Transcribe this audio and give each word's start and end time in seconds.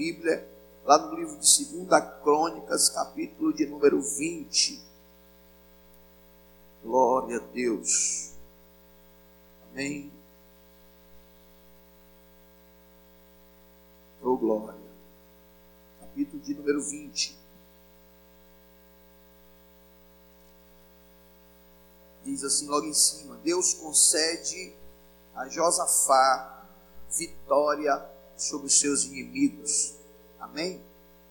Bíblia, 0.00 0.50
lá 0.82 0.96
no 0.96 1.14
livro 1.14 1.38
de 1.38 1.64
2 1.66 2.22
Crônicas, 2.22 2.88
capítulo 2.88 3.52
de 3.52 3.66
número 3.66 4.00
20. 4.00 4.82
Glória 6.82 7.36
a 7.36 7.40
Deus. 7.40 8.32
Amém. 9.68 10.10
Oh, 14.22 14.38
glória. 14.38 14.80
Capítulo 16.00 16.42
de 16.44 16.54
número 16.54 16.82
20. 16.82 17.38
Diz 22.24 22.42
assim 22.42 22.66
logo 22.68 22.86
em 22.86 22.94
cima: 22.94 23.36
Deus 23.44 23.74
concede 23.74 24.72
a 25.34 25.46
Josafá 25.46 26.64
vitória 27.10 28.18
sobre 28.40 28.66
os 28.68 28.80
seus 28.80 29.04
inimigos. 29.04 29.94
Amém? 30.38 30.80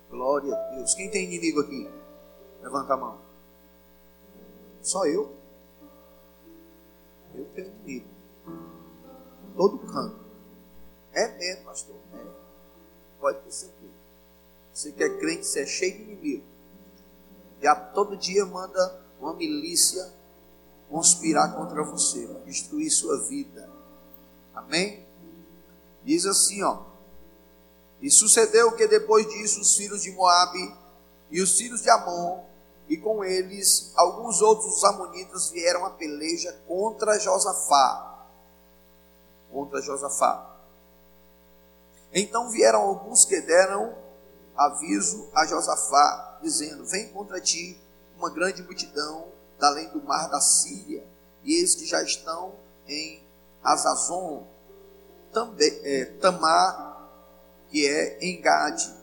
Glória 0.09 0.53
a 0.53 0.75
Deus. 0.75 0.93
Quem 0.93 1.09
tem 1.09 1.25
inimigo 1.25 1.61
aqui? 1.61 1.89
Levanta 2.61 2.93
a 2.93 2.97
mão. 2.97 3.19
Só 4.81 5.05
eu. 5.05 5.35
Eu 7.33 7.45
tenho 7.55 7.67
inimigo. 7.67 8.07
Todo 9.55 9.79
canto. 9.79 10.19
É 11.11 11.37
mesmo, 11.37 11.65
pastor. 11.65 11.95
É. 12.13 12.25
Pode 13.19 13.39
ter 13.39 13.51
certeza. 13.51 13.93
Você 14.71 14.91
que 14.91 15.03
é 15.03 15.17
crente, 15.17 15.45
você 15.45 15.61
é 15.61 15.65
cheio 15.65 15.97
de 15.97 16.03
inimigo. 16.03 16.43
E 17.61 17.75
todo 17.93 18.15
dia 18.15 18.45
manda 18.45 19.03
uma 19.19 19.33
milícia 19.33 20.13
conspirar 20.89 21.55
contra 21.55 21.83
você, 21.83 22.25
destruir 22.45 22.89
sua 22.89 23.27
vida. 23.27 23.69
Amém? 24.53 25.05
Diz 26.03 26.25
assim, 26.25 26.63
ó. 26.63 26.88
E 28.01 28.09
sucedeu 28.09 28.71
que 28.73 28.87
depois 28.87 29.27
disso 29.27 29.61
os 29.61 29.75
filhos 29.75 30.01
de 30.01 30.11
Moabe 30.11 30.73
e 31.29 31.41
os 31.41 31.57
filhos 31.57 31.81
de 31.81 31.89
Amon 31.89 32.43
e 32.87 32.97
com 32.97 33.23
eles 33.23 33.91
alguns 33.95 34.41
outros 34.41 34.83
amonitas 34.83 35.51
vieram 35.51 35.85
a 35.85 35.91
peleja 35.91 36.51
contra 36.67 37.19
Josafá. 37.19 38.25
Contra 39.51 39.81
Josafá. 39.81 40.57
Então 42.13 42.49
vieram 42.49 42.81
alguns 42.81 43.25
que 43.25 43.39
deram 43.41 43.95
aviso 44.57 45.29
a 45.33 45.45
Josafá, 45.45 46.39
dizendo: 46.41 46.85
Vem 46.85 47.09
contra 47.09 47.39
ti 47.39 47.79
uma 48.17 48.29
grande 48.29 48.63
multidão 48.63 49.27
da 49.59 49.67
além 49.67 49.89
do 49.89 50.01
mar 50.01 50.29
da 50.29 50.41
Síria, 50.41 51.05
e 51.43 51.55
eles 51.55 51.75
que 51.75 51.85
já 51.85 52.01
estão 52.01 52.53
em 52.87 53.23
Azazon, 53.63 54.47
também, 55.31 55.79
é, 55.83 56.05
Tamar, 56.19 56.88
que 57.69 57.87
é 57.87 58.17
em 58.21 58.41
Gade, 58.41 58.99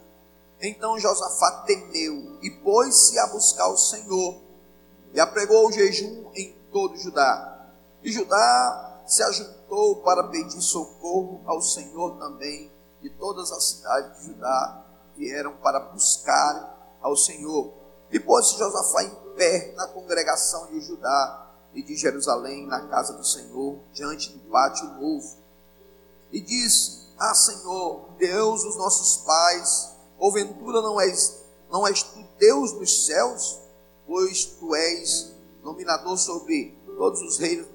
então 0.60 0.98
Josafá 0.98 1.64
temeu 1.66 2.38
e 2.42 2.50
pôs-se 2.50 3.18
a 3.18 3.26
buscar 3.28 3.68
o 3.68 3.76
Senhor 3.76 4.40
e 5.12 5.20
apregou 5.20 5.68
o 5.68 5.72
jejum 5.72 6.30
em 6.34 6.56
todo 6.72 6.96
Judá. 6.96 7.70
E 8.02 8.10
Judá 8.10 9.02
se 9.06 9.22
ajuntou 9.22 10.02
para 10.02 10.24
pedir 10.24 10.60
socorro 10.60 11.40
ao 11.46 11.60
Senhor 11.60 12.18
também, 12.18 12.70
e 13.02 13.10
todas 13.10 13.52
as 13.52 13.64
cidades 13.64 14.18
de 14.18 14.26
Judá 14.26 14.84
vieram 15.16 15.56
para 15.56 15.80
buscar 15.80 16.96
ao 17.00 17.16
Senhor. 17.16 17.72
E 18.10 18.18
pôs-se 18.18 18.58
Josafá 18.58 19.04
em 19.04 19.14
pé 19.36 19.72
na 19.76 19.86
congregação 19.88 20.66
de 20.68 20.80
Judá 20.80 21.50
e 21.74 21.82
de 21.82 21.94
Jerusalém, 21.96 22.66
na 22.66 22.86
casa 22.88 23.12
do 23.12 23.24
Senhor, 23.24 23.78
diante 23.92 24.32
do 24.32 24.50
pátio 24.50 24.86
novo. 24.94 25.36
E 26.32 26.40
disse: 26.40 27.05
Ah, 27.18 27.34
Senhor, 27.34 28.10
Deus 28.18 28.62
dos 28.62 28.76
nossos 28.76 29.24
pais, 29.24 29.96
Porventura 30.18 30.82
não 30.82 31.00
és, 31.00 31.42
não 31.70 31.86
és 31.86 32.02
tu 32.02 32.22
Deus 32.38 32.72
dos 32.72 33.06
céus, 33.06 33.58
pois 34.06 34.44
tu 34.44 34.74
és 34.74 35.32
dominador 35.62 36.18
sobre 36.18 36.76
todos 36.96 37.20
os 37.22 37.38
reinos, 37.38 37.66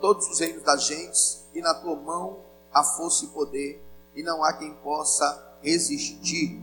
todos 0.00 0.28
os 0.28 0.40
reinos 0.40 0.64
das 0.64 0.84
gentes, 0.84 1.44
e 1.54 1.60
na 1.60 1.74
tua 1.74 1.94
mão 1.94 2.40
há 2.72 2.82
força 2.82 3.24
e 3.24 3.28
poder, 3.28 3.82
e 4.14 4.22
não 4.22 4.42
há 4.42 4.52
quem 4.52 4.74
possa 4.74 5.58
resistir. 5.62 6.60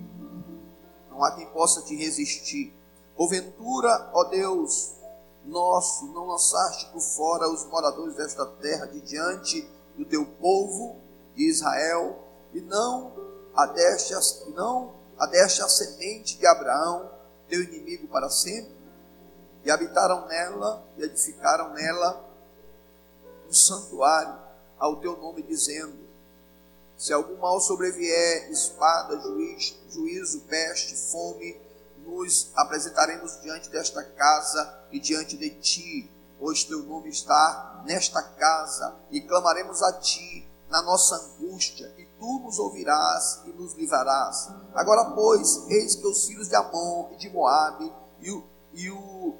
Não 1.09 1.23
há 1.23 1.31
quem 1.31 1.45
possa 1.47 1.81
te 1.83 1.95
resistir. 1.95 2.73
Porventura, 3.15 4.09
ó 4.13 4.25
Deus, 4.25 4.93
nosso, 5.45 6.07
não 6.07 6.27
lançaste 6.27 6.85
por 6.91 7.01
fora 7.01 7.49
os 7.49 7.65
moradores 7.65 8.15
desta 8.15 8.45
terra 8.45 8.87
de 8.87 8.99
diante 9.01 9.69
do 9.97 10.05
teu 10.05 10.25
povo 10.25 11.02
de 11.35 11.49
Israel, 11.49 12.19
e 12.53 12.61
não 12.61 13.11
adeste, 13.55 14.13
não 14.49 14.93
adeste 15.17 15.61
a 15.61 15.69
semente 15.69 16.37
de 16.37 16.45
Abraão, 16.45 17.11
teu 17.47 17.61
inimigo 17.61 18.07
para 18.07 18.29
sempre, 18.29 18.73
e 19.63 19.71
habitaram 19.71 20.27
nela 20.27 20.85
e 20.97 21.03
edificaram 21.03 21.73
nela 21.73 22.29
um 23.47 23.53
santuário 23.53 24.37
ao 24.77 24.97
teu 24.97 25.15
nome, 25.17 25.41
dizendo: 25.43 25.97
Se 26.97 27.13
algum 27.13 27.37
mal 27.37 27.59
sobrevier, 27.61 28.51
espada, 28.51 29.19
juiz, 29.19 29.77
juízo, 29.89 30.41
peste, 30.41 30.95
fome, 30.95 31.61
nos 31.99 32.51
apresentaremos 32.55 33.39
diante 33.41 33.69
desta 33.69 34.03
casa 34.03 34.83
e 34.91 34.99
diante 34.99 35.37
de 35.37 35.49
ti, 35.51 36.11
pois 36.39 36.65
teu 36.65 36.83
nome 36.83 37.09
está 37.09 37.81
nesta 37.85 38.21
casa, 38.21 38.95
e 39.09 39.21
clamaremos 39.21 39.81
a 39.81 39.93
ti 39.93 40.45
na 40.73 40.81
nossa 40.81 41.15
angústia, 41.15 41.93
e 41.99 42.05
tu 42.17 42.39
nos 42.39 42.57
ouvirás 42.57 43.41
e 43.45 43.49
nos 43.49 43.75
livrarás. 43.75 44.49
Agora, 44.73 45.11
pois, 45.11 45.69
eis 45.69 45.93
que 45.93 46.07
os 46.07 46.25
filhos 46.25 46.49
de 46.49 46.55
Amon 46.55 47.11
e 47.11 47.15
de 47.15 47.29
Moabe 47.29 47.93
e, 48.19 48.31
o, 48.31 48.43
e, 48.73 48.89
o, 48.89 49.35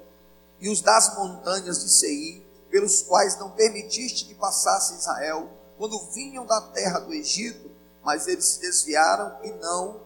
e 0.60 0.70
os 0.70 0.80
das 0.80 1.16
montanhas 1.16 1.82
de 1.82 1.90
Seir, 1.90 2.40
pelos 2.70 3.02
quais 3.02 3.36
não 3.36 3.50
permitiste 3.50 4.26
que 4.26 4.34
passasse 4.36 4.94
Israel, 4.94 5.50
quando 5.76 5.98
vinham 6.12 6.46
da 6.46 6.60
terra 6.60 7.00
do 7.00 7.12
Egito, 7.12 7.68
mas 8.04 8.28
eles 8.28 8.44
se 8.44 8.60
desviaram 8.60 9.36
e 9.42 9.50
não 9.54 10.02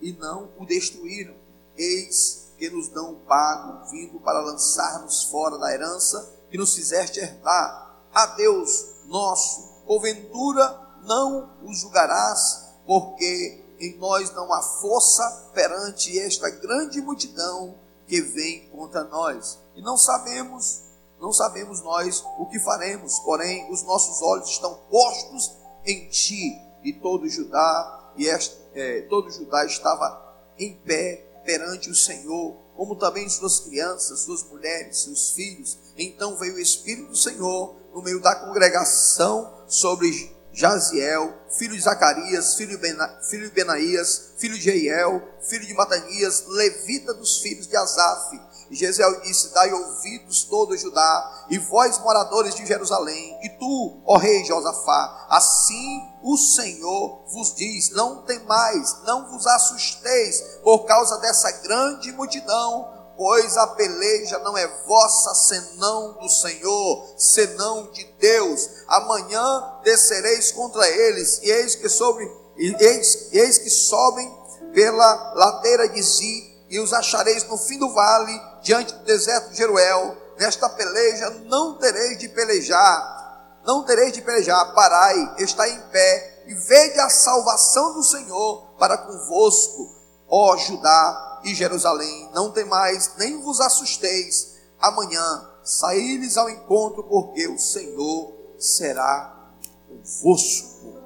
e 0.00 0.12
não 0.12 0.50
o 0.58 0.66
destruíram. 0.66 1.36
Eis 1.76 2.48
que 2.58 2.68
nos 2.68 2.88
dão 2.88 3.12
o 3.12 3.20
pago 3.20 3.88
vindo 3.92 4.18
para 4.18 4.40
lançar-nos 4.40 5.22
fora 5.24 5.56
da 5.56 5.72
herança 5.72 6.34
que 6.50 6.58
nos 6.58 6.74
fizeste 6.74 7.20
herdar. 7.20 7.96
A 8.12 8.26
Deus 8.26 8.86
nosso 9.06 9.73
porventura 9.86 10.80
não 11.04 11.50
os 11.64 11.78
julgarás, 11.78 12.64
porque 12.86 13.64
em 13.78 13.96
nós 13.98 14.32
não 14.32 14.52
há 14.52 14.62
força 14.62 15.50
perante 15.52 16.18
esta 16.18 16.48
grande 16.50 17.00
multidão 17.00 17.74
que 18.06 18.20
vem 18.20 18.68
contra 18.68 19.04
nós. 19.04 19.58
E 19.74 19.82
não 19.82 19.96
sabemos, 19.96 20.82
não 21.20 21.32
sabemos 21.32 21.82
nós 21.82 22.24
o 22.38 22.46
que 22.46 22.58
faremos, 22.60 23.18
porém 23.20 23.70
os 23.70 23.82
nossos 23.82 24.22
olhos 24.22 24.48
estão 24.50 24.74
postos 24.90 25.52
em 25.84 26.08
ti. 26.08 26.60
E 26.82 26.92
todo 26.92 27.28
Judá, 27.28 28.12
e 28.16 28.28
é, 28.28 29.02
todo 29.02 29.30
Judá 29.30 29.64
estava 29.64 30.22
em 30.58 30.76
pé 30.76 31.40
perante 31.44 31.90
o 31.90 31.94
Senhor, 31.94 32.56
como 32.76 32.96
também 32.96 33.28
suas 33.28 33.60
crianças, 33.60 34.20
suas 34.20 34.42
mulheres, 34.44 35.02
seus 35.02 35.30
filhos. 35.32 35.78
Então 35.96 36.36
veio 36.36 36.54
o 36.54 36.60
Espírito 36.60 37.08
do 37.08 37.16
Senhor 37.16 37.74
no 37.94 38.02
meio 38.02 38.20
da 38.20 38.34
congregação 38.34 39.64
sobre 39.68 40.34
Jaziel, 40.52 41.32
filho 41.58 41.74
de 41.74 41.80
Zacarias, 41.80 42.54
filho 42.54 42.70
de, 42.70 42.76
Bena, 42.76 43.08
filho 43.28 43.48
de 43.48 43.54
Benaías, 43.54 44.34
filho 44.38 44.54
de 44.54 44.62
Jeiel, 44.62 45.22
filho 45.48 45.66
de 45.66 45.74
Matanias, 45.74 46.44
levita 46.46 47.12
dos 47.14 47.38
filhos 47.38 47.66
de 47.66 47.76
Asaf. 47.76 48.40
E 48.70 48.76
Jezeel 48.76 49.20
disse: 49.20 49.52
Dai 49.52 49.72
ouvidos 49.72 50.44
todo 50.44 50.76
Judá, 50.76 51.46
e 51.50 51.58
vós, 51.58 51.98
moradores 51.98 52.54
de 52.54 52.64
Jerusalém, 52.64 53.38
e 53.42 53.48
tu, 53.58 54.00
ó 54.06 54.16
rei 54.16 54.44
Josafá, 54.44 55.26
assim 55.28 56.00
o 56.22 56.36
Senhor 56.36 57.24
vos 57.26 57.54
diz: 57.54 57.90
Não 57.90 58.22
temais, 58.22 59.02
não 59.04 59.30
vos 59.30 59.46
assusteis 59.46 60.40
por 60.62 60.84
causa 60.84 61.18
dessa 61.18 61.50
grande 61.62 62.12
multidão, 62.12 62.93
pois 63.16 63.56
a 63.56 63.68
peleja 63.68 64.38
não 64.40 64.56
é 64.56 64.66
vossa, 64.86 65.34
senão 65.34 66.14
do 66.14 66.28
Senhor, 66.28 67.14
senão 67.16 67.90
de 67.92 68.04
Deus. 68.18 68.68
Amanhã 68.88 69.80
descereis 69.82 70.52
contra 70.52 70.88
eles, 70.88 71.40
e 71.42 71.50
eis 71.50 71.74
que 71.74 71.88
sobre, 71.88 72.30
eis, 72.56 73.28
eis 73.32 73.58
que 73.58 73.70
sobem 73.70 74.30
pela 74.72 75.34
ladeira 75.34 75.88
de 75.88 76.02
Zi, 76.02 76.54
e 76.68 76.80
os 76.80 76.92
achareis 76.92 77.44
no 77.44 77.56
fim 77.56 77.78
do 77.78 77.92
vale, 77.92 78.40
diante 78.62 78.94
do 78.94 79.04
deserto 79.04 79.50
de 79.50 79.56
Jeruel. 79.56 80.16
Nesta 80.38 80.68
peleja 80.68 81.30
não 81.44 81.78
tereis 81.78 82.18
de 82.18 82.28
pelejar, 82.28 83.60
não 83.64 83.84
tereis 83.84 84.12
de 84.12 84.20
pelejar, 84.20 84.74
parai, 84.74 85.36
está 85.38 85.68
em 85.68 85.80
pé, 85.92 86.42
e 86.46 86.54
vede 86.54 86.98
a 86.98 87.08
salvação 87.08 87.94
do 87.94 88.02
Senhor 88.02 88.74
para 88.78 88.98
convosco, 88.98 89.94
ó 90.28 90.56
Judá 90.56 91.33
e 91.44 91.54
Jerusalém, 91.54 92.30
não 92.32 92.50
temais, 92.50 93.14
nem 93.18 93.40
vos 93.40 93.60
assusteis. 93.60 94.56
Amanhã 94.80 95.50
saí-lhes 95.62 96.36
ao 96.36 96.48
encontro, 96.48 97.04
porque 97.04 97.46
o 97.48 97.58
Senhor 97.58 98.32
será 98.58 99.50
convosco. 99.88 101.02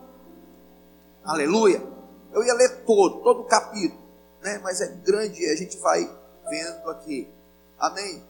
Aleluia. 1.24 1.82
Eu 2.32 2.44
ia 2.44 2.54
ler 2.54 2.84
todo, 2.84 3.22
todo 3.22 3.40
o 3.40 3.44
capítulo, 3.44 4.00
né? 4.42 4.58
mas 4.62 4.80
é 4.80 4.86
grande 4.86 5.42
e 5.42 5.50
a 5.50 5.56
gente 5.56 5.76
vai 5.78 6.08
vendo 6.48 6.90
aqui. 6.90 7.28
Amém? 7.78 8.24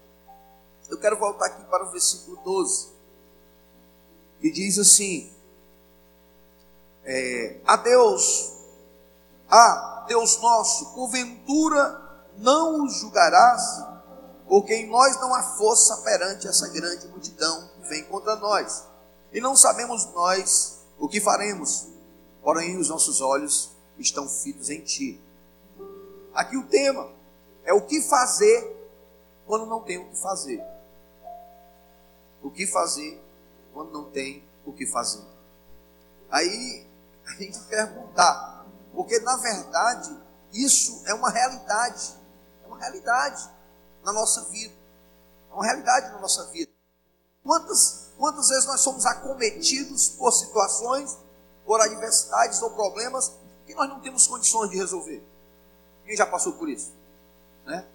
Eu 0.88 0.98
quero 0.98 1.18
voltar 1.18 1.46
aqui 1.46 1.64
para 1.64 1.84
o 1.84 1.90
versículo 1.90 2.38
12, 2.42 2.88
que 4.40 4.50
diz 4.50 4.78
assim: 4.78 5.30
é, 7.04 7.60
A 7.66 7.76
Deus, 7.76 8.57
a 9.48 10.04
Deus 10.06 10.40
nosso, 10.40 10.94
porventura 10.94 12.00
não 12.36 12.84
os 12.84 13.00
julgarás, 13.00 13.62
porque 14.46 14.74
em 14.74 14.88
nós 14.88 15.18
não 15.20 15.34
há 15.34 15.42
força 15.42 15.96
perante 15.98 16.46
essa 16.46 16.68
grande 16.68 17.06
multidão 17.08 17.68
que 17.74 17.88
vem 17.88 18.04
contra 18.04 18.36
nós, 18.36 18.86
e 19.32 19.40
não 19.40 19.56
sabemos 19.56 20.06
nós 20.12 20.78
o 20.98 21.08
que 21.08 21.20
faremos, 21.20 21.86
porém 22.42 22.76
os 22.76 22.88
nossos 22.88 23.20
olhos 23.20 23.70
estão 23.98 24.28
fitos 24.28 24.70
em 24.70 24.80
Ti. 24.80 25.20
Aqui 26.34 26.56
o 26.56 26.66
tema 26.66 27.10
é 27.64 27.72
o 27.72 27.82
que 27.82 28.00
fazer 28.00 28.76
quando 29.46 29.66
não 29.66 29.80
tem 29.80 29.98
o 29.98 30.08
que 30.08 30.16
fazer. 30.16 30.62
O 32.42 32.50
que 32.50 32.66
fazer 32.66 33.20
quando 33.72 33.92
não 33.92 34.04
tem 34.10 34.44
o 34.64 34.72
que 34.72 34.86
fazer. 34.86 35.24
Aí 36.30 36.86
a 37.26 37.30
gente 37.32 37.58
perguntar, 37.60 38.57
porque 38.98 39.16
na 39.20 39.36
verdade 39.36 40.20
isso 40.52 41.04
é 41.06 41.14
uma 41.14 41.30
realidade, 41.30 42.16
é 42.64 42.66
uma 42.66 42.76
realidade 42.80 43.48
na 44.02 44.12
nossa 44.12 44.42
vida, 44.46 44.74
é 45.48 45.54
uma 45.54 45.64
realidade 45.64 46.10
na 46.10 46.18
nossa 46.18 46.44
vida. 46.46 46.72
Quantas, 47.44 48.10
quantas 48.18 48.48
vezes 48.48 48.66
nós 48.66 48.80
somos 48.80 49.06
acometidos 49.06 50.08
por 50.08 50.32
situações, 50.32 51.16
por 51.64 51.80
adversidades 51.80 52.60
ou 52.60 52.72
problemas 52.72 53.34
que 53.68 53.74
nós 53.76 53.88
não 53.88 54.00
temos 54.00 54.26
condições 54.26 54.68
de 54.70 54.76
resolver? 54.76 55.24
Quem 56.04 56.16
já 56.16 56.26
passou 56.26 56.54
por 56.54 56.68
isso? 56.68 56.92
Né? 57.64 57.86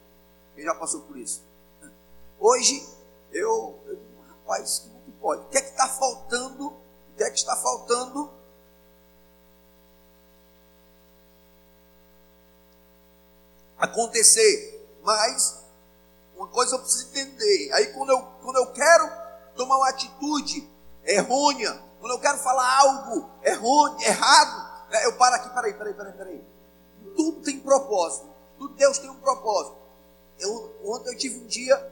Quem 0.56 0.64
já 0.64 0.74
passou 0.74 1.02
por 1.02 1.18
isso? 1.18 1.44
Hoje, 2.40 2.82
eu, 3.34 3.78
eu 3.88 3.96
digo, 3.98 4.22
rapaz, 4.22 4.80
como 4.80 5.02
que 5.04 5.12
pode? 5.12 5.42
O 5.42 5.50
que 5.50 5.58
é 5.58 5.62
que 5.64 5.72
está 5.72 5.90
faltando? 5.90 6.68
O 6.68 7.16
que 7.18 7.24
é 7.26 7.30
que 7.30 7.40
está 7.40 7.58
faltando? 7.58 8.32
Acontecer. 13.84 14.88
Mas, 15.04 15.60
uma 16.38 16.48
coisa 16.48 16.76
eu 16.76 16.80
preciso 16.80 17.08
entender. 17.10 17.72
Aí, 17.74 17.88
quando 17.88 18.12
eu, 18.12 18.22
quando 18.42 18.56
eu 18.56 18.68
quero 18.68 19.12
tomar 19.56 19.76
uma 19.76 19.90
atitude 19.90 20.66
errônea, 21.04 21.78
quando 22.00 22.14
eu 22.14 22.20
quero 22.20 22.38
falar 22.38 22.80
algo 22.80 23.30
errôneo, 23.44 24.02
errado, 24.02 24.90
né, 24.90 25.06
eu 25.06 25.14
paro 25.18 25.36
aqui, 25.36 25.50
peraí, 25.50 25.74
peraí, 25.74 25.94
peraí, 25.94 26.14
peraí. 26.14 26.44
Tudo 27.14 27.42
tem 27.42 27.60
propósito. 27.60 28.26
Tudo 28.58 28.74
Deus 28.76 28.98
tem 29.00 29.10
um 29.10 29.20
propósito. 29.20 29.76
Eu, 30.40 30.74
ontem 30.86 31.10
eu 31.10 31.18
tive 31.18 31.40
um 31.40 31.48
dia 31.48 31.92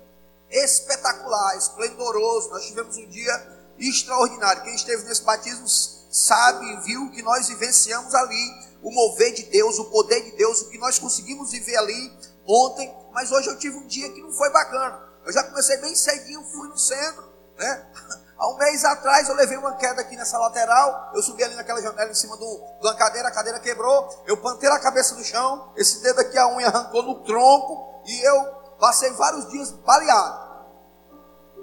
espetacular, 0.49 1.57
esplendoroso. 1.57 2.51
Nós 2.51 2.65
tivemos 2.65 2.95
um 2.95 3.07
dia 3.07 3.33
extraordinário. 3.77 4.63
Quem 4.63 4.75
esteve 4.75 5.03
nesse 5.03 5.23
batismo 5.23 5.67
sabe 5.67 6.73
viu 6.83 7.11
que 7.11 7.21
nós 7.21 7.49
vivenciamos 7.49 8.15
ali 8.15 8.70
o 8.83 8.91
mover 8.91 9.33
de 9.33 9.43
Deus, 9.43 9.77
o 9.79 9.85
poder 9.85 10.21
de 10.23 10.31
Deus, 10.31 10.61
o 10.61 10.69
que 10.69 10.77
nós 10.77 10.97
conseguimos 10.97 11.51
viver 11.51 11.77
ali 11.77 12.17
ontem. 12.47 12.93
Mas 13.11 13.31
hoje 13.31 13.49
eu 13.49 13.57
tive 13.57 13.77
um 13.77 13.87
dia 13.87 14.11
que 14.11 14.21
não 14.21 14.31
foi 14.31 14.49
bacana. 14.51 15.09
Eu 15.25 15.31
já 15.31 15.43
comecei 15.43 15.77
bem 15.77 15.95
cedinho, 15.95 16.43
fui 16.45 16.67
no 16.67 16.77
centro, 16.77 17.23
né? 17.57 17.91
Há 18.41 18.47
um 18.49 18.57
mês 18.57 18.83
atrás 18.83 19.29
eu 19.29 19.35
levei 19.35 19.55
uma 19.55 19.75
queda 19.75 20.01
aqui 20.01 20.15
nessa 20.15 20.35
lateral. 20.39 21.11
Eu 21.13 21.21
subi 21.21 21.43
ali 21.43 21.53
naquela 21.53 21.79
janela 21.79 22.09
em 22.09 22.15
cima 22.15 22.35
de 22.35 22.43
uma 22.43 22.95
cadeira, 22.95 23.27
a 23.27 23.31
cadeira 23.31 23.59
quebrou. 23.59 24.09
Eu 24.25 24.35
plantei 24.35 24.67
a 24.67 24.79
cabeça 24.79 25.13
no 25.13 25.23
chão. 25.23 25.71
Esse 25.75 26.01
dedo 26.01 26.21
aqui, 26.21 26.35
a 26.39 26.47
unha 26.47 26.67
arrancou 26.67 27.03
no 27.03 27.23
tronco. 27.23 28.01
E 28.03 28.27
eu 28.27 28.45
passei 28.79 29.11
vários 29.11 29.47
dias 29.51 29.69
baleado. 29.69 30.65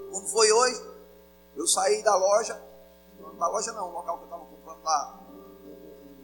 Quando 0.09 0.29
foi 0.29 0.49
hoje, 0.49 0.81
eu 1.57 1.67
saí 1.67 2.01
da 2.01 2.15
loja. 2.15 2.57
Da 3.37 3.47
loja 3.49 3.73
não, 3.73 3.89
o 3.89 3.91
local 3.91 4.17
que 4.17 4.23
eu 4.23 4.27
estava 4.27 4.45
comprando 4.45 4.81
lá 4.81 5.18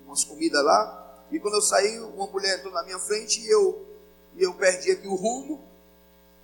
umas 0.05 0.23
comidas 0.23 0.63
lá. 0.63 1.25
E 1.31 1.39
quando 1.39 1.55
eu 1.55 1.61
saí, 1.61 1.99
uma 1.99 2.27
mulher 2.27 2.59
entrou 2.59 2.73
na 2.73 2.83
minha 2.83 2.99
frente 2.99 3.41
e 3.41 3.49
eu, 3.49 3.85
e 4.35 4.43
eu 4.43 4.53
perdi 4.53 4.91
aqui 4.91 5.07
o 5.07 5.15
rumo. 5.15 5.63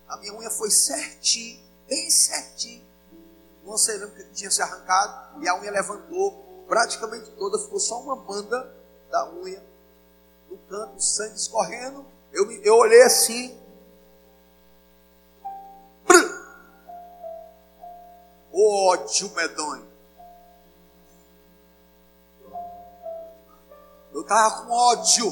A 0.08 0.18
minha 0.18 0.34
unha 0.34 0.50
foi 0.50 0.70
certinho, 0.70 1.62
bem 1.88 2.10
certinho 2.10 2.92
uma 3.64 3.78
cerâmica 3.78 4.24
que 4.24 4.34
tinha 4.34 4.52
se 4.52 4.62
arrancado 4.62 5.42
e 5.42 5.48
a 5.48 5.60
unha 5.60 5.72
levantou 5.72 6.64
praticamente 6.68 7.30
toda, 7.32 7.60
ficou 7.60 7.80
só 7.80 8.00
uma 8.00 8.16
banda 8.16 8.74
da 9.10 9.32
unha 9.34 9.64
no 10.50 10.58
canto, 10.70 11.02
sangue 11.02 11.36
escorrendo. 11.36 12.06
Eu, 12.32 12.50
eu 12.64 12.76
olhei 12.76 13.02
assim. 13.04 13.58
Ódio 18.54 19.32
medonho. 19.34 19.91
Eu 24.14 24.22
estava 24.22 24.64
com 24.64 24.72
ódio. 24.72 25.26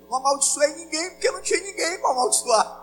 Eu 0.00 0.08
não 0.08 0.16
amaldiçoei 0.18 0.74
ninguém 0.74 1.10
porque 1.10 1.30
não 1.30 1.40
tinha 1.40 1.60
ninguém 1.60 2.00
para 2.00 2.10
amaldiçoar. 2.10 2.82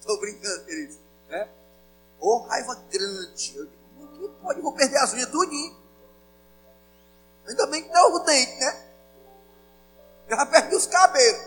Estou 0.00 0.18
brincando, 0.20 0.64
queridos. 0.64 0.98
Né? 1.28 1.48
Ou 2.18 2.42
raiva 2.46 2.74
grande. 2.90 3.56
Eu 3.56 3.66
digo, 3.66 4.28
que 4.28 4.42
pode, 4.42 4.60
vou 4.60 4.72
perder 4.72 4.96
as 4.98 5.12
unhas 5.12 5.30
tudinho. 5.30 5.84
Ainda 7.46 7.66
bem 7.66 7.82
que 7.82 7.90
não 7.90 8.00
é 8.00 8.14
o 8.14 8.18
dente, 8.20 8.56
né? 8.58 8.86
Já 10.30 10.46
perdi 10.46 10.74
os 10.74 10.86
cabelos. 10.86 11.42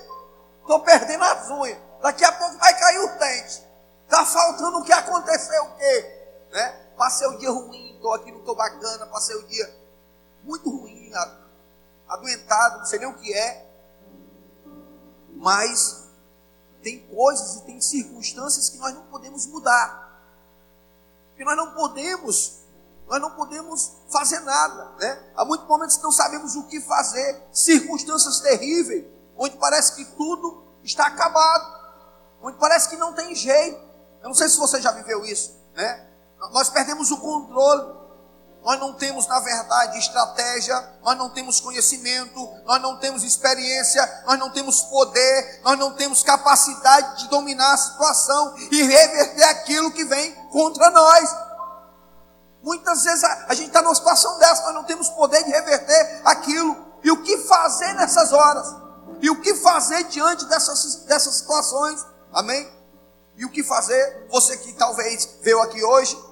Estou 0.62 0.80
perdendo 0.82 1.24
as 1.24 1.50
unhas. 1.50 1.80
Daqui 2.02 2.24
a 2.24 2.32
pouco 2.32 2.58
vai 2.58 2.80
cair 2.80 3.00
o 3.00 3.18
dente. 3.18 3.66
Está 4.04 4.24
faltando 4.26 4.78
o 4.78 4.84
que 4.84 4.94
aconteceu 4.94 5.64
o 5.64 5.76
quê? 5.76 6.18
Né? 6.52 6.88
Passei 6.96 7.28
o 7.28 7.38
dia 7.38 7.50
ruim, 7.50 7.96
estou 7.96 8.14
aqui, 8.14 8.32
não 8.32 8.40
estou 8.40 8.56
bacana, 8.56 9.06
passei 9.08 9.36
o 9.36 9.48
dia 9.48 9.87
muito 10.48 10.70
ruim, 10.70 11.12
adoentado, 12.08 12.80
não 12.80 12.86
sei 12.86 13.00
nem 13.00 13.10
o 13.10 13.18
que 13.18 13.34
é. 13.34 13.70
Mas 15.36 16.08
tem 16.82 17.06
coisas 17.08 17.58
e 17.58 17.62
tem 17.64 17.82
circunstâncias 17.82 18.70
que 18.70 18.78
nós 18.78 18.94
não 18.94 19.04
podemos 19.08 19.46
mudar. 19.46 20.08
Que 21.36 21.44
nós 21.44 21.56
não 21.56 21.74
podemos, 21.74 22.60
nós 23.08 23.22
não 23.22 23.32
podemos 23.32 23.92
fazer 24.10 24.40
nada, 24.40 24.96
né? 25.00 25.32
Há 25.36 25.46
muitos 25.46 25.68
momentos 25.68 25.98
que 25.98 26.04
não 26.04 26.12
sabemos 26.12 26.56
o 26.56 26.64
que 26.64 26.82
fazer, 26.82 27.44
circunstâncias 27.52 28.40
terríveis, 28.40 29.06
onde 29.36 29.58
parece 29.58 29.96
que 29.96 30.06
tudo 30.16 30.64
está 30.84 31.08
acabado, 31.08 31.78
onde 32.42 32.58
parece 32.58 32.90
que 32.90 32.96
não 32.96 33.14
tem 33.14 33.36
jeito. 33.36 33.80
Eu 34.22 34.30
não 34.30 34.34
sei 34.34 34.50
se 34.50 34.58
você 34.58 34.82
já 34.82 34.92
viveu 34.92 35.24
isso, 35.26 35.56
né? 35.76 36.08
Nós 36.52 36.70
perdemos 36.70 37.12
o 37.12 37.18
controle, 37.18 37.97
nós 38.68 38.82
não 38.82 38.92
temos, 38.92 39.26
na 39.28 39.40
verdade, 39.40 39.98
estratégia, 39.98 40.76
nós 41.02 41.18
não 41.18 41.30
temos 41.30 41.62
conhecimento, 41.62 42.38
nós 42.66 42.82
não 42.82 42.98
temos 42.98 43.24
experiência, 43.24 44.24
nós 44.26 44.38
não 44.38 44.50
temos 44.50 44.82
poder, 44.82 45.62
nós 45.64 45.80
não 45.80 45.94
temos 45.94 46.22
capacidade 46.22 47.20
de 47.20 47.30
dominar 47.30 47.74
a 47.74 47.78
situação 47.78 48.58
e 48.70 48.84
reverter 48.84 49.44
aquilo 49.44 49.90
que 49.90 50.04
vem 50.04 50.36
contra 50.52 50.90
nós. 50.90 51.34
Muitas 52.62 53.06
vezes 53.06 53.24
a, 53.24 53.46
a 53.48 53.54
gente 53.54 53.68
está 53.68 53.82
numa 53.82 53.96
situação 53.96 54.38
dessa, 54.38 54.64
nós 54.64 54.76
não 54.76 54.84
temos 54.84 55.08
poder 55.12 55.46
de 55.46 55.50
reverter 55.50 56.22
aquilo. 56.26 56.76
E 57.06 57.10
o 57.10 57.24
que 57.24 57.38
fazer 57.38 57.94
nessas 57.94 58.34
horas? 58.34 58.68
E 59.22 59.30
o 59.30 59.40
que 59.40 59.56
fazer 59.56 60.04
diante 60.10 60.44
dessas, 60.44 61.06
dessas 61.06 61.36
situações? 61.36 62.06
Amém? 62.34 62.70
E 63.38 63.46
o 63.46 63.50
que 63.50 63.64
fazer? 63.64 64.28
Você 64.30 64.58
que 64.58 64.74
talvez 64.74 65.38
veio 65.42 65.62
aqui 65.62 65.82
hoje 65.82 66.27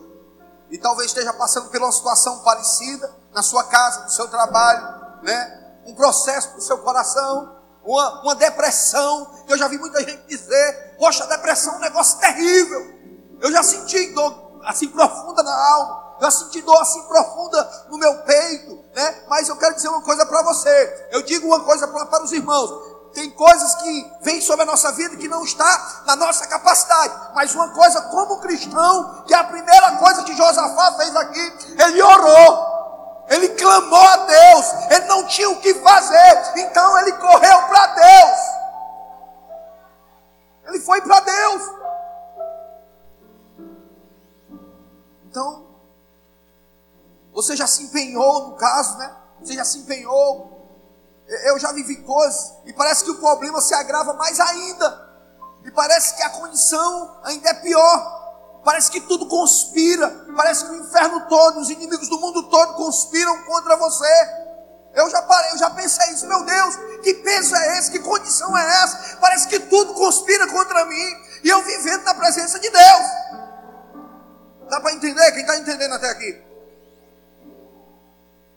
e 0.69 0.77
talvez 0.77 1.07
esteja 1.07 1.34
passando 1.34 1.69
por 1.69 1.81
uma 1.81 1.91
situação 1.91 2.39
parecida 2.39 3.13
na 3.34 3.43
sua 3.43 3.63
casa, 3.65 4.03
no 4.03 4.10
seu 4.10 4.27
trabalho, 4.27 5.22
né? 5.24 5.63
Um 5.86 5.93
processo 5.93 6.55
no 6.55 6.62
seu 6.62 6.79
coração, 6.79 7.55
uma, 7.84 8.22
uma 8.24 8.36
depressão. 8.36 9.43
Eu 9.48 9.57
já 9.57 9.67
vi 9.67 9.77
muita 9.77 10.00
gente 10.00 10.25
dizer: 10.27 10.95
Poxa, 10.98 11.25
depressão 11.27 11.75
é 11.75 11.77
um 11.77 11.81
negócio 11.81 12.19
terrível. 12.19 12.95
Eu 13.41 13.51
já 13.51 13.62
senti 13.62 14.07
dor 14.13 14.60
assim 14.63 14.88
profunda 14.88 15.43
na 15.43 15.55
alma. 15.55 16.05
Já 16.19 16.31
senti 16.31 16.62
dor 16.62 16.81
assim 16.81 17.01
profunda 17.03 17.86
no 17.89 17.98
meu 17.98 18.24
peito, 18.24 18.84
né? 18.95 19.24
Mas 19.27 19.50
eu 19.50 19.57
quero 19.57 19.75
dizer 19.75 19.89
uma 19.89 20.01
coisa 20.01 20.25
para 20.25 20.41
você. 20.43 21.10
Eu 21.12 21.22
digo 21.22 21.48
uma 21.48 21.60
coisa 21.63 21.88
para, 21.88 22.05
para 22.05 22.24
os 22.24 22.31
irmãos. 22.31 22.95
Tem 23.15 23.29
coisas 23.29 23.75
que 23.75 24.12
vêm 24.24 24.41
sobre 24.41 24.63
a 24.63 24.65
nossa 24.65 24.91
vida 24.91 25.15
que 25.15 25.29
não 25.29 25.41
está 25.41 26.03
na 26.05 26.17
nossa 26.17 26.45
capacidade. 26.48 27.31
Mas 27.34 27.55
uma 27.55 27.69
coisa, 27.69 28.01
como 28.01 28.41
cristão, 28.41 29.24
que 29.25 29.34
é 29.34 29.38
a 29.38 29.43
primeira 29.45 29.93
coisa 29.93 30.22
que 30.24 30.36
Josafá 30.36 30.98
fez 30.98 31.15
aqui, 31.15 31.53
ele 31.81 32.01
orou. 32.03 33.24
Ele 33.29 33.48
clamou 33.50 34.05
a 34.05 34.17
Deus. 34.17 34.65
Ele 34.91 35.05
não 35.05 35.25
tinha 35.27 35.50
o 35.50 35.62
que 35.62 35.74
fazer. 35.75 36.51
Então 36.57 37.00
ele 37.00 37.13
correu 37.13 37.62
para 37.69 37.88
Deus. 37.88 38.39
Ele 40.65 40.79
foi 40.81 41.00
para 41.00 41.22
Deus. 41.22 41.62
Então, 45.24 45.65
você 47.34 47.55
já 47.55 47.65
se 47.65 47.84
empenhou 47.84 48.50
no 48.50 48.55
caso, 48.57 48.98
né? 48.98 49.15
você 49.39 49.53
já 49.53 49.63
se 49.63 49.77
empenhou. 49.77 50.55
Eu 51.27 51.58
já 51.58 51.72
vivi 51.72 51.98
coisas 52.03 52.53
e 52.65 52.74
parece 52.74 53.03
que 53.03 53.12
o 53.12 53.20
problema 53.20 53.60
se 53.62 53.74
agrava 53.74 54.13
mais 54.13 54.39
ainda. 54.39 55.05
E 55.63 55.72
parece 55.72 56.15
que 56.15 56.22
a 56.22 56.29
condição 56.29 57.20
ainda 57.24 57.50
é 57.50 57.53
pior. 57.55 58.62
Parece 58.63 58.91
que 58.91 59.01
tudo 59.01 59.27
conspira. 59.27 60.08
Parece 60.36 60.65
que 60.65 60.72
o 60.72 60.75
inferno 60.75 61.27
todo, 61.27 61.60
os 61.60 61.70
inimigos 61.70 62.08
do 62.10 62.20
mundo 62.20 62.44
todo 62.44 62.75
conspiram 62.75 63.44
contra 63.44 63.75
você. 63.77 64.46
Eu 64.94 65.10
já 65.10 65.22
parei, 65.24 65.51
eu 65.51 65.58
já 65.58 65.70
pensei 65.72 66.13
isso, 66.13 66.25
meu 66.25 66.44
Deus, 66.46 66.75
que 67.03 67.15
peso 67.15 67.53
é 67.53 67.79
esse? 67.79 67.91
Que 67.91 68.00
condição 68.00 68.58
é 68.58 68.84
essa? 68.84 69.17
Parece 69.17 69.48
que 69.50 69.60
tudo 69.60 69.94
conspira 69.94 70.48
contra 70.48 70.86
mim 70.86 71.17
e 71.44 71.50
eu 71.50 71.62
vivendo 71.63 72.03
na 72.03 72.13
presença 72.13 72.58
de 72.60 72.70
Deus. 72.70 73.05
Dá 74.70 74.79
para 74.79 74.94
entender? 74.94 75.32
Quem 75.34 75.41
está 75.41 75.58
entendendo 75.58 75.94
até 75.96 76.10
aqui? 76.10 76.41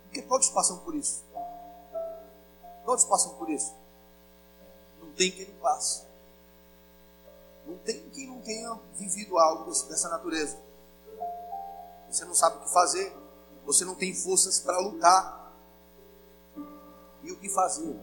Porque 0.04 0.22
todos 0.22 0.48
passam 0.50 0.78
por 0.78 0.94
isso. 0.94 1.24
Todos 2.88 3.04
passam 3.04 3.34
por 3.34 3.50
isso. 3.50 3.74
Não 4.98 5.12
tem 5.12 5.30
quem 5.30 5.46
não 5.46 5.56
passe. 5.56 6.04
Não 7.66 7.76
tem 7.76 8.00
quem 8.08 8.26
não 8.26 8.40
tenha 8.40 8.80
vivido 8.94 9.36
algo 9.36 9.66
dessa 9.66 10.08
natureza. 10.08 10.58
Você 12.10 12.24
não 12.24 12.34
sabe 12.34 12.56
o 12.56 12.60
que 12.60 12.72
fazer. 12.72 13.14
Você 13.66 13.84
não 13.84 13.94
tem 13.94 14.14
forças 14.14 14.58
para 14.58 14.78
lutar. 14.78 15.52
E 17.22 17.30
o 17.30 17.38
que 17.38 17.50
fazer 17.50 17.94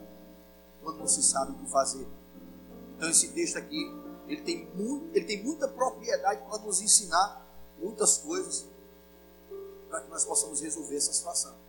quando 0.84 1.00
não 1.00 1.08
se 1.08 1.24
sabe 1.24 1.54
o 1.54 1.56
que 1.56 1.72
fazer? 1.72 2.08
Então 2.96 3.10
esse 3.10 3.30
texto 3.30 3.58
aqui, 3.58 3.92
ele 4.28 4.44
tem, 4.44 4.68
muito, 4.76 5.18
ele 5.18 5.26
tem 5.26 5.44
muita 5.44 5.68
propriedade 5.68 6.48
para 6.48 6.60
nos 6.60 6.80
ensinar 6.80 7.44
muitas 7.80 8.20
coisas 8.20 8.68
para 9.90 10.02
que 10.02 10.10
nós 10.12 10.24
possamos 10.24 10.62
resolver 10.62 10.96
essa 10.96 11.12
situação. 11.12 11.65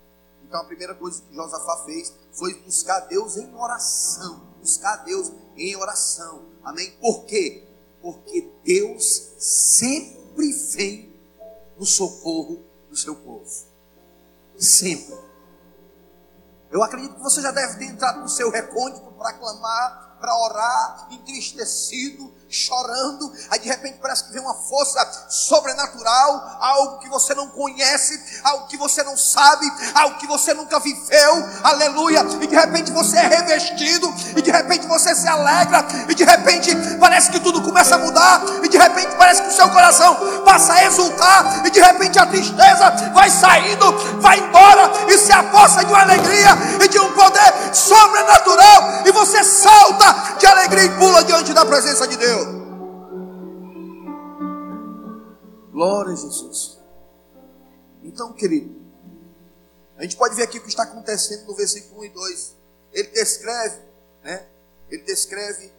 Então 0.47 0.61
a 0.61 0.65
primeira 0.65 0.95
coisa 0.95 1.23
que 1.23 1.35
Josafá 1.35 1.85
fez 1.85 2.13
foi 2.33 2.55
buscar 2.63 3.01
Deus 3.01 3.37
em 3.37 3.53
oração. 3.55 4.47
Buscar 4.61 4.97
Deus 4.99 5.33
em 5.57 5.75
oração. 5.77 6.47
Amém? 6.63 6.93
Por 7.01 7.25
quê? 7.25 7.67
Porque 8.01 8.49
Deus 8.65 9.33
sempre 9.39 10.53
vem 10.53 11.13
no 11.77 11.85
socorro 11.85 12.63
do 12.89 12.97
seu 12.97 13.17
povo. 13.17 13.51
Sempre. 14.57 15.19
Eu 16.71 16.83
acredito 16.83 17.15
que 17.15 17.23
você 17.23 17.41
já 17.41 17.51
deve 17.51 17.79
ter 17.79 17.87
entrado 17.87 18.21
no 18.21 18.29
seu 18.29 18.51
recôndito 18.51 19.11
para 19.13 19.33
clamar, 19.33 20.19
para 20.21 20.37
orar, 20.45 21.09
entristecido, 21.11 22.33
chorando, 22.57 23.33
aí 23.51 23.59
de 23.59 23.69
repente 23.69 23.99
parece 24.01 24.25
que 24.25 24.33
vem 24.33 24.41
uma 24.41 24.55
força 24.55 25.27
sobrenatural, 25.29 26.59
algo 26.61 26.99
que 26.99 27.09
você 27.09 27.35
não 27.35 27.49
conhece, 27.49 28.19
algo 28.43 28.67
que 28.67 28.77
você 28.77 29.03
não 29.03 29.17
sabe, 29.17 29.71
algo 29.95 30.19
que 30.19 30.27
você 30.27 30.55
nunca 30.55 30.81
viveu, 30.81 31.49
aleluia, 31.63 32.21
e 32.41 32.47
de 32.47 32.55
repente 32.55 32.91
você 32.93 33.19
é 33.19 33.27
revestido, 33.27 34.13
e 34.37 34.43
de 34.43 34.51
repente 34.51 34.87
você 34.87 35.15
se 35.15 35.29
alegra, 35.29 35.85
e 36.09 36.15
de 36.15 36.25
repente 36.25 36.75
parece 36.99 37.31
que 37.31 37.41
tudo 37.41 37.63
começa 37.63 37.97
a 37.97 37.99
mudar, 37.99 38.43
e 38.63 38.69
de 38.69 38.79
repente 38.79 39.15
parece 39.17 39.43
que 39.43 39.49
o 39.49 39.53
seu 39.53 39.69
coração 39.71 40.43
passa 40.45 40.73
a 40.73 40.85
exultar, 40.85 41.67
e 41.67 41.71
de 41.71 41.81
repente 41.81 42.19
a 42.19 42.27
tristeza 42.27 42.91
vai 43.13 43.31
saindo, 43.31 43.93
vai 44.21 44.39
embora, 44.39 44.91
e 45.09 45.19
se 45.19 45.33
aposta 45.33 45.85
de 45.85 45.93
uma 45.93 46.03
alegria 46.03 46.51
e 46.83 46.89
de 46.89 46.99
um 46.99 47.13
poder 47.13 47.75
sobrenatural, 47.75 49.03
e 49.05 49.13
você 49.13 49.45
salta 49.45 50.37
de 50.39 50.47
alegria 50.47 50.85
e 50.85 50.91
pula 50.91 51.25
diante 51.25 51.53
da 51.53 51.65
presença 51.65 52.07
de 52.07 52.17
Deus. 52.17 52.46
Glória 55.77 56.15
a 56.15 56.17
Jesus. 56.17 56.79
Então, 58.03 58.33
querido, 58.33 58.75
a 59.99 60.05
gente 60.05 60.17
pode 60.17 60.35
ver 60.35 60.45
aqui 60.45 60.57
o 60.57 60.63
que 60.63 60.71
está 60.71 60.85
acontecendo 60.85 61.45
no 61.45 61.55
versículo 61.55 62.01
1 62.01 62.05
e 62.05 62.09
2. 62.09 62.57
Ele 62.95 63.09
descreve, 63.09 63.79
né? 64.25 64.47
Ele 64.89 65.03
descreve 65.03 65.71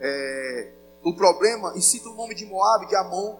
é, 0.00 0.72
o 1.04 1.14
problema 1.14 1.74
e 1.76 1.82
cita 1.82 2.08
o 2.08 2.14
nome 2.14 2.34
de 2.34 2.46
Moab, 2.46 2.86
de 2.86 2.96
Amon. 2.96 3.36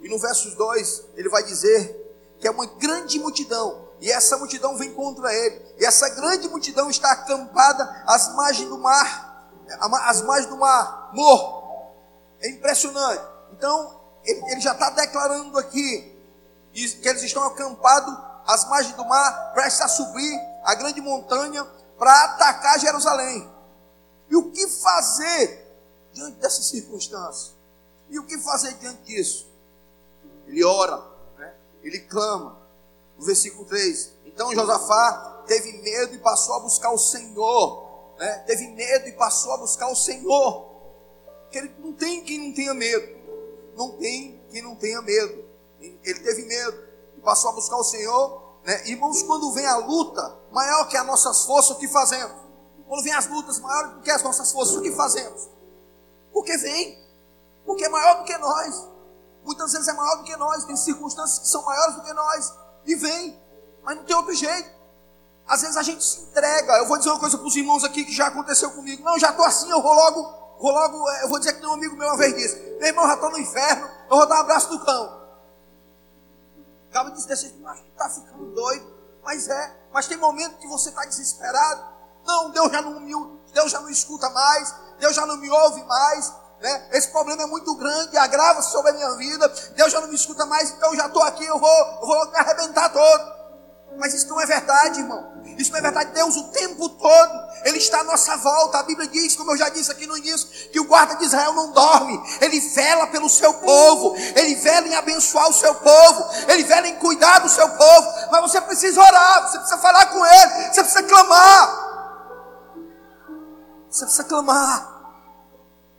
E 0.00 0.08
no 0.08 0.20
verso 0.20 0.56
2, 0.56 1.06
ele 1.16 1.28
vai 1.28 1.42
dizer 1.42 1.98
que 2.38 2.46
é 2.46 2.50
uma 2.52 2.66
grande 2.66 3.18
multidão. 3.18 3.88
E 4.00 4.08
essa 4.08 4.38
multidão 4.38 4.78
vem 4.78 4.94
contra 4.94 5.34
ele. 5.34 5.60
E 5.80 5.84
essa 5.84 6.10
grande 6.10 6.48
multidão 6.48 6.88
está 6.88 7.10
acampada 7.10 8.04
às 8.06 8.32
margens 8.36 8.68
do 8.68 8.78
mar. 8.78 9.50
Às 10.04 10.22
margens 10.22 10.48
do 10.48 10.56
mar, 10.56 11.10
morto 11.12 11.90
é 12.38 12.50
impressionante. 12.50 13.24
Então, 13.52 13.99
ele, 14.24 14.44
ele 14.52 14.60
já 14.60 14.72
está 14.72 14.90
declarando 14.90 15.58
aqui 15.58 16.16
que 16.72 17.08
eles 17.08 17.22
estão 17.22 17.42
acampados 17.44 18.16
às 18.46 18.68
margens 18.68 18.94
do 18.96 19.04
mar, 19.04 19.52
prestes 19.52 19.80
a 19.80 19.88
subir 19.88 20.40
a 20.64 20.74
grande 20.74 21.00
montanha 21.00 21.64
para 21.98 22.24
atacar 22.24 22.78
Jerusalém. 22.78 23.48
E 24.28 24.36
o 24.36 24.50
que 24.50 24.66
fazer 24.68 25.66
diante 26.12 26.38
dessas 26.38 26.66
circunstâncias? 26.66 27.54
E 28.08 28.18
o 28.18 28.24
que 28.24 28.38
fazer 28.38 28.74
diante 28.74 29.02
disso? 29.02 29.48
Ele 30.46 30.64
ora, 30.64 31.02
né? 31.38 31.52
ele 31.82 32.00
clama. 32.00 32.58
No 33.16 33.24
versículo 33.24 33.64
3: 33.66 34.12
Então 34.24 34.54
Josafá 34.54 35.42
teve 35.46 35.72
medo 35.82 36.14
e 36.14 36.18
passou 36.18 36.54
a 36.54 36.60
buscar 36.60 36.90
o 36.90 36.98
Senhor. 36.98 38.14
Né? 38.18 38.38
Teve 38.46 38.68
medo 38.68 39.08
e 39.08 39.12
passou 39.12 39.52
a 39.52 39.58
buscar 39.58 39.88
o 39.88 39.96
Senhor. 39.96 40.70
Ele 41.52 41.74
não 41.78 41.92
tem 41.92 42.22
quem 42.24 42.38
não 42.48 42.54
tenha 42.54 42.72
medo. 42.72 43.19
Não 43.80 43.92
tem 43.92 44.38
quem 44.50 44.60
não 44.60 44.76
tenha 44.76 45.00
medo. 45.00 45.42
Ele 45.80 46.20
teve 46.20 46.44
medo 46.44 46.84
e 47.16 47.20
passou 47.22 47.50
a 47.50 47.54
buscar 47.54 47.78
o 47.78 47.84
Senhor. 47.84 48.42
Né? 48.62 48.88
Irmãos, 48.90 49.22
quando 49.22 49.50
vem 49.52 49.64
a 49.64 49.78
luta 49.78 50.36
maior 50.52 50.86
que 50.86 50.98
as 50.98 51.06
nossas 51.06 51.44
forças, 51.44 51.70
o 51.70 51.78
que 51.80 51.88
fazemos? 51.88 52.36
Quando 52.86 53.02
vem 53.02 53.14
as 53.14 53.26
lutas 53.26 53.58
maiores 53.58 53.92
do 53.94 54.00
que 54.02 54.10
as 54.10 54.22
nossas 54.22 54.52
forças, 54.52 54.76
o 54.76 54.82
que 54.82 54.92
fazemos? 54.92 55.48
Porque 56.30 56.58
vem. 56.58 57.02
Porque 57.64 57.86
é 57.86 57.88
maior 57.88 58.18
do 58.18 58.24
que 58.24 58.36
nós. 58.36 58.86
Muitas 59.46 59.72
vezes 59.72 59.88
é 59.88 59.94
maior 59.94 60.16
do 60.16 60.24
que 60.24 60.36
nós. 60.36 60.62
Tem 60.66 60.76
circunstâncias 60.76 61.38
que 61.38 61.48
são 61.48 61.64
maiores 61.64 61.94
do 61.94 62.02
que 62.02 62.12
nós. 62.12 62.52
E 62.84 62.94
vem. 62.96 63.40
Mas 63.82 63.96
não 63.96 64.04
tem 64.04 64.14
outro 64.14 64.34
jeito. 64.34 64.70
Às 65.48 65.62
vezes 65.62 65.78
a 65.78 65.82
gente 65.82 66.04
se 66.04 66.20
entrega. 66.20 66.76
Eu 66.76 66.86
vou 66.86 66.98
dizer 66.98 67.08
uma 67.08 67.18
coisa 67.18 67.38
para 67.38 67.46
os 67.46 67.56
irmãos 67.56 67.82
aqui 67.82 68.04
que 68.04 68.12
já 68.12 68.26
aconteceu 68.26 68.72
comigo. 68.72 69.02
Não, 69.02 69.18
já 69.18 69.30
estou 69.30 69.46
assim, 69.46 69.70
eu 69.70 69.80
vou 69.80 69.94
logo 69.94 70.40
vou 70.60 70.70
logo, 70.70 71.10
é, 71.10 71.24
eu 71.24 71.28
vou 71.28 71.38
dizer 71.38 71.54
que 71.54 71.66
um 71.66 71.72
amigo 71.72 71.96
meu 71.96 72.08
uma 72.08 72.16
vez 72.16 72.34
disse: 72.34 72.56
Meu 72.78 72.88
irmão, 72.88 73.06
já 73.06 73.14
estou 73.14 73.30
no 73.30 73.38
inferno, 73.38 73.90
eu 74.10 74.16
vou 74.16 74.26
dar 74.26 74.36
um 74.36 74.40
abraço 74.40 74.68
do 74.68 74.84
cão. 74.84 75.20
Acaba 76.90 77.10
de 77.10 77.16
dizer, 77.16 77.32
acho 77.32 77.82
que 77.82 77.90
está 77.90 78.08
ficando 78.08 78.52
doido. 78.52 79.00
Mas 79.22 79.48
é, 79.48 79.76
mas 79.92 80.06
tem 80.06 80.16
momento 80.16 80.58
que 80.58 80.66
você 80.66 80.88
está 80.88 81.04
desesperado. 81.04 81.84
Não, 82.26 82.50
Deus 82.50 82.70
já 82.70 82.82
não 82.82 83.00
me, 83.00 83.12
Deus 83.52 83.70
já 83.70 83.80
não 83.80 83.88
escuta 83.88 84.28
mais, 84.30 84.74
Deus 84.98 85.14
já 85.14 85.24
não 85.24 85.36
me 85.36 85.48
ouve 85.50 85.82
mais. 85.84 86.32
Né? 86.60 86.88
Esse 86.92 87.08
problema 87.08 87.42
é 87.42 87.46
muito 87.46 87.74
grande, 87.76 88.16
agrava 88.18 88.60
sobre 88.60 88.90
a 88.90 88.94
minha 88.94 89.16
vida. 89.16 89.48
Deus 89.76 89.92
já 89.92 90.00
não 90.00 90.08
me 90.08 90.14
escuta 90.14 90.44
mais, 90.46 90.70
então 90.70 90.90
eu 90.90 90.96
já 90.96 91.06
estou 91.06 91.22
aqui, 91.22 91.44
eu 91.44 91.58
vou, 91.58 91.78
eu 92.00 92.06
vou 92.06 92.30
me 92.30 92.36
arrebentar 92.36 92.92
todo. 92.92 93.39
Mas 93.96 94.14
isso 94.14 94.28
não 94.28 94.40
é 94.40 94.46
verdade, 94.46 95.00
irmão. 95.00 95.30
Isso 95.58 95.70
não 95.72 95.78
é 95.78 95.82
verdade. 95.82 96.12
Deus 96.12 96.36
o 96.36 96.44
tempo 96.48 96.88
todo, 96.88 97.32
Ele 97.64 97.78
está 97.78 98.00
à 98.00 98.04
nossa 98.04 98.36
volta. 98.38 98.78
A 98.78 98.82
Bíblia 98.82 99.08
diz, 99.08 99.36
como 99.36 99.50
eu 99.52 99.56
já 99.56 99.68
disse 99.68 99.90
aqui 99.90 100.06
no 100.06 100.16
início, 100.16 100.48
que 100.70 100.80
o 100.80 100.84
guarda 100.84 101.16
de 101.16 101.24
Israel 101.24 101.52
não 101.52 101.72
dorme. 101.72 102.18
Ele 102.40 102.60
vela 102.60 103.06
pelo 103.08 103.28
seu 103.28 103.52
povo. 103.54 104.16
Ele 104.16 104.54
vela 104.54 104.88
em 104.88 104.94
abençoar 104.94 105.48
o 105.50 105.52
seu 105.52 105.74
povo. 105.74 106.24
Ele 106.48 106.64
vela 106.64 106.88
em 106.88 106.96
cuidar 106.96 107.40
do 107.40 107.48
seu 107.48 107.68
povo. 107.68 108.08
Mas 108.30 108.40
você 108.40 108.60
precisa 108.60 109.00
orar, 109.00 109.48
você 109.48 109.58
precisa 109.58 109.78
falar 109.78 110.06
com 110.06 110.24
Ele, 110.24 110.72
você 110.72 110.82
precisa 110.82 111.02
clamar. 111.02 111.90
Você 113.90 114.04
precisa 114.04 114.24
clamar. 114.24 115.00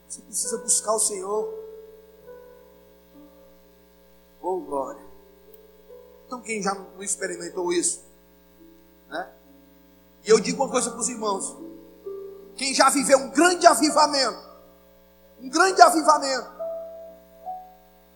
Você 0.07 0.21
precisa 0.21 0.57
buscar 0.57 0.93
o 0.93 0.99
Senhor. 0.99 1.53
Oh, 4.41 4.59
glória. 4.59 5.00
Então, 6.31 6.41
quem 6.41 6.63
já 6.63 6.73
não 6.73 7.03
experimentou 7.03 7.73
isso? 7.73 8.05
Né? 9.09 9.33
E 10.23 10.29
eu 10.29 10.39
digo 10.39 10.63
uma 10.63 10.71
coisa 10.71 10.89
para 10.89 11.01
os 11.01 11.09
irmãos: 11.09 11.57
quem 12.55 12.73
já 12.73 12.89
viveu 12.89 13.17
um 13.17 13.31
grande 13.31 13.67
avivamento, 13.67 14.41
um 15.41 15.49
grande 15.49 15.81
avivamento, 15.81 16.49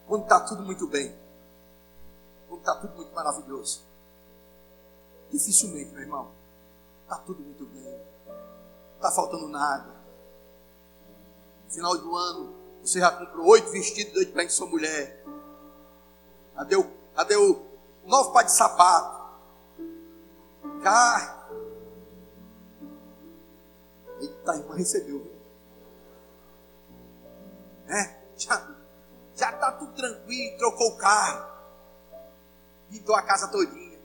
quando 0.07 0.23
está 0.23 0.39
tudo 0.39 0.63
muito 0.63 0.87
bem, 0.87 1.13
quando 2.47 2.61
está 2.61 2.75
tudo 2.75 2.95
muito 2.95 3.13
maravilhoso, 3.13 3.83
dificilmente, 5.29 5.91
meu 5.91 6.03
irmão, 6.03 6.31
está 7.03 7.17
tudo 7.17 7.41
muito 7.41 7.65
bem, 7.65 7.99
está 8.95 9.11
faltando 9.11 9.49
nada. 9.49 9.93
Final 11.67 11.97
do 11.97 12.15
ano, 12.15 12.55
você 12.81 13.01
já 13.01 13.11
comprou 13.11 13.45
oito 13.47 13.69
vestidos 13.71 14.25
de 14.25 14.31
para 14.31 14.47
sua 14.47 14.67
mulher. 14.67 15.21
Cadê 16.55 17.35
o 17.35 17.74
novo 18.05 18.31
par 18.31 18.43
de 18.43 18.51
sapato. 18.51 19.25
Cá. 20.81 21.47
Eita, 24.19 24.55
irmã 24.55 24.75
recebeu, 24.75 25.19
viu? 25.19 25.35
É, 27.87 28.15
já, 28.37 28.67
já 29.35 29.51
tá 29.51 29.71
tudo 29.73 29.93
tranquilo, 29.93 30.57
trocou 30.57 30.89
o 30.89 30.97
carro. 30.97 31.55
Pintou 32.89 33.15
a 33.15 33.21
casa 33.21 33.47
todinha. 33.47 33.99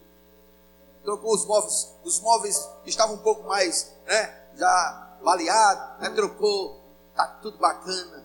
trocou 1.02 1.34
os 1.34 1.46
móveis, 1.46 1.94
os 2.04 2.20
móveis 2.20 2.68
estavam 2.84 3.14
um 3.16 3.22
pouco 3.22 3.46
mais, 3.46 3.94
né, 4.06 4.48
já 4.54 5.16
baleados, 5.22 6.00
né, 6.00 6.10
trocou, 6.10 6.82
tá 7.14 7.26
tudo 7.42 7.58
bacana. 7.58 8.24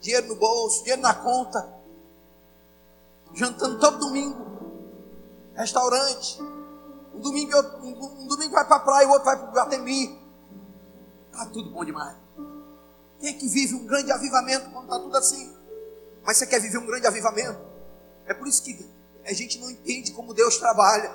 Dinheiro 0.00 0.28
no 0.28 0.36
bolso, 0.36 0.80
dinheiro 0.80 1.02
na 1.02 1.14
conta. 1.14 1.72
Jantando 3.32 3.78
todo 3.80 3.98
domingo. 3.98 4.53
Restaurante. 5.56 6.40
Um 7.14 7.20
domingo, 7.20 7.56
um, 7.82 8.26
domingo 8.26 8.52
vai 8.52 8.64
para 8.66 8.76
a 8.76 8.80
praia, 8.80 9.08
o 9.08 9.10
outro 9.10 9.24
vai 9.24 9.36
para 9.36 9.48
o 9.48 9.52
Guatemi. 9.52 10.18
Tá 11.32 11.46
tudo 11.46 11.70
bom 11.70 11.84
demais. 11.84 12.16
Quem 13.20 13.30
é 13.30 13.32
que 13.32 13.48
vive 13.48 13.74
um 13.74 13.86
grande 13.86 14.12
avivamento 14.12 14.70
quando 14.70 14.84
está 14.84 14.98
tudo 14.98 15.16
assim? 15.16 15.54
Mas 16.24 16.36
você 16.36 16.46
quer 16.46 16.60
viver 16.60 16.78
um 16.78 16.86
grande 16.86 17.06
avivamento? 17.06 17.58
É 18.26 18.34
por 18.34 18.46
isso 18.48 18.62
que 18.62 18.88
a 19.24 19.32
gente 19.32 19.58
não 19.58 19.70
entende 19.70 20.12
como 20.12 20.34
Deus 20.34 20.58
trabalha. 20.58 21.10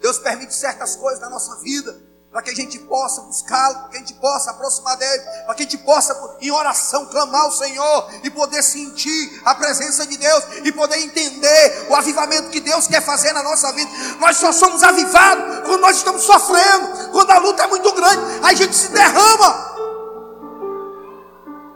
Deus 0.00 0.18
permite 0.18 0.54
certas 0.54 0.96
coisas 0.96 1.20
na 1.20 1.30
nossa 1.30 1.56
vida 1.62 2.11
para 2.32 2.40
que 2.40 2.50
a 2.50 2.54
gente 2.54 2.78
possa 2.78 3.20
buscá-lo, 3.20 3.74
para 3.80 3.88
que 3.90 3.96
a 3.96 4.00
gente 4.00 4.14
possa 4.14 4.50
aproximar 4.52 4.96
dele, 4.96 5.22
para 5.44 5.54
que 5.54 5.62
a 5.62 5.66
gente 5.66 5.76
possa, 5.78 6.36
em 6.40 6.50
oração, 6.50 7.04
clamar 7.06 7.42
ao 7.42 7.52
Senhor 7.52 8.10
e 8.24 8.30
poder 8.30 8.62
sentir 8.62 9.42
a 9.44 9.54
presença 9.54 10.06
de 10.06 10.16
Deus 10.16 10.44
e 10.64 10.72
poder 10.72 10.96
entender 10.96 11.88
o 11.90 11.94
avivamento 11.94 12.48
que 12.48 12.60
Deus 12.60 12.86
quer 12.86 13.02
fazer 13.02 13.34
na 13.34 13.42
nossa 13.42 13.70
vida. 13.72 13.90
Nós 14.18 14.38
só 14.38 14.50
somos 14.50 14.82
avivados 14.82 15.68
quando 15.68 15.82
nós 15.82 15.98
estamos 15.98 16.22
sofrendo, 16.22 17.10
quando 17.12 17.30
a 17.30 17.38
luta 17.38 17.64
é 17.64 17.66
muito 17.66 17.92
grande, 17.92 18.22
a 18.42 18.54
gente 18.54 18.74
se 18.74 18.88
derrama, 18.88 19.72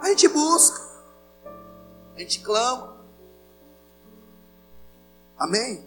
a 0.00 0.08
gente 0.08 0.26
busca, 0.28 0.80
a 2.16 2.20
gente 2.20 2.40
clama. 2.40 2.96
Amém? 5.38 5.86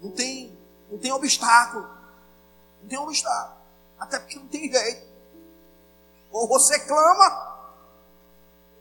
Não 0.00 0.10
tem, 0.10 0.58
não 0.90 0.98
tem 0.98 1.12
obstáculo. 1.12 1.86
Não 2.80 2.88
tem 2.88 2.98
obstáculo. 2.98 3.63
Até 3.98 4.18
porque 4.18 4.38
não 4.38 4.48
tem 4.48 4.70
jeito. 4.70 5.06
Ou 6.30 6.48
você 6.48 6.78
clama, 6.80 7.54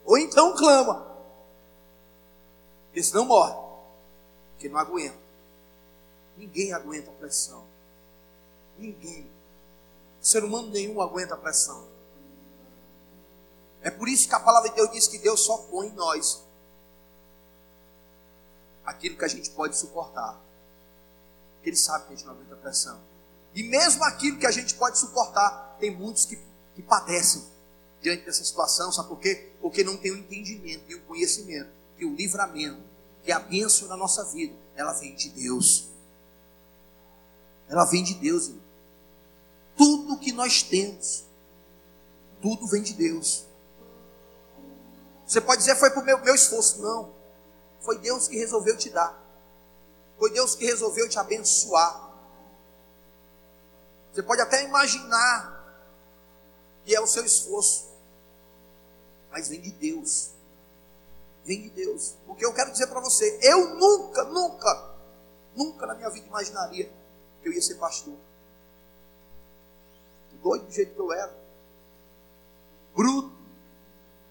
ou 0.05 0.17
então 0.17 0.55
clama. 0.55 1.07
Porque 2.85 3.03
senão 3.03 3.25
morre. 3.25 3.55
Porque 4.51 4.69
não 4.69 4.79
aguenta. 4.79 5.17
Ninguém 6.37 6.73
aguenta 6.73 7.11
a 7.11 7.13
pressão. 7.13 7.63
Ninguém. 8.77 9.29
Ser 10.21 10.43
humano 10.43 10.69
nenhum 10.69 11.01
aguenta 11.01 11.35
a 11.35 11.37
pressão. 11.37 11.87
É 13.81 13.91
por 13.91 14.07
isso 14.07 14.27
que 14.27 14.35
a 14.35 14.39
palavra 14.39 14.69
de 14.69 14.75
Deus 14.75 14.91
diz 14.91 15.07
que 15.07 15.17
Deus 15.17 15.41
só 15.41 15.57
põe 15.57 15.87
em 15.87 15.93
nós 15.93 16.43
aquilo 18.85 19.17
que 19.17 19.25
a 19.25 19.27
gente 19.27 19.49
pode 19.51 19.77
suportar. 19.77 20.39
Ele 21.63 21.75
sabe 21.75 22.07
que 22.07 22.13
a 22.13 22.15
gente 22.15 22.25
não 22.25 22.33
aguenta 22.33 22.53
a 22.53 22.57
pressão. 22.57 22.99
E 23.53 23.63
mesmo 23.63 24.03
aquilo 24.03 24.39
que 24.39 24.47
a 24.47 24.51
gente 24.51 24.73
pode 24.75 24.97
suportar, 24.97 25.77
tem 25.79 25.91
muitos 25.91 26.25
que, 26.25 26.39
que 26.75 26.81
padecem 26.81 27.43
diante 28.01 28.25
dessa 28.25 28.43
situação, 28.43 28.91
sabe 28.91 29.07
por 29.07 29.19
quê? 29.19 29.51
Porque 29.61 29.83
não 29.83 29.95
tem 29.95 30.11
o 30.11 30.17
entendimento 30.17 30.83
e 30.89 30.95
o 30.95 31.01
conhecimento 31.01 31.69
que 31.97 32.05
o 32.05 32.13
livramento, 32.13 32.81
que 33.23 33.31
a 33.31 33.39
bênção 33.39 33.87
na 33.87 33.95
nossa 33.95 34.25
vida, 34.25 34.53
ela 34.75 34.93
vem 34.93 35.15
de 35.15 35.29
Deus. 35.29 35.87
Ela 37.69 37.85
vem 37.85 38.03
de 38.03 38.13
Deus. 38.15 38.47
Irmão. 38.47 38.63
Tudo 39.77 40.19
que 40.19 40.31
nós 40.31 40.61
temos, 40.63 41.23
tudo 42.41 42.67
vem 42.67 42.83
de 42.83 42.93
Deus. 42.93 43.45
Você 45.25 45.39
pode 45.39 45.59
dizer, 45.59 45.75
foi 45.77 45.89
por 45.91 46.03
meu, 46.03 46.19
meu 46.19 46.35
esforço. 46.35 46.81
Não. 46.81 47.11
Foi 47.81 47.97
Deus 47.99 48.27
que 48.27 48.37
resolveu 48.37 48.77
te 48.77 48.89
dar. 48.89 49.19
Foi 50.19 50.31
Deus 50.31 50.55
que 50.55 50.65
resolveu 50.65 51.07
te 51.09 51.17
abençoar. 51.17 52.12
Você 54.13 54.21
pode 54.21 54.41
até 54.41 54.63
imaginar 54.63 55.51
que 56.85 56.95
é 56.95 57.01
o 57.01 57.07
seu 57.07 57.25
esforço, 57.25 57.89
mas 59.31 59.49
vem 59.49 59.59
de 59.59 59.71
Deus. 59.71 60.29
Vem 61.43 61.63
de 61.63 61.69
Deus. 61.71 62.13
Porque 62.27 62.45
eu 62.45 62.53
quero 62.53 62.71
dizer 62.71 62.87
para 62.87 62.99
você, 62.99 63.39
eu 63.41 63.73
nunca, 63.75 64.23
nunca, 64.25 64.95
nunca 65.55 65.87
na 65.87 65.95
minha 65.95 66.09
vida 66.11 66.27
imaginaria 66.27 66.91
que 67.41 67.49
eu 67.49 67.53
ia 67.53 67.61
ser 67.61 67.75
pastor. 67.75 68.15
Doido 70.43 70.65
do 70.65 70.71
jeito 70.71 70.93
que 70.93 70.99
eu 70.99 71.11
era. 71.11 71.33
Bruto, 72.93 73.33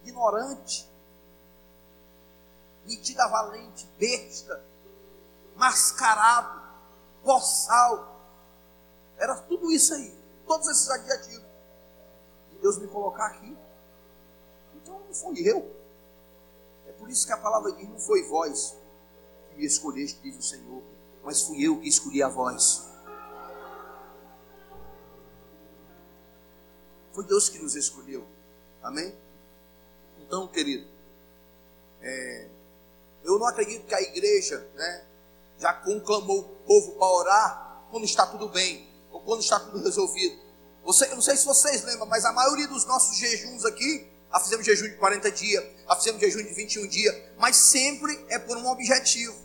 ignorante, 0.04 0.88
metida 2.84 3.26
valente, 3.26 3.88
besta, 3.98 4.62
mascarado, 5.56 6.62
boçal 7.24 8.11
era 9.22 9.36
tudo 9.36 9.70
isso 9.70 9.94
aí. 9.94 10.12
Todos 10.48 10.66
esses 10.66 10.90
adjetivos. 10.90 11.46
E 12.50 12.56
Deus 12.56 12.76
me 12.78 12.88
colocar 12.88 13.26
aqui. 13.26 13.56
Então 14.74 14.98
não 14.98 15.14
fui 15.14 15.48
eu. 15.48 15.70
É 16.88 16.92
por 16.92 17.08
isso 17.08 17.24
que 17.24 17.32
a 17.32 17.36
palavra 17.36 17.70
diz: 17.72 17.88
não 17.88 18.00
foi 18.00 18.24
vós 18.24 18.76
que 19.48 19.58
me 19.58 19.64
escolheste, 19.64 20.18
diz 20.22 20.36
o 20.36 20.42
Senhor, 20.42 20.82
mas 21.22 21.42
fui 21.42 21.64
eu 21.64 21.80
que 21.80 21.88
escolhi 21.88 22.20
a 22.20 22.28
vós. 22.28 22.82
Foi 27.12 27.24
Deus 27.24 27.48
que 27.48 27.60
nos 27.60 27.76
escolheu. 27.76 28.26
Amém? 28.82 29.14
Então, 30.18 30.48
querido, 30.48 30.88
é, 32.00 32.48
eu 33.22 33.38
não 33.38 33.46
acredito 33.46 33.86
que 33.86 33.94
a 33.94 34.00
igreja 34.00 34.66
né, 34.74 35.06
já 35.58 35.72
conclamou 35.74 36.40
o 36.40 36.44
povo 36.66 36.92
para 36.92 37.06
orar 37.06 37.86
quando 37.90 38.04
está 38.04 38.26
tudo 38.26 38.48
bem 38.48 38.91
ou 39.12 39.20
quando 39.20 39.40
está 39.40 39.60
tudo 39.60 39.82
resolvido. 39.82 40.36
Você, 40.84 41.04
eu 41.06 41.14
não 41.14 41.22
sei 41.22 41.36
se 41.36 41.44
vocês 41.44 41.84
lembram, 41.84 42.06
mas 42.06 42.24
a 42.24 42.32
maioria 42.32 42.66
dos 42.66 42.84
nossos 42.84 43.16
jejuns 43.16 43.64
aqui, 43.64 44.10
a 44.30 44.40
fizemos 44.40 44.66
jejum 44.66 44.88
de 44.88 44.96
40 44.96 45.30
dias, 45.30 45.64
a 45.86 45.94
fizemos 45.94 46.20
jejum 46.20 46.42
de 46.42 46.52
21 46.52 46.86
dias, 46.88 47.14
mas 47.38 47.56
sempre 47.56 48.24
é 48.28 48.38
por 48.38 48.56
um 48.56 48.66
objetivo, 48.66 49.36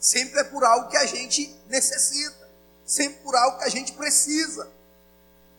sempre 0.00 0.40
é 0.40 0.44
por 0.44 0.64
algo 0.64 0.88
que 0.88 0.96
a 0.96 1.04
gente 1.04 1.54
necessita, 1.66 2.48
sempre 2.84 3.18
por 3.22 3.34
algo 3.36 3.58
que 3.58 3.64
a 3.64 3.68
gente 3.68 3.92
precisa. 3.92 4.70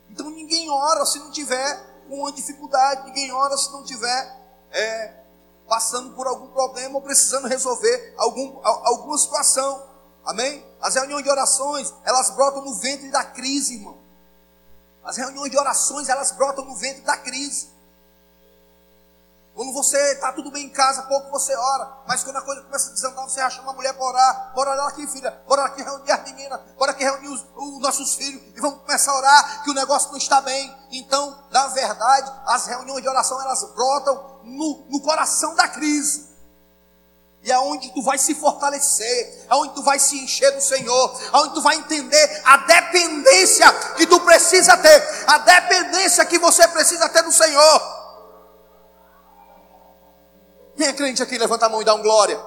Então 0.09 0.29
ninguém 0.29 0.69
ora 0.69 1.05
se 1.05 1.19
não 1.19 1.31
tiver 1.31 1.85
uma 2.09 2.31
dificuldade, 2.31 3.05
ninguém 3.07 3.31
ora 3.31 3.55
se 3.57 3.71
não 3.71 3.83
tiver 3.83 4.37
é, 4.71 5.13
passando 5.67 6.15
por 6.15 6.25
algum 6.25 6.47
problema 6.47 6.95
ou 6.95 7.01
precisando 7.01 7.47
resolver 7.47 8.13
algum, 8.17 8.59
alguma 8.63 9.17
situação. 9.17 9.85
Amém? 10.25 10.65
As 10.81 10.95
reuniões 10.95 11.23
de 11.23 11.29
orações, 11.29 11.93
elas 12.03 12.29
brotam 12.31 12.63
no 12.63 12.75
ventre 12.75 13.09
da 13.09 13.23
crise, 13.23 13.75
irmão. 13.75 13.97
As 15.03 15.17
reuniões 15.17 15.49
de 15.49 15.57
orações, 15.57 16.09
elas 16.09 16.31
brotam 16.31 16.65
no 16.65 16.75
ventre 16.75 17.01
da 17.01 17.17
crise. 17.17 17.69
Quando 19.55 19.73
você 19.73 19.97
está 20.11 20.31
tudo 20.33 20.51
bem 20.51 20.65
em 20.65 20.69
casa, 20.69 21.01
pouco 21.03 21.31
você 21.31 21.55
ora. 21.55 21.91
Mas 22.07 22.23
quando 22.23 22.35
a 22.35 22.41
coisa 22.41 22.61
começa 22.61 22.91
a 22.91 22.93
desandar, 22.93 23.27
você 23.27 23.41
acha 23.41 23.59
uma 23.61 23.73
mulher 23.73 23.91
para 23.93 24.05
orar. 24.05 24.51
Bora 24.53 24.69
orar 24.69 24.87
aqui, 24.87 25.07
filha. 25.07 25.31
Bora 25.47 25.65
aqui 25.65 25.81
reunir 25.81 26.11
as 26.11 26.23
meninas. 26.25 26.61
Bora 26.77 26.91
aqui 26.91 27.03
reunir 27.03 27.29
os, 27.29 27.43
os, 27.55 27.79
nossos 27.79 28.13
filhos. 28.13 28.39
E 28.55 28.61
vamos 28.61 28.81
começar 28.81 29.11
a 29.13 29.17
orar, 29.17 29.63
que 29.63 29.71
o 29.71 29.73
negócio 29.73 30.11
não 30.11 30.17
está 30.17 30.41
bem. 30.41 30.77
Então, 30.91 31.43
na 31.49 31.69
verdade, 31.69 32.31
as 32.45 32.67
reuniões 32.67 33.01
de 33.01 33.09
oração, 33.09 33.41
elas 33.41 33.63
brotam 33.73 34.41
no, 34.43 34.85
no 34.89 35.01
coração 35.01 35.55
da 35.55 35.67
crise 35.67 36.36
e 37.47 37.51
aonde 37.53 37.93
tu 37.93 38.01
vai 38.01 38.17
se 38.17 38.35
fortalecer, 38.35 39.45
aonde 39.47 39.73
tu 39.73 39.81
vai 39.81 39.97
se 39.97 40.17
encher 40.17 40.51
do 40.51 40.59
Senhor, 40.59 41.17
aonde 41.31 41.53
tu 41.53 41.61
vai 41.61 41.77
entender 41.77 42.41
a 42.43 42.57
dependência 42.57 43.71
que 43.95 44.05
tu 44.05 44.19
precisa 44.19 44.75
ter, 44.75 45.23
a 45.25 45.37
dependência 45.37 46.25
que 46.25 46.37
você 46.37 46.67
precisa 46.67 47.07
ter 47.07 47.23
do 47.23 47.31
Senhor. 47.31 47.81
Quem 50.75 50.87
é 50.87 50.91
crente 50.93 51.23
aqui? 51.23 51.37
Levanta 51.37 51.67
a 51.67 51.69
mão 51.69 51.81
e 51.81 51.85
dá 51.85 51.95
um 51.95 52.01
glória. 52.01 52.37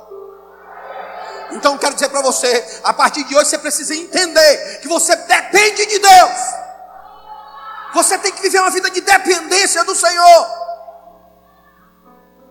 Então 1.52 1.78
quero 1.78 1.94
dizer 1.94 2.10
para 2.10 2.20
você, 2.20 2.80
a 2.84 2.92
partir 2.92 3.24
de 3.24 3.34
hoje 3.34 3.48
você 3.48 3.58
precisa 3.58 3.94
entender 3.94 4.80
que 4.82 4.88
você 4.88 5.16
depende 5.16 5.86
de 5.86 5.98
Deus. 5.98 6.40
Você 7.94 8.18
tem 8.18 8.32
que 8.32 8.42
viver 8.42 8.60
uma 8.60 8.70
vida 8.70 8.90
de 8.90 9.00
dependência 9.00 9.82
do 9.82 9.94
Senhor. 9.94 10.46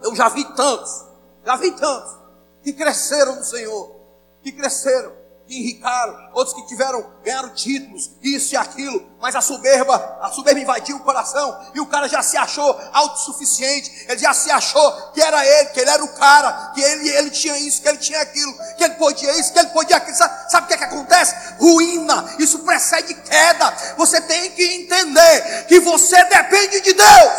Eu 0.02 0.16
já 0.16 0.30
vi 0.30 0.44
tantos, 0.56 1.06
já 1.46 1.56
vi 1.56 1.70
tantos 1.74 2.19
que 2.64 2.74
cresceram 2.74 3.36
no 3.36 3.44
Senhor, 3.44 3.96
que 4.42 4.52
cresceram, 4.52 5.20
que 5.50 5.58
enricaram, 5.58 6.30
outros 6.34 6.56
que 6.56 6.68
tiveram, 6.68 7.04
ganharam 7.24 7.50
títulos, 7.50 8.12
isso 8.22 8.54
e 8.54 8.58
aquilo, 8.58 9.04
mas 9.20 9.36
a 9.36 9.42
soberba, 9.42 10.20
a 10.22 10.30
soberba 10.30 10.60
invadiu 10.60 10.98
o 10.98 11.00
coração, 11.00 11.60
e 11.74 11.80
o 11.80 11.88
cara 11.88 12.08
já 12.08 12.22
se 12.22 12.38
achou 12.38 12.80
autossuficiente, 12.94 14.06
ele 14.08 14.20
já 14.20 14.32
se 14.32 14.52
achou 14.52 14.92
que 15.12 15.20
era 15.20 15.44
ele, 15.44 15.70
que 15.70 15.80
ele 15.80 15.90
era 15.90 16.04
o 16.04 16.14
cara, 16.14 16.72
que 16.76 16.82
ele, 16.82 17.10
ele 17.10 17.32
tinha 17.32 17.58
isso, 17.58 17.82
que 17.82 17.90
ele 17.90 17.98
tinha 17.98 18.22
aquilo, 18.22 18.54
que 18.78 18.84
ele 18.84 18.94
podia 18.94 19.40
isso, 19.40 19.52
que 19.52 19.58
ele 19.58 19.70
podia 19.70 19.98
aquilo. 19.98 20.16
Sabe, 20.16 20.52
sabe 20.52 20.66
o 20.66 20.68
que, 20.68 20.74
é 20.76 20.78
que 20.78 20.84
acontece? 20.84 21.36
Ruína, 21.60 22.36
isso 22.38 22.60
precede 22.60 23.16
queda. 23.16 23.76
Você 23.98 24.22
tem 24.22 24.52
que 24.52 24.64
entender 24.64 25.66
que 25.66 25.80
você 25.80 26.24
depende 26.26 26.80
de 26.82 26.94
Deus. 26.94 27.34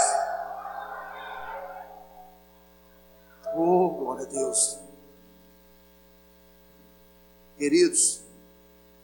Oh, 3.55 3.91
glória 3.91 4.27
a 4.27 4.29
Deus. 4.29 4.80
Queridos, 7.61 8.23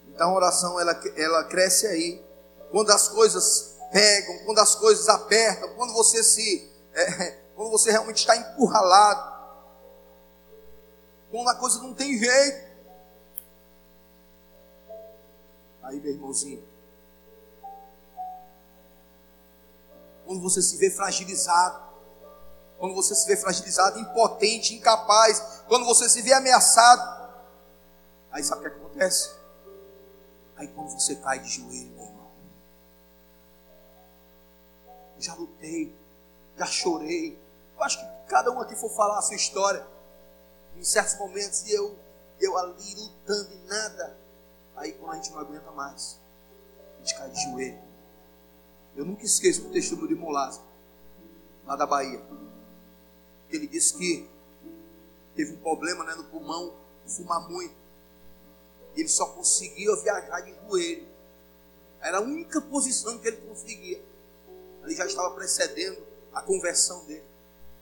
Então 0.08 0.30
a 0.30 0.34
oração 0.34 0.80
ela, 0.80 0.98
ela 1.14 1.44
cresce 1.44 1.86
aí. 1.86 2.24
Quando 2.70 2.90
as 2.90 3.06
coisas 3.06 3.76
pegam, 3.92 4.46
quando 4.46 4.60
as 4.60 4.74
coisas 4.74 5.06
apertam, 5.10 5.74
quando 5.74 5.92
você 5.92 6.22
se. 6.22 6.72
É, 6.94 7.32
quando 7.54 7.70
você 7.70 7.90
realmente 7.90 8.16
está 8.16 8.34
encurralado. 8.34 9.36
Quando 11.30 11.50
a 11.50 11.54
coisa 11.56 11.82
não 11.82 11.92
tem 11.92 12.18
jeito. 12.18 12.66
Aí, 15.82 16.00
meu 16.00 16.12
irmãozinho. 16.12 16.66
Quando 20.24 20.40
você 20.40 20.62
se 20.62 20.78
vê 20.78 20.90
fragilizado. 20.90 21.84
Quando 22.78 22.94
você 22.94 23.14
se 23.14 23.26
vê 23.26 23.36
fragilizado, 23.36 23.98
impotente, 23.98 24.74
incapaz. 24.74 25.62
Quando 25.68 25.84
você 25.84 26.08
se 26.08 26.22
vê 26.22 26.32
ameaçado. 26.32 27.15
Aí 28.36 28.44
sabe 28.44 28.60
o 28.60 28.70
que 28.70 28.76
acontece? 28.76 29.34
Aí 30.56 30.68
quando 30.68 30.90
você 30.90 31.16
cai 31.16 31.38
de 31.38 31.48
joelho, 31.48 31.88
meu 31.92 32.04
irmão. 32.04 32.30
Já 35.18 35.34
lutei, 35.34 35.96
já 36.54 36.66
chorei. 36.66 37.40
Eu 37.74 37.82
acho 37.82 37.98
que 37.98 38.28
cada 38.28 38.50
um 38.50 38.60
aqui 38.60 38.76
for 38.76 38.90
falar 38.90 39.20
a 39.20 39.22
sua 39.22 39.36
história. 39.36 39.86
Em 40.76 40.84
certos 40.84 41.18
momentos, 41.18 41.66
eu, 41.66 41.98
eu 42.38 42.58
ali 42.58 42.94
lutando 42.96 43.54
e 43.54 43.68
nada. 43.68 44.18
Aí 44.76 44.92
quando 44.92 45.12
a 45.12 45.14
gente 45.16 45.30
não 45.30 45.38
aguenta 45.38 45.70
mais, 45.70 46.20
a 46.94 46.98
gente 46.98 47.14
cai 47.16 47.30
de 47.30 47.42
joelho. 47.42 47.80
Eu 48.94 49.06
nunca 49.06 49.24
esqueço 49.24 49.66
o 49.66 49.72
testemunho 49.72 50.08
de 50.08 50.14
Molasa, 50.14 50.60
lá 51.64 51.74
da 51.74 51.86
Bahia. 51.86 52.22
Ele 53.48 53.66
disse 53.66 53.96
que 53.96 54.28
teve 55.34 55.54
um 55.54 55.60
problema 55.62 56.04
né, 56.04 56.14
no 56.14 56.24
pulmão, 56.24 56.74
fumar 57.06 57.48
muito. 57.48 57.85
E 58.96 59.00
ele 59.00 59.08
só 59.08 59.26
conseguia 59.26 59.94
viajar 59.96 60.40
de 60.40 60.54
joelho. 60.66 61.06
Era 62.00 62.18
a 62.18 62.20
única 62.20 62.60
posição 62.60 63.18
que 63.18 63.28
ele 63.28 63.36
conseguia. 63.38 64.02
Ele 64.82 64.94
já 64.94 65.04
estava 65.04 65.34
precedendo 65.34 66.00
a 66.32 66.40
conversão 66.40 67.04
dele. 67.04 67.24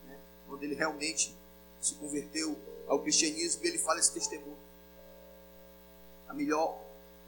Né? 0.07 0.19
Quando 0.47 0.63
ele 0.65 0.75
realmente 0.75 1.37
se 1.81 1.95
converteu 1.97 2.59
ao 2.87 3.01
cristianismo, 3.01 3.65
e 3.65 3.69
ele 3.69 3.79
fala 3.79 4.01
esse 4.01 4.13
testemunho. 4.13 4.57
A 6.29 6.35
melhor, 6.35 6.81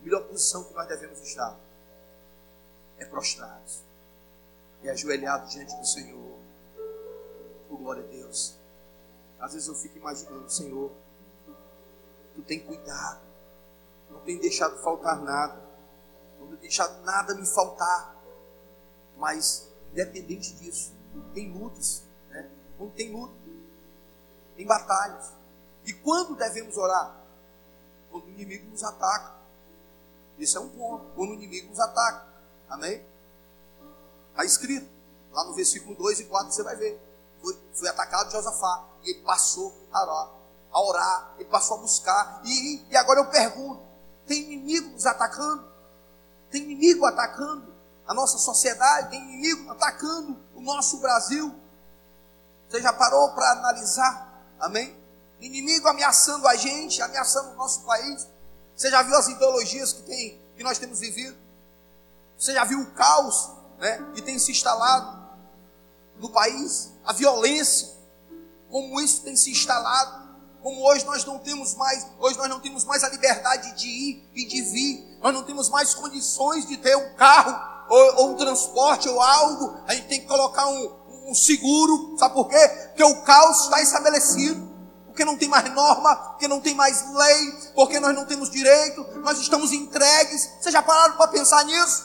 melhor 0.02 0.24
posição 0.24 0.64
que 0.64 0.74
nós 0.74 0.88
devemos 0.88 1.20
estar 1.20 1.58
é 2.98 3.04
prostrados, 3.04 3.82
é 4.82 4.90
ajoelhado 4.90 5.48
diante 5.48 5.76
do 5.76 5.86
Senhor. 5.86 6.38
Por 7.68 7.78
glória 7.78 8.02
a 8.02 8.06
Deus. 8.06 8.56
Às 9.38 9.52
vezes 9.52 9.68
eu 9.68 9.74
fico 9.74 9.98
imaginando, 9.98 10.50
Senhor, 10.50 10.90
tu 12.34 12.42
tem 12.42 12.60
cuidado, 12.60 13.25
não 14.10 14.20
tem 14.20 14.38
deixado 14.38 14.76
faltar 14.82 15.20
nada, 15.20 15.62
não 16.38 16.48
tem 16.48 16.58
deixado 16.58 17.02
nada 17.04 17.34
me 17.34 17.46
faltar. 17.46 18.16
Mas, 19.16 19.68
independente 19.92 20.54
disso, 20.54 20.92
tem 21.32 21.50
lutas, 21.50 22.02
né? 22.30 22.50
Quando 22.76 22.92
tem 22.92 23.12
luta, 23.12 23.34
tem 24.56 24.66
batalhas. 24.66 25.32
E 25.84 25.92
quando 25.92 26.34
devemos 26.34 26.76
orar? 26.76 27.16
Quando 28.10 28.24
o 28.24 28.30
inimigo 28.30 28.68
nos 28.70 28.82
ataca. 28.82 29.36
Esse 30.38 30.56
é 30.56 30.60
um 30.60 30.68
ponto. 30.68 31.06
Quando 31.14 31.30
o 31.30 31.34
inimigo 31.34 31.68
nos 31.68 31.78
ataca. 31.78 32.26
Amém? 32.68 33.04
Está 34.30 34.44
escrito. 34.44 34.88
Lá 35.32 35.44
no 35.44 35.54
versículo 35.54 35.94
2 35.94 36.20
e 36.20 36.24
4 36.24 36.52
você 36.52 36.62
vai 36.62 36.76
ver. 36.76 37.00
Foi, 37.40 37.56
foi 37.72 37.88
atacado 37.88 38.32
Josafá. 38.32 38.84
E 39.02 39.10
ele 39.10 39.22
passou 39.22 39.72
a 39.92 40.02
orar, 40.02 40.30
a 40.72 40.80
orar. 40.82 41.34
Ele 41.38 41.48
passou 41.48 41.78
a 41.78 41.80
buscar. 41.80 42.42
E, 42.44 42.84
e 42.90 42.96
agora 42.96 43.20
eu 43.20 43.30
pergunto: 43.30 43.82
tem 44.26 44.42
inimigo 44.42 44.90
nos 44.90 45.06
atacando? 45.06 45.64
Tem 46.50 46.62
inimigo 46.62 47.04
atacando 47.06 47.74
a 48.06 48.14
nossa 48.14 48.38
sociedade? 48.38 49.10
Tem 49.10 49.22
inimigo 49.22 49.70
atacando 49.70 50.36
o 50.54 50.60
nosso 50.60 50.98
Brasil? 50.98 51.54
Você 52.68 52.82
já 52.82 52.92
parou 52.92 53.30
para 53.30 53.52
analisar? 53.52 54.44
Amém? 54.58 54.96
Inimigo 55.40 55.86
ameaçando 55.88 56.46
a 56.48 56.56
gente, 56.56 57.00
ameaçando 57.00 57.50
o 57.50 57.56
nosso 57.56 57.82
país. 57.82 58.26
Você 58.74 58.90
já 58.90 59.02
viu 59.02 59.16
as 59.16 59.28
ideologias 59.28 59.92
que, 59.92 60.02
tem, 60.02 60.40
que 60.56 60.62
nós 60.62 60.78
temos 60.78 61.00
vivido? 61.00 61.36
Você 62.38 62.52
já 62.52 62.64
viu 62.64 62.80
o 62.80 62.90
caos 62.92 63.50
né, 63.78 64.04
que 64.14 64.22
tem 64.22 64.38
se 64.38 64.50
instalado 64.50 65.16
no 66.18 66.30
país? 66.30 66.90
A 67.04 67.12
violência, 67.12 67.88
como 68.70 69.00
isso 69.00 69.22
tem 69.22 69.36
se 69.36 69.50
instalado? 69.50 70.25
Como 70.66 70.84
hoje 70.84 71.06
nós 71.06 71.24
não 71.24 71.38
temos 71.38 71.76
mais, 71.76 72.04
hoje 72.18 72.36
nós 72.38 72.48
não 72.48 72.58
temos 72.58 72.82
mais 72.82 73.04
a 73.04 73.08
liberdade 73.08 73.72
de 73.76 73.86
ir 73.86 74.28
e 74.34 74.44
de 74.44 74.62
vir. 74.62 75.16
Nós 75.22 75.32
não 75.32 75.44
temos 75.44 75.68
mais 75.68 75.94
condições 75.94 76.66
de 76.66 76.76
ter 76.76 76.96
um 76.96 77.14
carro 77.14 77.86
ou, 77.88 78.16
ou 78.16 78.30
um 78.32 78.36
transporte 78.36 79.08
ou 79.08 79.22
algo. 79.22 79.80
A 79.86 79.94
gente 79.94 80.08
tem 80.08 80.20
que 80.22 80.26
colocar 80.26 80.66
um, 80.66 80.92
um 81.28 81.34
seguro. 81.36 82.16
Sabe 82.18 82.34
por 82.34 82.48
quê? 82.48 82.68
Porque 82.88 83.04
o 83.04 83.22
caos 83.22 83.60
está 83.60 83.80
estabelecido 83.80 84.68
porque 85.06 85.24
não 85.24 85.38
tem 85.38 85.48
mais 85.48 85.72
norma, 85.72 86.16
porque 86.16 86.48
não 86.48 86.60
tem 86.60 86.74
mais 86.74 87.14
lei, 87.14 87.52
porque 87.72 88.00
nós 88.00 88.12
não 88.12 88.26
temos 88.26 88.50
direito, 88.50 89.06
nós 89.20 89.38
estamos 89.38 89.70
entregues. 89.70 90.50
Vocês 90.60 90.72
já 90.72 90.82
pararam 90.82 91.16
para 91.16 91.28
pensar 91.28 91.64
nisso? 91.64 92.04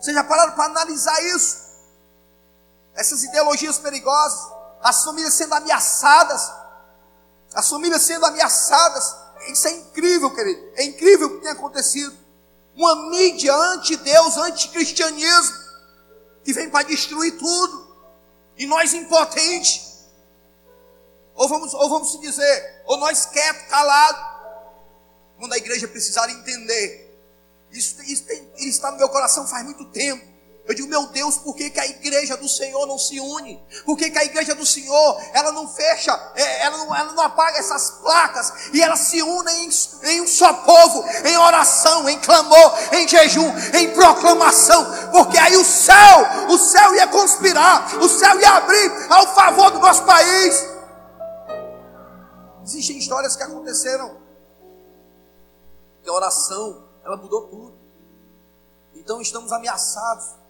Vocês 0.00 0.12
já 0.12 0.24
pararam 0.24 0.54
para 0.54 0.64
analisar 0.64 1.22
isso? 1.36 1.66
Essas 2.96 3.22
ideologias 3.22 3.78
perigosas, 3.78 4.55
as 4.86 5.02
famílias 5.02 5.34
sendo 5.34 5.52
ameaçadas, 5.52 6.52
as 7.52 7.68
famílias 7.68 8.02
sendo 8.02 8.24
ameaçadas. 8.24 9.16
Isso 9.48 9.66
é 9.66 9.72
incrível, 9.72 10.32
querido. 10.32 10.62
É 10.76 10.84
incrível 10.84 11.26
o 11.26 11.30
que 11.36 11.42
tem 11.42 11.50
acontecido. 11.50 12.16
Uma 12.72 13.10
mídia 13.10 13.52
anti-Deus, 13.52 14.36
anti-cristianismo, 14.36 15.56
que 16.44 16.52
vem 16.52 16.70
para 16.70 16.86
destruir 16.86 17.36
tudo. 17.36 17.96
E 18.56 18.64
nós 18.66 18.94
impotentes. 18.94 20.06
Ou 21.34 21.48
vamos, 21.48 21.74
ou 21.74 21.90
vamos 21.90 22.12
se 22.12 22.20
dizer, 22.20 22.82
ou 22.86 22.96
nós 22.96 23.26
quietos, 23.26 23.68
calados. 23.68 24.22
Quando 25.36 25.52
a 25.52 25.56
igreja 25.56 25.88
precisar 25.88 26.30
entender. 26.30 27.20
Isso, 27.72 28.00
isso, 28.04 28.24
tem, 28.24 28.52
isso 28.56 28.68
está 28.68 28.92
no 28.92 28.98
meu 28.98 29.08
coração 29.08 29.48
faz 29.48 29.64
muito 29.64 29.84
tempo. 29.86 30.24
Eu 30.66 30.74
digo, 30.74 30.88
meu 30.88 31.06
Deus, 31.06 31.36
por 31.38 31.54
que, 31.54 31.70
que 31.70 31.78
a 31.78 31.86
igreja 31.86 32.36
do 32.36 32.48
Senhor 32.48 32.86
não 32.86 32.98
se 32.98 33.20
une? 33.20 33.64
Por 33.84 33.96
que, 33.96 34.10
que 34.10 34.18
a 34.18 34.24
igreja 34.24 34.52
do 34.52 34.66
Senhor, 34.66 35.22
ela 35.32 35.52
não 35.52 35.68
fecha, 35.68 36.12
é, 36.34 36.62
ela 36.62 36.78
não, 36.78 36.94
ela 36.94 37.12
não 37.12 37.22
apaga 37.22 37.56
essas 37.56 37.90
placas 38.02 38.52
e 38.72 38.82
ela 38.82 38.96
se 38.96 39.22
une 39.22 39.52
em, 39.52 39.70
em 40.10 40.20
um 40.22 40.26
só 40.26 40.52
povo, 40.52 41.04
em 41.24 41.36
oração, 41.36 42.08
em 42.08 42.18
clamor, 42.18 42.74
em 42.92 43.06
jejum, 43.06 43.48
em 43.74 43.94
proclamação, 43.94 44.84
porque 45.12 45.38
aí 45.38 45.56
o 45.56 45.64
céu, 45.64 46.48
o 46.48 46.58
céu 46.58 46.96
ia 46.96 47.06
conspirar, 47.06 47.98
o 48.02 48.08
céu 48.08 48.40
ia 48.40 48.50
abrir 48.50 48.90
ao 49.08 49.34
favor 49.36 49.70
do 49.70 49.78
nosso 49.78 50.04
país. 50.04 50.66
Existem 52.64 52.98
histórias 52.98 53.36
que 53.36 53.42
aconteceram, 53.44 54.16
que 56.02 56.10
a 56.10 56.12
oração, 56.12 56.88
ela 57.04 57.16
mudou 57.16 57.42
tudo. 57.42 57.78
Então 58.96 59.20
estamos 59.20 59.52
ameaçados 59.52 60.45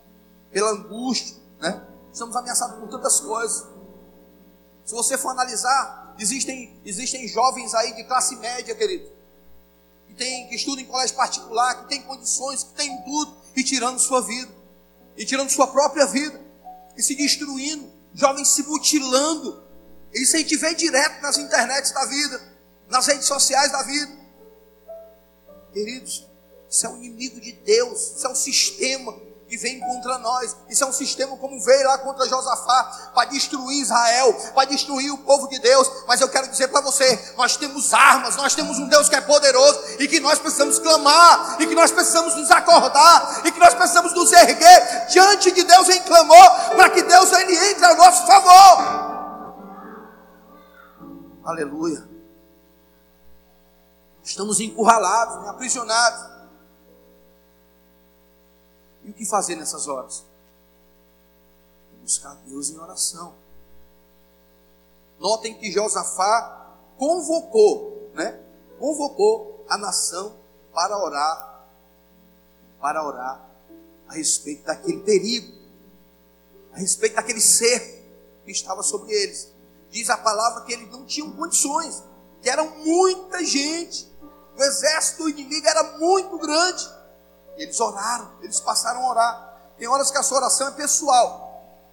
pela 0.56 0.70
angústia, 0.70 1.36
né? 1.60 1.86
Estamos 2.10 2.34
ameaçados 2.34 2.78
por 2.78 2.88
tantas 2.88 3.20
coisas. 3.20 3.66
Se 4.86 4.94
você 4.94 5.18
for 5.18 5.28
analisar, 5.28 6.14
existem, 6.18 6.80
existem 6.82 7.28
jovens 7.28 7.74
aí 7.74 7.92
de 7.92 8.04
classe 8.04 8.34
média, 8.36 8.74
querido, 8.74 9.06
que, 10.06 10.14
tem, 10.14 10.48
que 10.48 10.54
estudam 10.54 10.82
em 10.82 10.86
colégio 10.86 11.14
particular, 11.14 11.82
que 11.82 11.90
têm 11.90 12.00
condições, 12.00 12.62
que 12.62 12.72
têm 12.72 13.02
tudo, 13.02 13.36
e 13.54 13.62
tirando 13.62 13.98
sua 13.98 14.22
vida, 14.22 14.50
e 15.14 15.26
tirando 15.26 15.50
sua 15.50 15.66
própria 15.66 16.06
vida, 16.06 16.40
e 16.96 17.02
se 17.02 17.14
destruindo, 17.14 17.92
jovens 18.14 18.48
se 18.48 18.62
mutilando. 18.62 19.62
Isso 20.10 20.36
a 20.36 20.38
gente 20.38 20.56
vê 20.56 20.74
direto 20.74 21.20
nas 21.20 21.36
internets 21.36 21.92
da 21.92 22.06
vida, 22.06 22.42
nas 22.88 23.06
redes 23.06 23.26
sociais 23.26 23.70
da 23.70 23.82
vida. 23.82 24.10
Queridos, 25.74 26.26
isso 26.70 26.86
é 26.86 26.88
um 26.88 26.96
inimigo 26.96 27.42
de 27.42 27.52
Deus, 27.52 28.16
isso 28.16 28.26
é 28.26 28.30
um 28.30 28.34
sistema 28.34 29.25
que 29.48 29.56
vem 29.56 29.78
contra 29.80 30.18
nós. 30.18 30.56
Isso 30.68 30.82
é 30.82 30.86
um 30.86 30.92
sistema 30.92 31.36
como 31.36 31.60
veio 31.60 31.86
lá 31.86 31.98
contra 31.98 32.28
Josafá 32.28 33.10
para 33.14 33.28
destruir 33.28 33.80
Israel, 33.80 34.32
para 34.54 34.68
destruir 34.68 35.12
o 35.12 35.18
povo 35.18 35.48
de 35.48 35.58
Deus. 35.58 35.90
Mas 36.06 36.20
eu 36.20 36.28
quero 36.28 36.48
dizer 36.48 36.68
para 36.68 36.80
você: 36.80 37.34
nós 37.36 37.56
temos 37.56 37.94
armas, 37.94 38.36
nós 38.36 38.54
temos 38.54 38.78
um 38.78 38.88
Deus 38.88 39.08
que 39.08 39.14
é 39.14 39.20
poderoso 39.20 39.80
e 39.98 40.08
que 40.08 40.20
nós 40.20 40.38
precisamos 40.38 40.78
clamar, 40.78 41.56
e 41.60 41.66
que 41.66 41.74
nós 41.74 41.90
precisamos 41.90 42.34
nos 42.34 42.50
acordar, 42.50 43.42
e 43.44 43.52
que 43.52 43.58
nós 43.58 43.74
precisamos 43.74 44.12
nos 44.14 44.32
erguer 44.32 45.06
diante 45.08 45.52
de 45.52 45.62
Deus 45.62 45.88
em 45.88 46.02
clamor, 46.02 46.50
para 46.76 46.90
que 46.90 47.02
Deus 47.02 47.32
ele 47.32 47.56
entre 47.70 47.84
ao 47.84 47.96
nosso 47.96 48.26
favor. 48.26 49.06
Aleluia. 51.44 52.08
Estamos 54.24 54.58
encurralados, 54.58 55.44
né, 55.44 55.50
aprisionados. 55.50 56.35
E 59.06 59.10
o 59.10 59.14
que 59.14 59.24
fazer 59.24 59.54
nessas 59.54 59.86
horas? 59.86 60.24
Buscar 62.02 62.34
Deus 62.44 62.70
em 62.70 62.78
oração. 62.78 63.34
Notem 65.20 65.56
que 65.56 65.70
Josafá 65.70 66.76
convocou, 66.98 68.10
né? 68.14 68.42
Convocou 68.80 69.64
a 69.68 69.78
nação 69.78 70.36
para 70.74 70.98
orar, 70.98 71.68
para 72.80 73.06
orar 73.06 73.48
a 74.08 74.14
respeito 74.14 74.64
daquele 74.64 75.00
perigo, 75.00 75.56
a 76.72 76.78
respeito 76.78 77.14
daquele 77.14 77.40
ser 77.40 78.04
que 78.44 78.50
estava 78.50 78.82
sobre 78.82 79.12
eles. 79.12 79.52
Diz 79.88 80.10
a 80.10 80.18
palavra 80.18 80.64
que 80.64 80.72
eles 80.72 80.90
não 80.90 81.06
tinham 81.06 81.30
condições, 81.32 82.02
que 82.42 82.50
eram 82.50 82.76
muita 82.78 83.44
gente, 83.44 84.12
o 84.56 84.62
exército 84.62 85.28
inimigo 85.28 85.66
era 85.66 85.96
muito 85.98 86.38
grande. 86.38 86.95
Eles 87.56 87.78
oraram, 87.80 88.32
eles 88.42 88.60
passaram 88.60 89.04
a 89.04 89.10
orar. 89.10 89.56
Tem 89.78 89.88
horas 89.88 90.10
que 90.10 90.18
a 90.18 90.22
sua 90.22 90.38
oração 90.38 90.68
é 90.68 90.70
pessoal, 90.72 91.46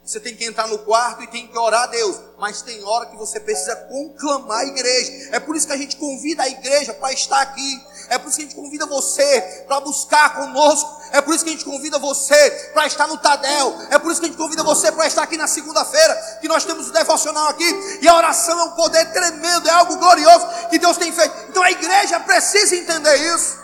você 0.05 0.19
tem 0.19 0.35
que 0.35 0.43
entrar 0.43 0.67
no 0.67 0.79
quarto 0.79 1.23
e 1.23 1.27
tem 1.27 1.47
que 1.47 1.57
orar 1.57 1.83
a 1.83 1.85
Deus. 1.87 2.19
Mas 2.37 2.61
tem 2.61 2.83
hora 2.83 3.05
que 3.05 3.15
você 3.15 3.39
precisa 3.39 3.73
conclamar 3.73 4.59
a 4.59 4.65
igreja. 4.65 5.29
É 5.31 5.39
por 5.39 5.55
isso 5.55 5.65
que 5.65 5.71
a 5.71 5.77
gente 5.77 5.95
convida 5.95 6.43
a 6.43 6.49
igreja 6.49 6.93
para 6.93 7.13
estar 7.13 7.41
aqui. 7.41 7.81
É 8.09 8.17
por 8.17 8.27
isso 8.27 8.37
que 8.37 8.43
a 8.43 8.47
gente 8.47 8.55
convida 8.55 8.85
você 8.85 9.63
para 9.65 9.79
buscar 9.79 10.35
conosco. 10.35 11.01
É 11.13 11.21
por 11.21 11.33
isso 11.33 11.45
que 11.45 11.51
a 11.51 11.53
gente 11.53 11.63
convida 11.63 11.97
você 11.99 12.49
para 12.73 12.85
estar 12.85 13.07
no 13.07 13.17
Tadel. 13.17 13.77
É 13.91 13.97
por 13.97 14.11
isso 14.11 14.19
que 14.19 14.25
a 14.25 14.29
gente 14.29 14.37
convida 14.37 14.61
você 14.61 14.91
para 14.91 15.07
estar 15.07 15.23
aqui 15.23 15.37
na 15.37 15.47
segunda-feira. 15.47 16.37
Que 16.41 16.49
nós 16.49 16.65
temos 16.65 16.89
o 16.89 16.91
devocional 16.91 17.47
aqui. 17.47 17.99
E 18.01 18.07
a 18.07 18.17
oração 18.17 18.59
é 18.59 18.63
um 18.63 18.71
poder 18.71 19.05
tremendo. 19.13 19.69
É 19.69 19.71
algo 19.71 19.95
glorioso 19.95 20.45
que 20.69 20.79
Deus 20.79 20.97
tem 20.97 21.13
feito. 21.13 21.33
Então 21.47 21.63
a 21.63 21.71
igreja 21.71 22.19
precisa 22.19 22.75
entender 22.75 23.15
isso. 23.33 23.62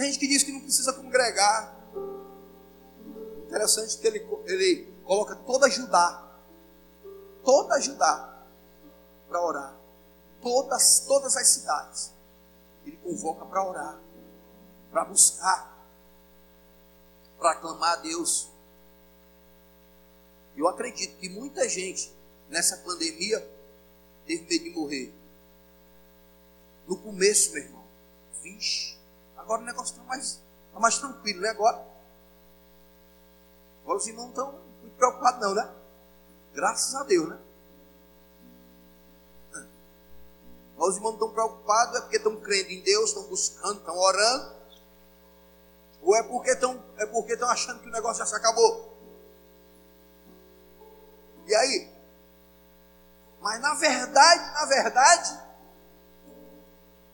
Tem 0.00 0.06
gente 0.06 0.18
que 0.18 0.28
diz 0.28 0.42
que 0.42 0.50
não 0.50 0.60
precisa 0.62 0.94
congregar. 0.94 1.76
Interessante 3.46 3.98
que 3.98 4.06
ele, 4.06 4.26
ele 4.46 4.94
coloca 5.04 5.36
toda 5.36 5.68
Judá, 5.68 6.40
toda 7.44 7.78
Judá, 7.78 8.46
para 9.28 9.44
orar. 9.44 9.76
Todas, 10.40 11.00
todas 11.00 11.36
as 11.36 11.46
cidades. 11.48 12.14
Ele 12.86 12.96
convoca 12.96 13.44
para 13.44 13.62
orar, 13.62 14.00
para 14.90 15.04
buscar, 15.04 15.86
para 17.38 17.56
clamar 17.56 17.98
a 17.98 18.00
Deus. 18.00 18.48
Eu 20.56 20.66
acredito 20.66 21.18
que 21.18 21.28
muita 21.28 21.68
gente 21.68 22.10
nessa 22.48 22.78
pandemia 22.78 23.38
teve 24.24 24.44
medo 24.44 24.64
de 24.64 24.70
morrer. 24.70 25.14
No 26.88 26.96
começo, 26.96 27.52
meu 27.52 27.64
irmão, 27.64 27.84
vixe, 28.42 28.98
agora 29.40 29.62
o 29.62 29.64
negócio 29.64 29.92
está 29.92 30.04
mais, 30.04 30.40
tá 30.72 30.80
mais 30.80 30.98
tranquilo, 30.98 31.40
né? 31.40 31.50
Agora 31.50 31.90
Agora 33.90 33.98
os 33.98 34.06
irmãos 34.06 34.22
não 34.26 34.30
estão 34.30 34.52
muito 34.82 34.96
preocupados, 34.96 35.40
não, 35.40 35.54
né? 35.54 35.68
Graças 36.54 36.94
a 36.94 37.02
Deus, 37.02 37.28
né? 37.28 37.38
Agora 40.76 40.90
os 40.90 40.96
irmãos 40.96 41.14
estão 41.14 41.32
preocupados, 41.32 41.96
é 41.96 42.00
porque 42.02 42.16
estão 42.16 42.36
crendo 42.36 42.70
em 42.70 42.82
Deus, 42.82 43.10
estão 43.10 43.24
buscando, 43.24 43.80
estão 43.80 43.96
orando. 43.98 44.60
Ou 46.02 46.16
é 46.16 46.22
porque 46.22 46.50
estão, 46.50 46.82
é 46.98 47.06
porque 47.06 47.32
estão 47.32 47.50
achando 47.50 47.80
que 47.80 47.88
o 47.88 47.92
negócio 47.92 48.24
já 48.24 48.26
se 48.26 48.36
acabou. 48.36 48.96
E 51.46 51.54
aí? 51.54 51.92
Mas 53.40 53.60
na 53.60 53.74
verdade, 53.74 54.52
na 54.52 54.66
verdade, 54.66 55.40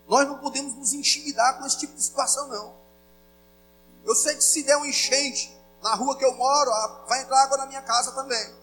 nós 0.07 0.27
não 0.27 0.37
podemos 0.39 0.73
nos 0.75 0.93
intimidar 0.93 1.59
com 1.59 1.65
esse 1.65 1.79
tipo 1.79 1.93
de 1.93 2.01
situação, 2.01 2.47
não. 2.47 2.75
Eu 4.05 4.15
sei 4.15 4.35
que 4.35 4.43
se 4.43 4.63
der 4.63 4.77
um 4.77 4.85
enchente, 4.85 5.55
na 5.81 5.93
rua 5.95 6.17
que 6.17 6.23
eu 6.23 6.33
moro, 6.33 6.71
vai 7.07 7.21
entrar 7.21 7.43
água 7.43 7.57
na 7.57 7.65
minha 7.65 7.81
casa 7.81 8.13
também. 8.13 8.55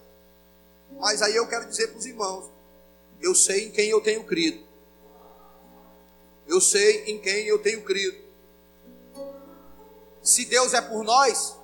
Mas 0.99 1.21
aí 1.21 1.35
eu 1.35 1.47
quero 1.47 1.67
dizer 1.67 1.87
para 1.89 1.99
os 1.99 2.05
irmãos: 2.05 2.49
eu 3.21 3.35
sei 3.35 3.67
em 3.67 3.71
quem 3.71 3.89
eu 3.89 4.01
tenho 4.01 4.23
crido. 4.25 4.65
Eu 6.47 6.59
sei 6.61 7.05
em 7.05 7.19
quem 7.19 7.45
eu 7.47 7.61
tenho 7.61 7.83
crido. 7.83 8.23
Se 10.21 10.45
Deus 10.45 10.73
é 10.73 10.81
por 10.81 11.03
nós, 11.03 11.55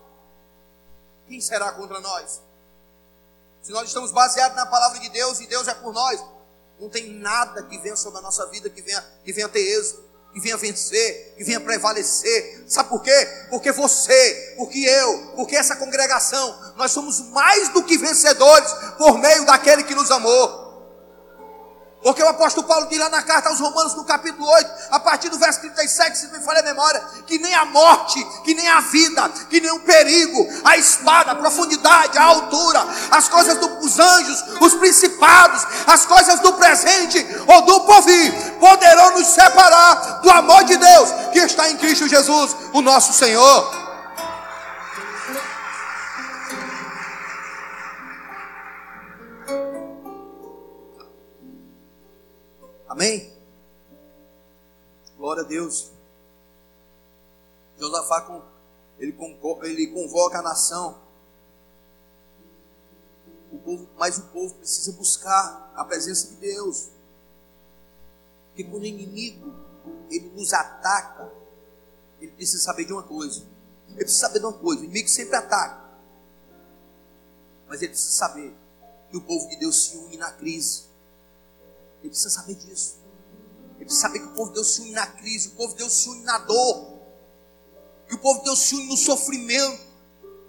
quem 1.28 1.41
será 1.41 1.72
contra 1.72 2.00
nós? 2.00 2.41
Se 3.62 3.72
nós 3.72 3.88
estamos 3.88 4.12
baseados 4.12 4.56
na 4.56 4.65
palavra 4.65 5.00
de 5.00 5.10
Deus 5.10 5.39
e 5.39 5.48
Deus 5.48 5.67
é 5.67 5.74
por 5.74 5.94
nós, 5.94 6.24
não 6.82 6.89
tem 6.89 7.13
nada 7.13 7.63
que 7.63 7.78
venha 7.78 7.96
sobre 7.96 8.20
a 8.20 8.22
nossa 8.22 8.46
vida 8.48 8.70
que 8.70 8.82
venha, 8.82 9.02
que 9.24 9.32
venha 9.32 9.48
ter 9.48 9.62
êxito 9.62 10.12
que 10.34 10.39
venha 10.39 10.58
vencer, 10.58 11.34
que 11.38 11.44
venha 11.44 11.60
prevalecer. 11.60 12.63
Sabe 12.67 12.89
por 12.89 13.02
quê? 13.02 13.28
Porque 13.50 13.72
você, 13.72 14.54
porque 14.58 14.80
eu, 14.80 15.34
porque 15.36 15.56
essa 15.56 15.76
congregação, 15.76 16.74
nós 16.78 16.91
somos 16.91 17.20
mais 17.32 17.70
do 17.70 17.84
que 17.84 17.98
vencedores 17.98 18.72
por 18.98 19.17
meio 19.20 19.46
daquele 19.46 19.84
que 19.84 19.94
nos 19.94 20.10
amou. 20.10 20.61
Porque 22.04 22.24
o 22.24 22.28
apóstolo 22.28 22.66
Paulo 22.66 22.88
diz 22.88 22.98
lá 22.98 23.10
na 23.10 23.22
carta 23.22 23.50
aos 23.50 23.60
Romanos, 23.60 23.94
no 23.94 24.04
capítulo 24.04 24.48
8, 24.48 24.72
a 24.90 25.00
partir 25.00 25.30
do 25.30 25.38
verso 25.38 25.60
37, 25.60 26.18
se 26.18 26.28
me 26.30 26.40
falha 26.40 26.62
a 26.62 26.64
memória, 26.64 27.00
que 27.28 27.38
nem 27.38 27.54
a 27.54 27.66
morte, 27.66 28.24
que 28.44 28.56
nem 28.56 28.68
a 28.68 28.82
vida, 28.82 29.30
que 29.50 29.62
nem 29.62 29.70
o 29.70 29.80
perigo, 29.82 30.48
a 30.64 30.78
espada, 30.78 31.32
a 31.32 31.36
profundidade, 31.36 32.18
a 32.18 32.24
altura, 32.24 32.84
as 33.12 33.30
coisas 33.30 33.56
dos 33.60 34.00
anjos, 34.00 34.44
os 34.60 34.74
principados, 34.76 35.64
as 35.86 36.04
coisas 36.08 36.40
do 36.40 36.54
presente 36.54 37.24
ou 37.46 37.62
do 37.62 37.82
porvir, 37.82 38.34
poderão 38.60 39.12
nos 39.12 39.28
separar 39.28 40.22
do 40.24 40.32
amor 40.32 40.64
de 40.64 40.78
Deus 40.78 41.10
que 41.32 41.40
está 41.40 41.70
em 41.70 41.78
Cristo 41.78 42.08
Jesus, 42.08 42.56
o 42.74 42.82
nosso 42.82 43.14
Senhor. 43.14 43.90
Amém? 52.91 53.32
Glória 55.15 55.43
a 55.43 55.45
Deus. 55.45 55.93
Josafá, 57.80 58.43
ele, 58.99 59.15
ele 59.63 59.88
convoca 59.88 60.39
a 60.39 60.41
nação. 60.41 60.99
O 63.49 63.58
povo, 63.60 63.88
mas 63.97 64.17
o 64.17 64.23
povo 64.23 64.56
precisa 64.56 64.91
buscar 64.91 65.71
a 65.73 65.86
presença 65.86 66.32
de 66.32 66.36
Deus. 66.36 66.89
Porque 68.47 68.65
quando 68.65 68.84
o 68.84 68.88
inimigo 68.88 69.56
ele 70.10 70.30
nos 70.36 70.51
ataca, 70.51 71.32
ele 72.19 72.34
precisa 72.34 72.62
saber 72.62 72.84
de 72.84 72.91
uma 72.91 73.04
coisa. 73.04 73.47
Ele 73.88 74.04
precisa 74.04 74.27
saber 74.27 74.39
de 74.39 74.45
uma 74.45 74.58
coisa. 74.58 74.82
O 74.82 74.84
inimigo 74.84 75.08
sempre 75.08 75.38
ataca. 75.38 75.82
Mas 77.69 77.82
ele 77.82 77.91
precisa 77.91 78.12
saber 78.12 78.54
que 79.10 79.15
o 79.15 79.21
povo 79.21 79.47
de 79.47 79.56
Deus 79.56 79.82
se 79.82 79.95
une 79.95 80.17
na 80.17 80.34
crise. 80.34 80.90
Ele 82.02 82.10
precisa 82.10 82.30
saber 82.30 82.56
disso. 82.56 83.00
Ele 83.76 83.86
precisa 83.86 84.02
saber 84.02 84.20
que 84.20 84.26
o 84.26 84.34
povo 84.34 84.50
de 84.50 84.56
Deus 84.56 84.76
se 84.76 84.82
une 84.82 84.92
na 84.92 85.08
crise, 85.08 85.50
o 85.50 85.52
povo 85.52 85.70
de 85.70 85.80
Deus 85.80 85.94
se 85.94 86.10
une 86.10 86.24
na 86.24 86.38
dor, 86.40 87.00
que 88.08 88.16
o 88.16 88.20
povo 88.20 88.40
de 88.40 88.46
Deus 88.46 88.60
se 88.60 88.76
une 88.76 88.88
no 88.88 88.98
sofrimento, 88.98 89.92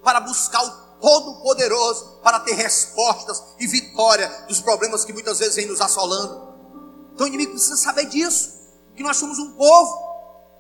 para 0.03 0.21
buscar 0.21 0.63
o 0.65 1.01
Todo-Poderoso, 1.01 2.21
para 2.23 2.41
ter 2.41 2.55
respostas 2.55 3.43
e 3.59 3.67
vitória 3.67 4.29
dos 4.49 4.61
problemas 4.61 5.05
que 5.05 5.13
muitas 5.13 5.39
vezes 5.39 5.57
vem 5.57 5.67
nos 5.67 5.81
assolando. 5.81 6.53
Então 7.15 7.25
o 7.25 7.29
inimigo 7.29 7.53
precisa 7.53 7.77
saber 7.77 8.07
disso, 8.07 8.61
que 8.97 9.03
nós 9.03 9.17
somos 9.17 9.39
um 9.39 9.53
povo, 9.53 10.13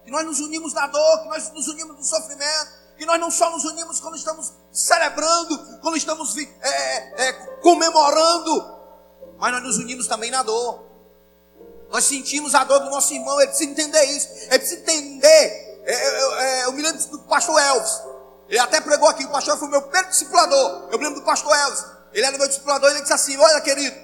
que 0.05 0.11
nós 0.11 0.25
nos 0.25 0.41
unimos 0.41 0.73
na 0.73 0.87
dor, 0.87 1.23
que 1.23 1.29
nós 1.29 1.53
nos 1.53 1.69
unimos 1.69 1.97
no 1.97 2.05
sofrimento, 2.05 2.83
que 2.97 3.07
nós 3.07 3.21
não 3.21 3.31
só 3.31 3.51
nos 3.51 3.65
unimos 3.65 4.01
quando 4.01 4.17
estamos 4.17 4.53
celebrando, 4.73 5.81
quando 5.81 5.97
estamos 5.97 6.37
é, 6.37 7.29
é, 7.29 7.33
comemorando, 7.63 8.82
mas 9.43 9.51
nós 9.55 9.63
nos 9.65 9.79
unimos 9.79 10.07
também 10.07 10.31
na 10.31 10.45
dor. 10.45 10.85
Nós 11.91 12.05
sentimos 12.05 12.55
a 12.55 12.63
dor 12.63 12.79
do 12.79 12.91
nosso 12.91 13.13
irmão, 13.13 13.41
ele 13.41 13.49
precisa 13.49 13.69
entender 13.69 14.05
isso. 14.05 14.29
Ele 14.29 14.59
precisa 14.61 14.81
entender. 14.81 15.83
É, 15.85 15.93
é, 15.93 16.61
é, 16.61 16.65
eu 16.67 16.73
me 16.73 16.81
lembro 16.81 17.05
do 17.09 17.19
pastor 17.25 17.61
Elvis. 17.61 18.03
Ele 18.49 18.61
até 18.61 18.81
pregou 18.81 19.09
aqui, 19.09 19.25
o 19.25 19.31
pastor 19.31 19.59
foi 19.59 19.67
meu 19.67 19.83
primeiro 19.83 20.11
discipulador. 20.11 20.87
Eu 20.93 20.97
me 20.97 21.05
lembro 21.05 21.19
do 21.19 21.27
pastor 21.27 21.53
Elvis. 21.57 21.85
Ele 22.13 22.25
era 22.25 22.39
meu 22.39 22.47
discipulador 22.47 22.89
ele 22.89 23.01
disse 23.01 23.13
assim: 23.13 23.37
Olha, 23.37 23.61
querido, 23.63 23.97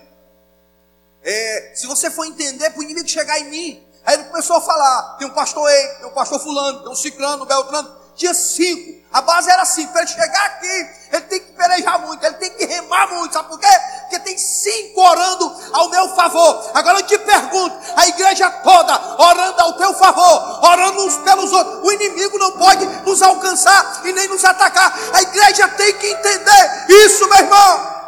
é, 1.22 1.72
se 1.72 1.86
você 1.86 2.10
for 2.10 2.24
entender 2.24 2.70
para 2.70 2.80
o 2.80 2.82
inimigo 2.82 3.06
chegar 3.06 3.38
em 3.38 3.48
mim, 3.48 3.86
aí 4.04 4.14
ele 4.14 4.24
começou 4.24 4.56
a 4.56 4.60
falar: 4.60 5.18
tem 5.18 5.28
um 5.28 5.34
pastor 5.34 5.70
E, 5.70 5.88
tem 5.98 6.06
um 6.06 6.14
pastor 6.14 6.40
Fulano, 6.40 6.80
tem 6.80 6.90
um 6.90 6.96
Ciclano, 6.96 7.44
um 7.44 7.46
Beltrano. 7.46 7.96
Tinha 8.16 8.34
cinco. 8.34 8.97
A 9.10 9.22
base 9.22 9.50
era 9.50 9.62
assim: 9.62 9.86
para 9.86 10.02
ele 10.02 10.10
chegar 10.10 10.46
aqui, 10.46 10.90
ele 11.12 11.22
tem 11.22 11.40
que 11.40 11.52
pelejar 11.52 11.98
muito, 12.00 12.24
ele 12.24 12.34
tem 12.36 12.50
que 12.50 12.66
remar 12.66 13.08
muito. 13.08 13.32
Sabe 13.32 13.48
por 13.48 13.58
quê? 13.58 13.66
Porque 14.02 14.18
tem 14.20 14.36
cinco 14.36 15.00
orando 15.00 15.56
ao 15.72 15.88
meu 15.88 16.14
favor. 16.14 16.70
Agora 16.74 16.98
eu 16.98 17.06
te 17.06 17.18
pergunto: 17.18 17.76
a 17.96 18.06
igreja 18.06 18.50
toda 18.50 19.22
orando 19.22 19.60
ao 19.62 19.72
teu 19.74 19.94
favor, 19.94 20.64
orando 20.64 21.06
uns 21.06 21.16
pelos 21.18 21.50
outros. 21.52 21.88
O 21.88 21.92
inimigo 21.92 22.38
não 22.38 22.52
pode 22.52 22.84
nos 23.06 23.22
alcançar 23.22 24.02
e 24.04 24.12
nem 24.12 24.28
nos 24.28 24.44
atacar. 24.44 24.94
A 25.14 25.22
igreja 25.22 25.68
tem 25.68 25.94
que 25.94 26.06
entender 26.06 26.86
isso, 26.88 27.26
meu 27.28 27.38
irmão. 27.38 27.98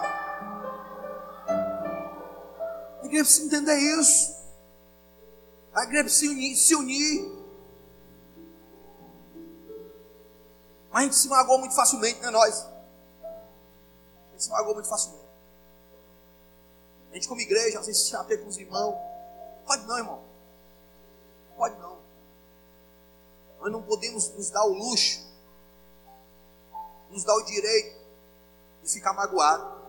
A 3.03 3.07
igreja 3.07 3.25
precisa 3.25 3.47
entender 3.47 3.79
isso. 3.79 4.37
A 5.75 5.85
igreja 5.85 6.05
precisa 6.05 6.27
se 6.27 6.37
unir. 6.37 6.57
Se 6.57 6.75
unir. 6.75 7.40
Mas 10.91 11.03
a 11.03 11.05
gente 11.05 11.17
se 11.17 11.29
magoou 11.29 11.59
muito 11.59 11.75
facilmente, 11.75 12.21
né, 12.21 12.31
nós? 12.31 12.67
A 13.23 14.33
gente 14.33 14.45
se 14.45 14.51
magoou 14.51 14.75
muito 14.75 14.89
facilmente. 14.89 15.31
A 17.11 17.15
gente, 17.15 17.29
como 17.29 17.41
igreja, 17.41 17.79
às 17.79 17.87
vezes 17.87 18.03
se 18.03 18.11
chateia 18.11 18.41
com 18.41 18.49
os 18.49 18.57
irmãos. 18.57 18.97
Pode 19.67 19.87
não, 19.87 19.99
irmão. 19.99 20.23
Pode 21.57 21.79
não. 21.79 21.99
Nós 23.61 23.73
não 23.73 23.83
podemos 23.83 24.29
nos 24.31 24.51
dar 24.51 24.65
o 24.65 24.73
luxo, 24.73 25.21
nos 27.11 27.25
dar 27.25 27.35
o 27.35 27.43
direito 27.43 28.01
de 28.83 28.91
ficar 28.91 29.13
magoado. 29.13 29.81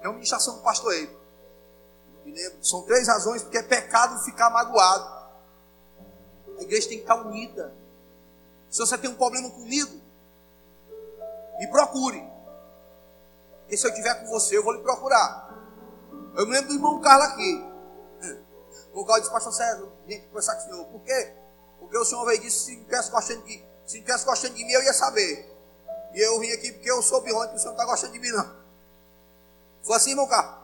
É 0.00 0.08
uma 0.08 0.14
ministração 0.14 0.56
do 0.56 0.62
pastor 0.62 0.92
Eito. 0.94 1.16
Me 2.24 2.32
lembro. 2.32 2.64
São 2.64 2.82
três 2.82 3.06
razões 3.06 3.42
porque 3.42 3.58
é 3.58 3.62
pecado 3.62 4.22
ficar 4.24 4.50
magoado. 4.50 5.18
A 6.58 6.62
igreja 6.62 6.88
tem 6.88 6.98
que 6.98 7.04
estar 7.04 7.16
unida. 7.16 7.72
Se 8.70 8.78
você 8.78 8.98
tem 8.98 9.10
um 9.10 9.14
problema 9.14 9.50
comigo, 9.50 10.00
me 11.58 11.66
procure. 11.68 12.22
E 13.68 13.76
se 13.76 13.86
eu 13.86 13.94
tiver 13.94 14.14
com 14.14 14.26
você, 14.26 14.56
eu 14.56 14.62
vou 14.62 14.72
lhe 14.72 14.82
procurar. 14.82 15.48
Eu 16.36 16.46
me 16.46 16.52
lembro 16.52 16.68
do 16.68 16.74
irmão 16.74 17.00
Carlos 17.00 17.28
aqui. 17.28 17.64
O 18.92 19.04
Carlos 19.04 19.22
disse, 19.22 19.32
pastor 19.32 19.52
César, 19.52 19.88
vim 20.06 20.20
conversar 20.22 20.54
com 20.56 20.62
o 20.62 20.64
senhor. 20.64 20.84
Por 20.86 21.02
quê? 21.02 21.32
Porque 21.78 21.98
o 21.98 22.04
senhor 22.04 22.24
veio 22.24 22.38
e 22.38 22.42
disse, 22.42 22.64
se 22.64 22.76
não 22.76 22.84
tivesse 22.84 23.10
gostando 23.10 23.42
de, 23.44 23.64
se 23.86 24.00
não 24.00 24.24
gostando 24.24 24.54
de 24.54 24.64
mim, 24.64 24.72
eu 24.72 24.82
ia 24.82 24.92
saber. 24.92 25.54
E 26.14 26.20
eu 26.20 26.40
vim 26.40 26.50
aqui 26.52 26.72
porque 26.72 26.90
eu 26.90 27.02
soube 27.02 27.32
ontem 27.32 27.50
que 27.50 27.56
o 27.56 27.58
senhor 27.58 27.74
não 27.74 27.80
está 27.80 27.84
gostando 27.84 28.12
de 28.12 28.18
mim, 28.18 28.30
não. 28.30 28.56
Foi 29.82 29.96
assim, 29.96 30.10
irmão 30.10 30.26
Carlos. 30.26 30.58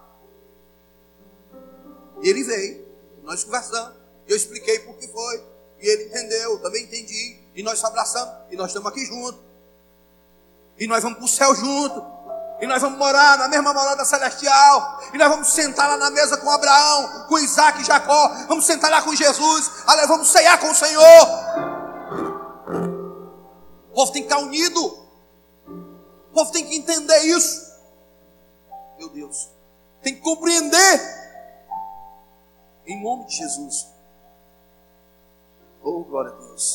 E 2.23 2.29
ele 2.29 2.43
veio, 2.43 2.87
nós 3.23 3.45
conversamos. 3.45 3.97
Eu 4.27 4.37
expliquei 4.37 4.79
por 4.81 4.97
que 4.97 5.07
foi. 5.09 5.47
E 5.81 5.89
ele 5.89 6.05
entendeu, 6.05 6.59
também 6.61 6.85
entendi. 6.85 7.44
E 7.55 7.63
nós 7.63 7.83
abraçamos. 7.85 8.35
E 8.51 8.57
nós 8.57 8.69
estamos 8.69 8.91
aqui 8.91 9.05
juntos. 9.07 9.41
E 10.79 10.87
nós 10.87 11.03
vamos 11.03 11.19
para 11.19 11.25
o 11.25 11.29
céu 11.29 11.55
junto. 11.55 12.05
E 12.61 12.67
nós 12.67 12.81
vamos 12.81 12.99
morar 12.99 13.39
na 13.39 13.49
mesma 13.49 13.73
morada 13.73 14.05
celestial. 14.05 15.01
E 15.13 15.19
nós 15.19 15.29
vamos 15.29 15.49
sentar 15.49 15.89
lá 15.89 15.97
na 15.97 16.11
mesa 16.11 16.37
com 16.37 16.51
Abraão, 16.51 17.27
com 17.29 17.39
Isaac 17.39 17.81
e 17.81 17.85
Jacó. 17.85 18.29
Vamos 18.49 18.65
sentar 18.65 18.91
lá 18.91 19.03
com 19.03 19.15
Jesus. 19.15 19.71
Ale, 19.87 20.07
vamos 20.07 20.29
ceiar 20.29 20.59
com 20.59 20.71
o 20.71 20.75
Senhor. 20.75 21.29
O 23.91 23.95
povo 23.95 24.13
tem 24.13 24.23
que 24.23 24.33
estar 24.33 24.43
unido. 24.43 24.85
O 25.67 26.35
povo 26.35 26.51
tem 26.51 26.67
que 26.67 26.77
entender 26.77 27.19
isso. 27.23 27.73
Meu 28.99 29.09
Deus. 29.09 29.49
Tem 30.03 30.15
que 30.15 30.21
compreender. 30.21 31.25
Em 32.87 33.03
nome 33.03 33.27
de 33.27 33.37
Jesus. 33.37 33.87
Oh, 35.83 36.03
glória 36.03 36.33
a 36.33 36.35
Deus. 36.35 36.75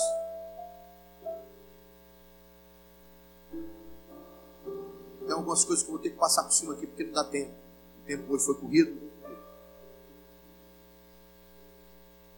Tem 5.29 5.35
algumas 5.37 5.63
coisas 5.63 5.83
que 5.83 5.91
eu 5.91 5.93
vou 5.93 6.01
ter 6.01 6.09
que 6.09 6.15
passar 6.15 6.41
por 6.41 6.51
cima 6.51 6.73
aqui 6.73 6.87
porque 6.87 7.03
não 7.03 7.13
dá 7.13 7.23
tempo. 7.23 7.53
O 8.01 8.07
tempo 8.07 8.33
hoje 8.33 8.45
foi 8.45 8.55
corrido. 8.55 9.11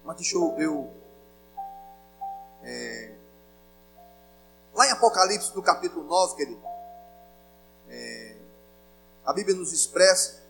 Mas 0.03 0.17
deixa 0.17 0.35
eu. 0.35 0.59
eu 0.59 0.93
é, 2.63 3.15
lá 4.73 4.87
em 4.87 4.91
Apocalipse, 4.91 5.55
no 5.55 5.63
capítulo 5.63 6.03
9, 6.03 6.35
querido, 6.35 6.61
é, 7.87 8.35
a 9.23 9.31
Bíblia 9.31 9.55
nos 9.55 9.71
expressa 9.71 10.43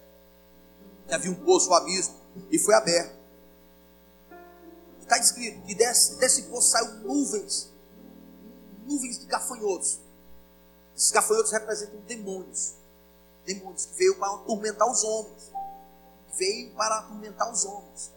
que 1.06 1.14
havia 1.14 1.30
um 1.30 1.36
poço, 1.46 1.70
um 1.70 1.76
abismo, 1.76 2.16
e 2.50 2.58
foi 2.58 2.74
aberto. 2.74 3.16
Está 5.00 5.20
escrito 5.20 5.62
que 5.68 5.76
desse, 5.76 6.18
desse 6.18 6.42
poço 6.50 6.72
saiu 6.72 6.92
nuvens, 7.02 7.72
nuvens 8.88 9.20
de 9.20 9.28
gafanhotos. 9.28 10.00
Esses 11.02 11.10
gafanhotos 11.10 11.52
representam 11.52 12.00
demônios. 12.02 12.76
Demônios 13.44 13.88
que 13.88 13.96
veio 13.96 14.20
para 14.20 14.36
atormentar 14.36 14.88
os 14.88 15.04
homens. 15.04 15.52
Veio 16.36 16.76
para 16.76 17.00
atormentar 17.00 17.52
os 17.52 17.66
homens. 17.66 18.12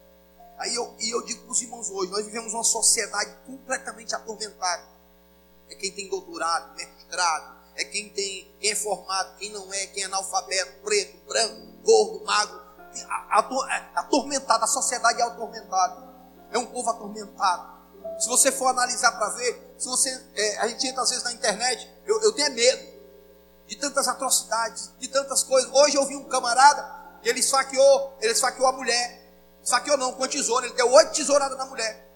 Aí 0.59 0.75
eu, 0.75 0.95
e 1.01 1.09
eu 1.09 1.25
digo 1.25 1.45
para 1.45 1.53
os 1.53 1.63
irmãos 1.63 1.89
hoje, 1.89 2.13
nós 2.13 2.27
vivemos 2.27 2.53
uma 2.53 2.63
sociedade 2.63 3.35
completamente 3.47 4.15
atormentada. 4.15 4.85
É 5.71 5.75
quem 5.77 5.93
tem 5.93 6.11
doutorado, 6.11 6.77
mestrado, 6.77 7.57
é 7.75 7.85
quem 7.87 8.11
tem, 8.11 8.55
quem 8.61 8.73
é 8.73 8.77
formado, 8.77 9.35
quem 9.39 9.51
não 9.51 9.73
é, 9.73 9.87
quem 9.87 10.03
é 10.03 10.07
analfabeto, 10.07 10.83
preto, 10.83 11.27
branco, 11.27 11.67
gordo, 11.83 12.23
magro. 12.27 12.61
Atormentada, 13.95 14.65
a 14.65 14.69
sociedade 14.69 15.23
é 15.23 15.25
atormentada. 15.25 16.07
É 16.53 16.59
um 16.59 16.67
povo 16.67 16.91
atormentado. 16.91 17.81
Se 18.21 18.29
você 18.29 18.53
for 18.53 18.67
analisar 18.67 19.13
para 19.13 19.31
ver, 19.31 19.75
se 19.79 19.89
você, 19.89 20.11
é, 20.35 20.59
a 20.59 20.69
gente 20.69 20.87
entra 20.87 21.03
às 21.03 21.09
vezes 21.09 21.25
na 21.25 21.33
internet, 21.33 21.94
eu, 22.07 22.21
eu 22.23 22.33
tenho 22.33 22.53
medo 22.53 22.95
de 23.67 23.77
tantas 23.77 24.07
atrocidades, 24.09 24.93
de 24.99 25.09
tantas 25.09 25.43
coisas. 25.43 25.71
Hoje 25.73 25.97
eu 25.97 26.05
vi 26.07 26.17
um 26.17 26.25
camarada 26.25 27.05
que 27.23 27.29
ele 27.29 27.41
esfaqueou, 27.41 28.17
ele 28.21 28.33
esfaqueou 28.33 28.69
a 28.69 28.73
mulher. 28.73 29.23
Esfaqueou 29.63 29.97
não, 29.97 30.13
com 30.13 30.25
a 30.25 30.29
tesoura, 30.29 30.67
ele 30.67 30.75
deu 30.75 30.91
oito 30.91 31.13
tesouradas 31.13 31.57
na 31.57 31.65
mulher. 31.65 32.07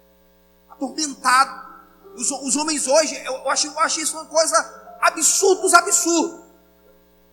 Atormentado. 0.68 1.66
Os, 2.14 2.31
os 2.31 2.57
homens 2.57 2.87
hoje, 2.87 3.16
eu 3.24 3.48
acho, 3.51 3.68
eu 3.68 3.79
acho 3.81 4.01
isso 4.01 4.16
uma 4.16 4.27
coisa 4.27 4.96
absurda, 5.01 5.64
os 5.64 5.72
absurdos. 5.72 6.46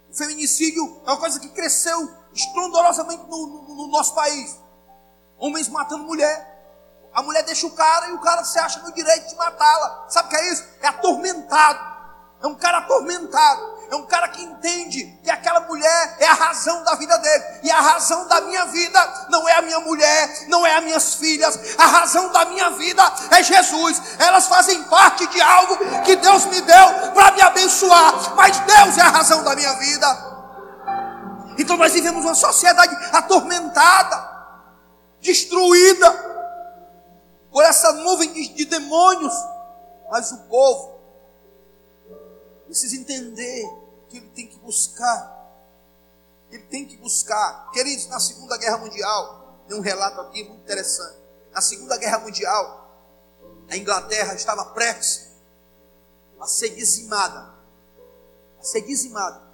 O 0.10 0.16
feminicídio 0.16 1.02
é 1.06 1.10
uma 1.10 1.18
coisa 1.18 1.40
que 1.40 1.50
cresceu 1.50 2.10
estrondorosamente 2.34 3.24
no, 3.28 3.48
no, 3.48 3.76
no 3.76 3.88
nosso 3.88 4.14
país. 4.16 4.58
Homens 5.38 5.68
matando 5.68 6.04
mulher. 6.04 6.54
A 7.14 7.22
mulher 7.22 7.44
deixa 7.44 7.68
o 7.68 7.72
cara 7.72 8.10
e 8.10 8.14
o 8.14 8.20
cara 8.20 8.44
se 8.44 8.58
acha 8.60 8.80
no 8.80 8.94
direito 8.94 9.28
de 9.28 9.36
matá-la. 9.36 10.06
Sabe 10.10 10.28
o 10.28 10.30
que 10.30 10.36
é 10.38 10.52
isso? 10.52 10.64
É 10.82 10.88
atormentado. 10.88 11.95
É 12.42 12.48
um 12.48 12.56
cara 12.56 12.80
atormentado. 12.80 13.76
É 13.90 13.96
um 13.96 14.06
cara 14.06 14.28
que 14.30 14.42
entende 14.42 15.04
que 15.24 15.30
aquela 15.30 15.60
mulher 15.62 16.18
é 16.20 16.26
a 16.26 16.34
razão 16.34 16.84
da 16.84 16.96
vida 16.96 17.18
dele. 17.18 17.44
E 17.64 17.72
a 17.72 17.80
razão 17.80 18.28
da 18.28 18.42
minha 18.42 18.66
vida 18.66 19.28
não 19.30 19.48
é 19.48 19.54
a 19.54 19.62
minha 19.62 19.80
mulher, 19.80 20.48
não 20.48 20.66
é 20.66 20.76
as 20.76 20.84
minhas 20.84 21.14
filhas. 21.16 21.76
A 21.78 21.86
razão 21.86 22.32
da 22.32 22.46
minha 22.46 22.72
vida 22.72 23.04
é 23.30 23.44
Jesus. 23.44 24.02
Elas 24.18 24.48
fazem 24.48 24.84
parte 24.86 25.28
de 25.28 25.40
algo 25.40 25.78
que 26.04 26.16
Deus 26.16 26.46
me 26.46 26.62
deu 26.62 27.12
para 27.14 27.32
me 27.32 27.42
abençoar. 27.42 28.36
Mas 28.36 28.58
Deus 28.60 28.98
é 28.98 29.02
a 29.02 29.10
razão 29.10 29.44
da 29.44 29.56
minha 29.56 29.74
vida. 29.74 30.36
Então 31.58 31.78
nós 31.78 31.94
vivemos 31.94 32.26
uma 32.26 32.36
sociedade 32.36 32.96
atormentada, 33.14 34.30
destruída 35.22 36.12
por 37.52 37.64
essa 37.64 37.94
nuvem 37.94 38.34
de, 38.34 38.48
de 38.50 38.66
demônios. 38.66 39.34
Mas 40.10 40.32
o 40.32 40.38
povo 40.50 40.95
precisa 42.66 42.96
entender 42.96 43.64
que 44.10 44.18
ele 44.18 44.30
tem 44.30 44.48
que 44.48 44.58
buscar. 44.58 45.34
Ele 46.52 46.64
tem 46.64 46.86
que 46.86 46.98
buscar. 46.98 47.72
Queridos, 47.72 48.08
na 48.08 48.20
Segunda 48.20 48.58
Guerra 48.58 48.78
Mundial, 48.78 49.60
tem 49.68 49.78
um 49.78 49.82
relato 49.82 50.22
aqui 50.22 50.44
muito 50.44 50.62
interessante. 50.62 51.18
Na 51.52 51.62
Segunda 51.62 51.98
Guerra 51.98 52.20
Mundial, 52.20 52.86
a 53.70 53.78
Inglaterra 53.78 54.34
estava 54.34 54.66
prestes 54.66 55.28
a 56.40 56.46
ser 56.46 56.70
dizimada. 56.70 57.54
A 58.60 58.64
ser 58.64 58.82
dizimada 58.82 59.46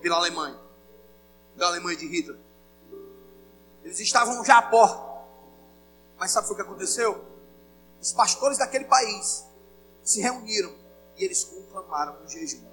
pela 0.00 0.16
Alemanha. 0.16 0.58
Pela 1.54 1.68
Alemanha 1.68 1.96
de 1.96 2.06
Hitler. 2.06 2.38
Eles 3.84 4.00
estavam 4.00 4.44
já 4.44 4.58
à 4.58 4.62
porta. 4.62 5.10
Mas 6.18 6.30
sabe 6.30 6.50
o 6.50 6.54
que 6.54 6.62
aconteceu? 6.62 7.24
Os 8.00 8.12
pastores 8.12 8.58
daquele 8.58 8.84
país 8.84 9.44
se 10.02 10.20
reuniram 10.20 10.74
e 11.20 11.24
eles 11.24 11.44
conclamaram 11.44 12.22
um 12.22 12.28
jejum. 12.28 12.64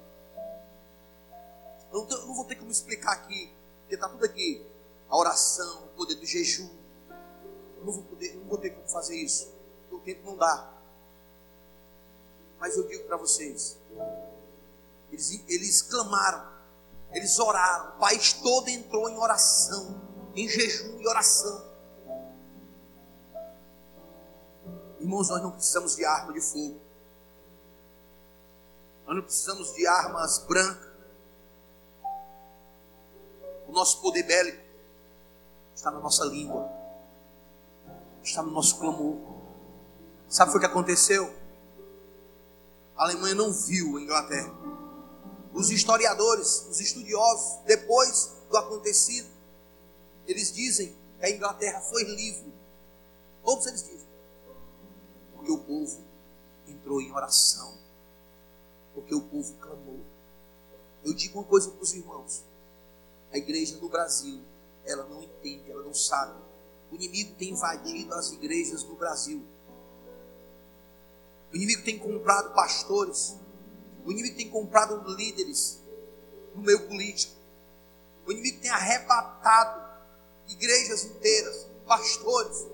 Eu 1.92 2.06
não, 2.06 2.34
vou 2.34 2.46
ter 2.46 2.56
como 2.56 2.70
explicar 2.70 3.12
aqui, 3.12 3.52
porque 3.80 3.94
está 3.94 4.08
tudo 4.08 4.24
aqui. 4.24 4.66
A 5.08 5.16
oração, 5.16 5.84
o 5.84 5.88
poder 5.88 6.14
do 6.14 6.24
jejum. 6.24 6.68
Eu 7.76 7.84
não 7.84 7.92
vou, 7.92 8.02
poder, 8.04 8.34
não 8.36 8.44
vou 8.46 8.56
ter 8.56 8.70
como 8.70 8.88
fazer 8.88 9.16
isso. 9.16 9.52
O 9.90 9.98
tempo 9.98 10.22
não 10.24 10.36
dá. 10.36 10.72
Mas 12.58 12.76
eu 12.76 12.88
digo 12.88 13.04
para 13.04 13.18
vocês: 13.18 13.76
eles, 15.12 15.44
eles 15.46 15.82
clamaram, 15.82 16.50
eles 17.12 17.38
oraram, 17.38 17.96
o 17.96 17.98
país 18.00 18.32
todo 18.32 18.68
entrou 18.68 19.10
em 19.10 19.18
oração, 19.18 20.00
em 20.34 20.48
jejum 20.48 20.98
e 21.00 21.06
oração. 21.06 21.68
Irmãos, 25.00 25.28
nós 25.28 25.42
não 25.42 25.52
precisamos 25.52 25.96
de 25.96 26.04
arma 26.04 26.32
de 26.32 26.40
fogo. 26.40 26.87
Nós 29.08 29.16
não 29.16 29.22
precisamos 29.22 29.72
de 29.72 29.86
armas 29.86 30.36
brancas. 30.46 30.86
O 33.66 33.72
nosso 33.72 34.02
poder 34.02 34.22
bélico 34.24 34.62
está 35.74 35.90
na 35.90 35.98
nossa 35.98 36.26
língua, 36.26 36.70
está 38.22 38.42
no 38.42 38.50
nosso 38.50 38.78
clamor. 38.78 39.16
Sabe 40.28 40.54
o 40.54 40.60
que 40.60 40.66
aconteceu? 40.66 41.34
A 42.98 43.04
Alemanha 43.04 43.34
não 43.34 43.50
viu 43.50 43.96
a 43.96 44.02
Inglaterra. 44.02 44.52
Os 45.54 45.70
historiadores, 45.70 46.66
os 46.68 46.78
estudiosos, 46.78 47.64
depois 47.64 48.36
do 48.50 48.58
acontecido, 48.58 49.30
eles 50.26 50.52
dizem 50.52 50.94
que 51.18 51.24
a 51.24 51.30
Inglaterra 51.30 51.80
foi 51.80 52.04
livre. 52.04 52.52
Todos 53.42 53.66
eles 53.68 53.82
dizem. 53.84 54.08
Porque 55.34 55.50
o 55.50 55.58
povo 55.60 56.04
entrou 56.66 57.00
em 57.00 57.10
oração. 57.10 57.87
Porque 58.98 59.14
o 59.14 59.20
povo 59.20 59.54
clamou. 59.60 60.00
Eu 61.04 61.14
digo 61.14 61.38
uma 61.38 61.44
coisa 61.44 61.70
para 61.70 61.82
os 61.82 61.94
irmãos. 61.94 62.42
A 63.32 63.38
igreja 63.38 63.76
no 63.76 63.88
Brasil 63.88 64.42
ela 64.84 65.04
não 65.04 65.22
entende, 65.22 65.70
ela 65.70 65.84
não 65.84 65.94
sabe. 65.94 66.36
O 66.90 66.96
inimigo 66.96 67.34
tem 67.38 67.50
invadido 67.50 68.12
as 68.14 68.32
igrejas 68.32 68.82
do 68.82 68.96
Brasil. 68.96 69.40
O 71.52 71.56
inimigo 71.56 71.84
tem 71.84 71.96
comprado 71.96 72.52
pastores. 72.54 73.36
O 74.04 74.10
inimigo 74.10 74.36
tem 74.36 74.50
comprado 74.50 75.08
líderes 75.14 75.78
no 76.54 76.62
meio 76.62 76.88
político. 76.88 77.34
O 78.26 78.32
inimigo 78.32 78.60
tem 78.60 78.70
arrebatado 78.70 79.86
igrejas 80.48 81.04
inteiras, 81.04 81.66
pastores 81.86 82.66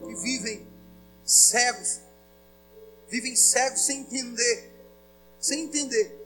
que 0.00 0.14
vivem 0.14 0.66
cegos, 1.24 2.00
vivem 3.08 3.36
cegos 3.36 3.84
sem 3.84 4.00
entender, 4.00 4.67
sem 5.40 5.64
entender. 5.64 6.18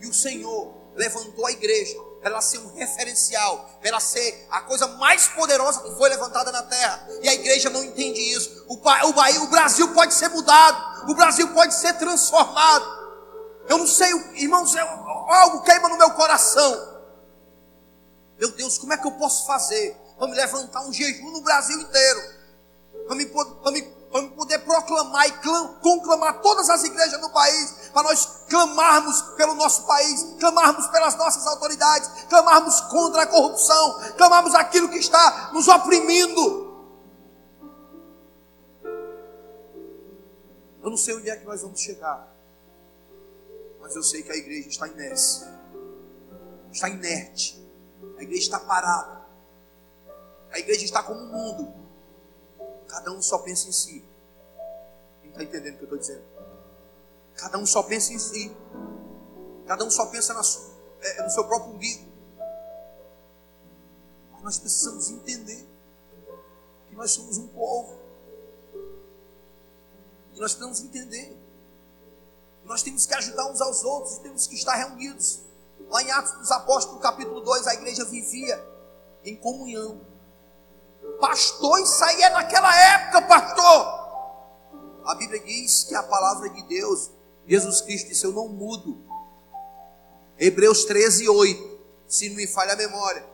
E 0.00 0.06
o 0.06 0.14
Senhor 0.14 0.74
levantou 0.94 1.46
a 1.46 1.52
igreja 1.52 1.96
para 2.20 2.30
ela 2.30 2.40
ser 2.40 2.58
um 2.58 2.74
referencial, 2.74 3.78
para 3.80 3.88
ela 3.88 4.00
ser 4.00 4.46
a 4.50 4.60
coisa 4.62 4.86
mais 4.86 5.28
poderosa 5.28 5.80
que 5.82 5.94
foi 5.96 6.08
levantada 6.08 6.50
na 6.50 6.62
terra. 6.62 7.08
E 7.22 7.28
a 7.28 7.34
igreja 7.34 7.70
não 7.70 7.84
entende 7.84 8.20
isso. 8.20 8.64
O, 8.66 8.74
o, 8.74 9.44
o 9.44 9.46
Brasil 9.48 9.92
pode 9.94 10.14
ser 10.14 10.28
mudado, 10.28 11.10
o 11.10 11.14
Brasil 11.14 11.48
pode 11.54 11.74
ser 11.74 11.94
transformado. 11.94 12.98
Eu 13.68 13.78
não 13.78 13.86
sei, 13.86 14.10
irmãos, 14.34 14.74
é, 14.74 14.80
algo 14.80 15.62
queima 15.62 15.88
no 15.88 15.98
meu 15.98 16.10
coração. 16.10 16.98
Meu 18.38 18.50
Deus, 18.52 18.78
como 18.78 18.92
é 18.92 18.96
que 18.96 19.06
eu 19.06 19.12
posso 19.12 19.46
fazer 19.46 19.96
para 20.16 20.26
me 20.28 20.34
levantar 20.34 20.80
um 20.82 20.92
jejum 20.92 21.30
no 21.30 21.40
Brasil 21.42 21.78
inteiro? 21.78 22.38
Para 23.06 23.16
me, 23.16 23.24
me, 23.24 23.94
me 24.22 24.30
poder 24.30 24.58
proclamar 24.60 25.28
e 25.28 25.32
conclamar 25.82 26.40
todas 26.40 26.68
as 26.70 26.82
igrejas 26.84 27.20
do 27.20 27.30
país 27.30 27.90
para 27.92 28.02
nós 28.04 28.37
clamarmos 28.48 29.22
pelo 29.36 29.54
nosso 29.54 29.86
país, 29.86 30.34
clamarmos 30.40 30.86
pelas 30.88 31.14
nossas 31.16 31.46
autoridades, 31.46 32.08
clamarmos 32.28 32.80
contra 32.82 33.22
a 33.22 33.26
corrupção, 33.26 34.14
clamarmos 34.16 34.54
aquilo 34.54 34.88
que 34.88 34.98
está 34.98 35.50
nos 35.52 35.68
oprimindo. 35.68 36.66
Eu 40.82 40.90
não 40.90 40.96
sei 40.96 41.16
onde 41.16 41.28
é 41.28 41.36
que 41.36 41.44
nós 41.44 41.60
vamos 41.60 41.80
chegar, 41.80 42.34
mas 43.80 43.94
eu 43.94 44.02
sei 44.02 44.22
que 44.22 44.32
a 44.32 44.36
igreja 44.36 44.68
está 44.68 44.88
inércia, 44.88 45.46
está 46.72 46.88
inerte, 46.88 47.62
a 48.16 48.22
igreja 48.22 48.42
está 48.42 48.60
parada, 48.60 49.22
a 50.50 50.58
igreja 50.58 50.84
está 50.84 51.02
como 51.02 51.20
o 51.20 51.26
mundo, 51.26 51.74
cada 52.86 53.12
um 53.12 53.20
só 53.20 53.38
pensa 53.38 53.68
em 53.68 53.72
si. 53.72 54.04
Quem 55.20 55.30
está 55.30 55.42
entendendo 55.42 55.74
o 55.74 55.78
que 55.78 55.84
eu 55.84 55.96
estou 55.96 55.98
dizendo? 55.98 56.37
Cada 57.38 57.56
um 57.56 57.64
só 57.64 57.84
pensa 57.84 58.12
em 58.12 58.18
si. 58.18 58.54
Cada 59.66 59.84
um 59.84 59.90
só 59.90 60.06
pensa 60.06 60.34
na, 60.34 60.42
é, 61.00 61.22
no 61.22 61.30
seu 61.30 61.44
próprio 61.44 61.72
umbigo. 61.72 62.04
Mas 64.32 64.42
nós 64.42 64.58
precisamos 64.58 65.08
entender 65.08 65.66
que 66.88 66.96
nós 66.96 67.12
somos 67.12 67.38
um 67.38 67.46
povo. 67.46 67.96
E 70.34 70.40
nós 70.40 70.52
precisamos 70.52 70.80
entender 70.80 71.36
que 72.60 72.68
nós 72.68 72.82
temos 72.82 73.06
que 73.06 73.14
ajudar 73.14 73.46
uns 73.46 73.60
aos 73.60 73.84
outros 73.84 74.18
temos 74.18 74.46
que 74.48 74.56
estar 74.56 74.74
reunidos. 74.74 75.40
Lá 75.88 76.02
em 76.02 76.10
Atos 76.10 76.32
dos 76.32 76.50
Apóstolos, 76.50 77.00
capítulo 77.00 77.40
2, 77.40 77.66
a 77.68 77.74
igreja 77.74 78.04
vivia 78.04 78.62
em 79.24 79.36
comunhão. 79.36 80.00
Pastor, 81.20 81.80
isso 81.80 82.04
aí 82.04 82.22
é 82.22 82.30
naquela 82.30 82.74
época, 82.94 83.22
pastor. 83.22 83.98
A 85.04 85.14
Bíblia 85.14 85.40
diz 85.40 85.84
que 85.84 85.94
a 85.94 86.02
palavra 86.02 86.50
de 86.50 86.62
Deus 86.64 87.10
Jesus 87.48 87.80
Cristo 87.80 88.08
disse: 88.08 88.24
Eu 88.24 88.32
não 88.32 88.48
mudo. 88.48 88.98
Hebreus 90.38 90.84
13, 90.84 91.28
8. 91.28 91.78
Se 92.06 92.28
não 92.28 92.36
me 92.36 92.46
falha 92.46 92.74
a 92.74 92.76
memória, 92.76 93.24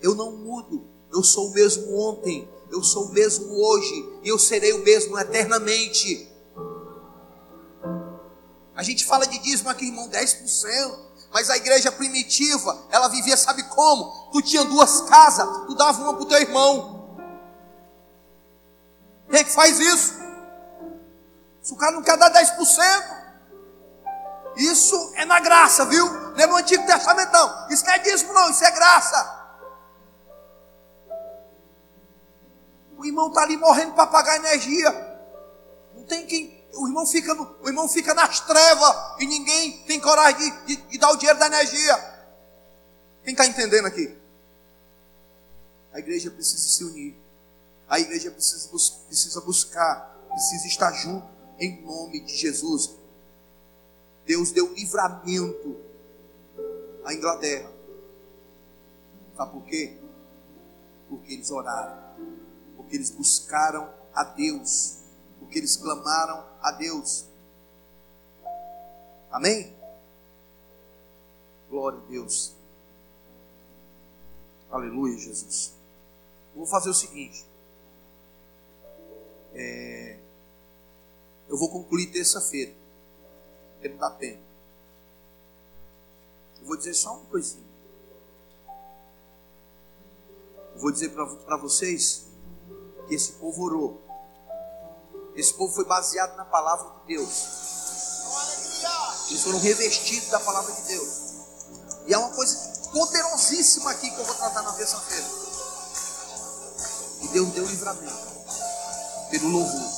eu 0.00 0.14
não 0.14 0.32
mudo. 0.32 0.86
Eu 1.12 1.22
sou 1.22 1.48
o 1.48 1.54
mesmo 1.54 1.98
ontem, 1.98 2.48
eu 2.70 2.82
sou 2.82 3.06
o 3.06 3.12
mesmo 3.12 3.50
hoje, 3.54 4.20
e 4.22 4.28
eu 4.28 4.38
serei 4.38 4.72
o 4.72 4.84
mesmo 4.84 5.18
eternamente. 5.18 6.28
A 8.74 8.82
gente 8.82 9.04
fala 9.04 9.26
de 9.26 9.38
dízimo 9.38 9.70
aqui, 9.70 9.86
irmão, 9.86 10.08
10%. 10.08 11.08
Mas 11.32 11.50
a 11.50 11.56
igreja 11.56 11.92
primitiva, 11.92 12.86
ela 12.90 13.08
vivia, 13.08 13.36
sabe 13.36 13.62
como? 13.64 14.30
Tu 14.32 14.42
tinha 14.42 14.64
duas 14.64 15.02
casas, 15.02 15.66
tu 15.66 15.74
dava 15.74 16.02
uma 16.02 16.14
para 16.14 16.22
o 16.22 16.26
teu 16.26 16.38
irmão. 16.38 17.18
Quem 19.28 19.40
é 19.40 19.44
que 19.44 19.52
faz 19.52 19.78
isso? 19.78 20.14
Se 21.60 21.72
o 21.72 21.76
cara 21.76 21.92
não 21.92 22.02
quer 22.02 22.16
dar 22.16 22.32
10%, 22.32 23.17
isso 24.58 25.12
é 25.14 25.24
na 25.24 25.38
graça, 25.38 25.84
viu? 25.84 26.04
Não 26.10 26.36
é 26.36 26.46
no 26.46 26.56
Antigo 26.56 26.84
Testamento, 26.84 27.30
não. 27.30 27.68
Isso 27.68 27.84
não 27.86 27.92
é 27.92 27.98
dízimo, 28.00 28.32
não. 28.32 28.50
Isso 28.50 28.64
é 28.64 28.70
graça. 28.72 29.38
O 32.96 33.06
irmão 33.06 33.28
está 33.28 33.42
ali 33.42 33.56
morrendo 33.56 33.92
para 33.92 34.08
pagar 34.08 34.34
energia. 34.34 34.90
Não 35.94 36.02
tem 36.02 36.26
quem. 36.26 36.58
O 36.74 36.88
irmão 36.88 37.06
fica, 37.06 37.32
no, 37.34 37.56
o 37.62 37.68
irmão 37.68 37.88
fica 37.88 38.12
nas 38.12 38.40
trevas 38.40 38.96
e 39.20 39.26
ninguém 39.26 39.84
tem 39.84 40.00
coragem 40.00 40.38
de, 40.38 40.66
de, 40.66 40.76
de 40.76 40.98
dar 40.98 41.12
o 41.12 41.16
dinheiro 41.16 41.38
da 41.38 41.46
energia. 41.46 41.96
Quem 43.22 43.32
está 43.32 43.46
entendendo 43.46 43.86
aqui? 43.86 44.16
A 45.92 46.00
igreja 46.00 46.32
precisa 46.32 46.68
se 46.68 46.82
unir. 46.82 47.16
A 47.88 48.00
igreja 48.00 48.32
precisa, 48.32 48.68
precisa 49.06 49.40
buscar, 49.40 50.16
precisa 50.28 50.66
estar 50.66 50.92
junto 50.92 51.26
em 51.60 51.80
nome 51.82 52.20
de 52.20 52.36
Jesus. 52.36 52.97
Deus 54.28 54.52
deu 54.52 54.74
livramento 54.74 55.74
à 57.02 57.14
Inglaterra. 57.14 57.72
Sabe 59.34 59.52
por 59.52 59.64
quê? 59.64 59.96
Porque 61.08 61.32
eles 61.32 61.50
oraram, 61.50 62.14
porque 62.76 62.94
eles 62.94 63.08
buscaram 63.10 63.90
a 64.14 64.24
Deus, 64.24 64.98
porque 65.38 65.58
eles 65.58 65.76
clamaram 65.76 66.44
a 66.60 66.72
Deus. 66.72 67.24
Amém? 69.30 69.74
Glória 71.70 71.98
a 71.98 72.10
Deus. 72.10 72.54
Aleluia, 74.70 75.16
Jesus. 75.16 75.72
vou 76.54 76.66
fazer 76.66 76.90
o 76.90 76.94
seguinte. 76.94 77.46
É, 79.54 80.18
eu 81.48 81.56
vou 81.56 81.70
concluir 81.70 82.12
terça-feira 82.12 82.87
porque 83.78 83.88
não 83.88 83.98
dá 83.98 84.10
tempo. 84.10 84.42
Eu 86.60 86.66
vou 86.66 86.76
dizer 86.76 86.94
só 86.94 87.14
uma 87.14 87.24
coisinha. 87.26 87.64
Eu 90.74 90.80
vou 90.80 90.90
dizer 90.90 91.10
para 91.10 91.56
vocês 91.56 92.24
que 93.06 93.14
esse 93.14 93.32
povo 93.32 93.62
orou. 93.62 94.02
Esse 95.34 95.54
povo 95.54 95.72
foi 95.72 95.84
baseado 95.84 96.36
na 96.36 96.44
palavra 96.44 96.90
de 97.00 97.14
Deus. 97.14 97.58
Eles 99.28 99.42
foram 99.44 99.60
revestidos 99.60 100.28
da 100.30 100.40
palavra 100.40 100.72
de 100.72 100.82
Deus. 100.82 101.08
E 102.06 102.14
é 102.14 102.18
uma 102.18 102.30
coisa 102.30 102.90
poderosíssima 102.92 103.90
aqui 103.92 104.10
que 104.10 104.18
eu 104.18 104.24
vou 104.24 104.34
tratar 104.34 104.62
na 104.62 104.72
terça-feira. 104.72 105.26
E 107.22 107.28
Deus 107.28 107.48
deu 107.50 107.64
livramento 107.64 108.28
pelo 109.30 109.48
louvor. 109.48 109.97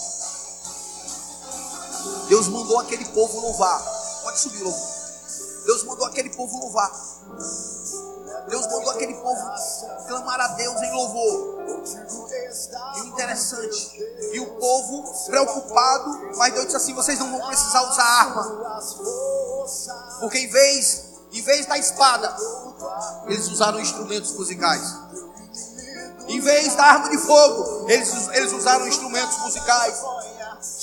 Deus 2.31 2.47
mandou 2.47 2.79
aquele 2.79 3.05
povo 3.07 3.41
louvar. 3.41 3.83
Pode 4.23 4.39
subir, 4.39 4.63
louvor. 4.63 4.89
Deus 5.67 5.83
mandou 5.83 6.07
aquele 6.07 6.31
povo 6.31 6.59
louvar. 6.59 6.93
Deus 8.49 8.67
mandou 8.69 8.91
aquele 8.91 9.15
povo 9.15 9.41
clamar 10.07 10.41
a 10.41 10.49
Deus 10.49 10.81
em 10.81 10.93
louvor. 10.93 11.61
E 12.97 13.09
interessante, 13.09 13.99
e 14.33 14.41
o 14.41 14.47
povo 14.59 15.27
preocupado, 15.27 16.37
mas 16.37 16.53
Deus 16.53 16.67
disse 16.67 16.77
assim: 16.77 16.95
vocês 16.95 17.19
não 17.19 17.33
vão 17.33 17.49
precisar 17.49 17.83
usar 17.91 18.05
arma, 18.05 18.81
porque 20.21 20.39
em 20.39 20.49
vez, 20.49 21.07
em 21.33 21.43
vez 21.43 21.67
da 21.67 21.79
espada, 21.79 22.37
eles 23.27 23.49
usaram 23.49 23.81
instrumentos 23.81 24.33
musicais. 24.33 24.83
Em 26.29 26.41
vez 26.41 26.77
da 26.77 26.85
arma 26.85 27.11
de 27.11 27.19
fogo, 27.19 27.91
eles, 27.91 28.29
eles 28.35 28.53
usaram 28.53 28.87
instrumentos 28.87 29.37
musicais. 29.39 30.01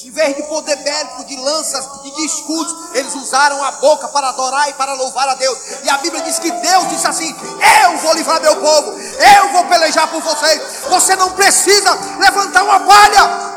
Em 0.03 0.09
vez 0.09 0.35
de 0.35 0.43
poder 0.43 0.75
bélico, 0.77 1.25
de 1.25 1.35
lanças 1.37 1.87
e 2.03 2.11
de 2.11 2.25
escudos, 2.25 2.95
eles 2.95 3.13
usaram 3.13 3.63
a 3.63 3.71
boca 3.73 4.07
para 4.07 4.29
adorar 4.29 4.69
e 4.69 4.73
para 4.73 4.93
louvar 4.93 5.29
a 5.29 5.35
Deus. 5.35 5.57
E 5.83 5.89
a 5.89 5.99
Bíblia 5.99 6.23
diz 6.23 6.39
que 6.39 6.49
Deus 6.49 6.89
disse 6.89 7.05
assim: 7.05 7.35
Eu 7.83 7.97
vou 7.99 8.13
livrar 8.13 8.41
meu 8.41 8.55
povo, 8.55 8.91
eu 8.91 9.51
vou 9.51 9.65
pelejar 9.65 10.07
por 10.07 10.19
vocês. 10.21 10.61
Você 10.89 11.15
não 11.15 11.31
precisa 11.33 11.91
levantar 12.19 12.63
uma 12.63 12.79
palha. 12.79 13.47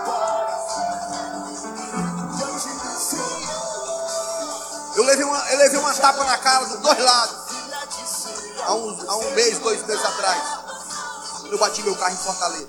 Eu 4.97 5.05
levei 5.05 5.25
uma, 5.25 5.39
eu 5.51 5.59
levei 5.59 5.79
uma 5.79 5.95
tapa 5.95 6.25
na 6.25 6.37
cara 6.37 6.67
dos 6.67 6.81
dois 6.81 6.99
lados. 6.99 7.37
Há 8.67 8.75
um, 8.75 9.11
há 9.11 9.17
um 9.17 9.31
mês, 9.31 9.59
dois 9.59 9.87
meses 9.87 10.05
atrás. 10.05 10.43
Eu 11.51 11.59
bati 11.59 11.83
meu 11.83 11.97
carro 11.97 12.13
em 12.13 12.19
Fortaleza. 12.19 12.69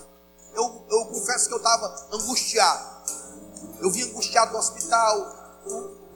Eu, 0.53 0.85
eu 0.89 1.05
confesso 1.07 1.47
que 1.47 1.53
eu 1.53 1.57
estava 1.57 2.07
angustiado. 2.13 3.00
Eu 3.81 3.89
vim 3.89 4.03
angustiado 4.03 4.51
do 4.51 4.57
hospital. 4.57 5.35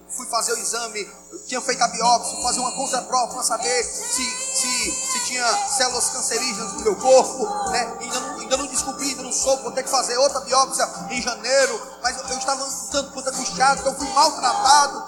fui 0.08 0.28
fazer 0.28 0.54
o 0.54 0.58
exame, 0.58 1.04
tinha 1.48 1.60
feito 1.60 1.82
a 1.82 1.88
biópsia, 1.88 2.42
fazer 2.44 2.60
uma 2.60 2.72
contra-prova 2.74 3.34
para 3.34 3.44
saber 3.44 3.84
se, 3.84 4.24
se, 4.24 4.92
se 4.92 5.26
tinha 5.26 5.68
células 5.68 6.10
cancerígenas 6.10 6.74
no 6.74 6.82
meu 6.82 6.96
corpo, 6.96 7.44
né? 7.72 7.98
Ainda 8.00 8.20
não, 8.20 8.40
ainda 8.40 8.58
não 8.58 8.68
descobri, 8.68 9.10
ainda 9.10 9.24
não 9.24 9.34
soube, 9.34 9.64
vou 9.64 9.72
ter 9.72 9.82
que 9.82 9.90
fazer 9.90 10.16
outra 10.20 10.42
biópsia 10.42 10.88
em 11.10 11.22
janeiro, 11.22 11.82
mas 12.04 12.18
eu, 12.18 12.28
eu 12.28 12.38
estava 12.38 12.66
tanto 12.92 13.12
quanto 13.14 13.30
angustiado, 13.30 13.82
então 13.82 13.94
eu 13.94 13.98
fui 13.98 14.08
maltratado 14.10 15.06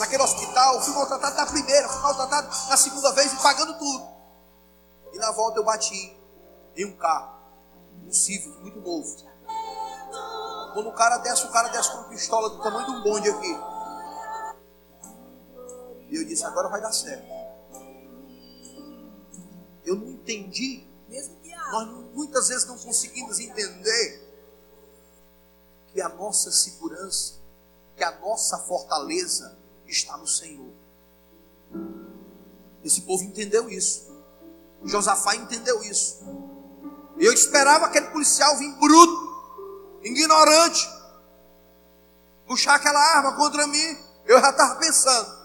naquele 0.00 0.22
hospital, 0.22 0.80
fui 0.80 0.94
maltratado 0.94 1.36
na 1.36 1.46
primeira, 1.46 1.88
fui 1.88 2.00
maltratado 2.00 2.48
na 2.70 2.76
segunda 2.78 3.12
vez 3.12 3.32
e 3.32 3.36
pagando 3.36 3.78
tudo. 3.78 4.08
E 5.12 5.18
na 5.18 5.30
volta 5.32 5.58
eu 5.58 5.64
bati 5.64 6.16
em 6.74 6.86
um 6.86 6.96
carro, 6.96 7.34
um 8.06 8.12
Civic 8.12 8.48
muito 8.60 8.80
novo. 8.80 9.29
Quando 10.72 10.88
o 10.88 10.92
cara 10.92 11.18
desce, 11.18 11.46
o 11.46 11.50
cara 11.50 11.68
desce 11.68 11.90
com 11.90 11.98
uma 11.98 12.08
pistola 12.08 12.50
do 12.50 12.62
tamanho 12.62 12.86
de 12.86 12.92
um 12.92 13.02
bonde 13.02 13.28
aqui. 13.28 13.58
E 16.10 16.16
eu 16.16 16.24
disse, 16.24 16.44
agora 16.44 16.68
vai 16.68 16.80
dar 16.80 16.92
certo. 16.92 17.26
Eu 19.84 19.96
não 19.96 20.08
entendi. 20.08 20.86
Nós 21.72 21.88
muitas 22.14 22.48
vezes 22.48 22.66
não 22.66 22.78
conseguimos 22.78 23.38
entender 23.38 24.28
que 25.88 26.00
a 26.00 26.08
nossa 26.08 26.50
segurança, 26.50 27.34
que 27.96 28.04
a 28.04 28.18
nossa 28.20 28.58
fortaleza 28.58 29.56
está 29.86 30.16
no 30.16 30.26
Senhor. 30.26 30.72
Esse 32.84 33.02
povo 33.02 33.24
entendeu 33.24 33.68
isso. 33.68 34.10
Josafá 34.84 35.34
entendeu 35.36 35.82
isso. 35.82 36.20
Eu 37.18 37.32
esperava 37.32 37.86
aquele 37.86 38.06
policial 38.10 38.56
vir 38.56 38.72
bruto 38.78 39.29
ignorante, 40.02 40.88
puxar 42.46 42.74
aquela 42.74 43.00
arma 43.16 43.36
contra 43.36 43.66
mim, 43.66 43.98
eu 44.26 44.40
já 44.40 44.50
estava 44.50 44.76
pensando. 44.76 45.40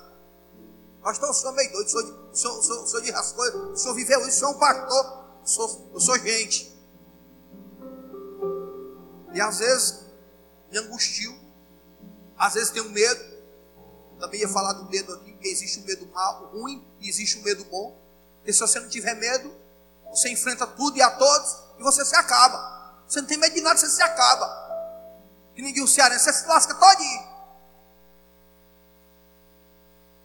Pastor, 1.01 1.29
eu 1.29 1.33
sou 1.33 1.51
meio 1.51 1.71
doido, 1.71 1.89
sou 1.89 2.03
de, 2.03 2.39
sou, 2.39 2.63
sou, 2.63 2.87
sou 2.87 3.01
de 3.01 3.11
rascunho, 3.11 3.71
o 3.71 3.77
senhor 3.77 3.93
viveu 3.93 4.27
isso, 4.27 4.39
sou 4.39 4.51
um 4.51 4.59
pastor, 4.59 5.25
sou, 5.43 5.91
eu 5.93 5.99
sou 5.99 6.17
gente. 6.19 6.75
E 9.33 9.41
às 9.41 9.59
vezes 9.59 10.05
me 10.71 10.77
angustio, 10.77 11.37
às 12.37 12.53
vezes 12.53 12.69
tenho 12.71 12.89
medo. 12.89 13.35
Também 14.19 14.39
ia 14.39 14.47
falar 14.47 14.73
do 14.73 14.89
medo 14.89 15.13
aqui, 15.13 15.33
porque 15.33 15.49
existe 15.49 15.79
um 15.79 15.83
medo 15.83 16.07
mal, 16.07 16.45
ruim, 16.53 16.83
e 17.01 17.09
existe 17.09 17.37
um 17.37 17.43
medo 17.43 17.65
bom. 17.65 17.99
Porque 18.37 18.53
se 18.53 18.59
você 18.59 18.79
não 18.79 18.87
tiver 18.87 19.13
medo, 19.15 19.53
você 20.09 20.29
enfrenta 20.29 20.65
tudo 20.65 20.97
e 20.97 21.01
a 21.01 21.11
todos, 21.11 21.57
e 21.77 21.83
você 21.83 22.05
se 22.05 22.15
acaba. 22.15 22.74
Você 23.07 23.21
não 23.21 23.27
tem 23.27 23.37
medo 23.37 23.53
de 23.53 23.61
nada, 23.61 23.77
você 23.77 23.87
se 23.87 24.01
acaba. 24.01 24.65
Que 25.53 25.61
ninguém 25.61 25.83
o 25.83 25.87
cearense, 25.87 26.23
você 26.25 26.33
se 26.33 26.47
lasca 26.47 26.73
todinho. 26.73 27.35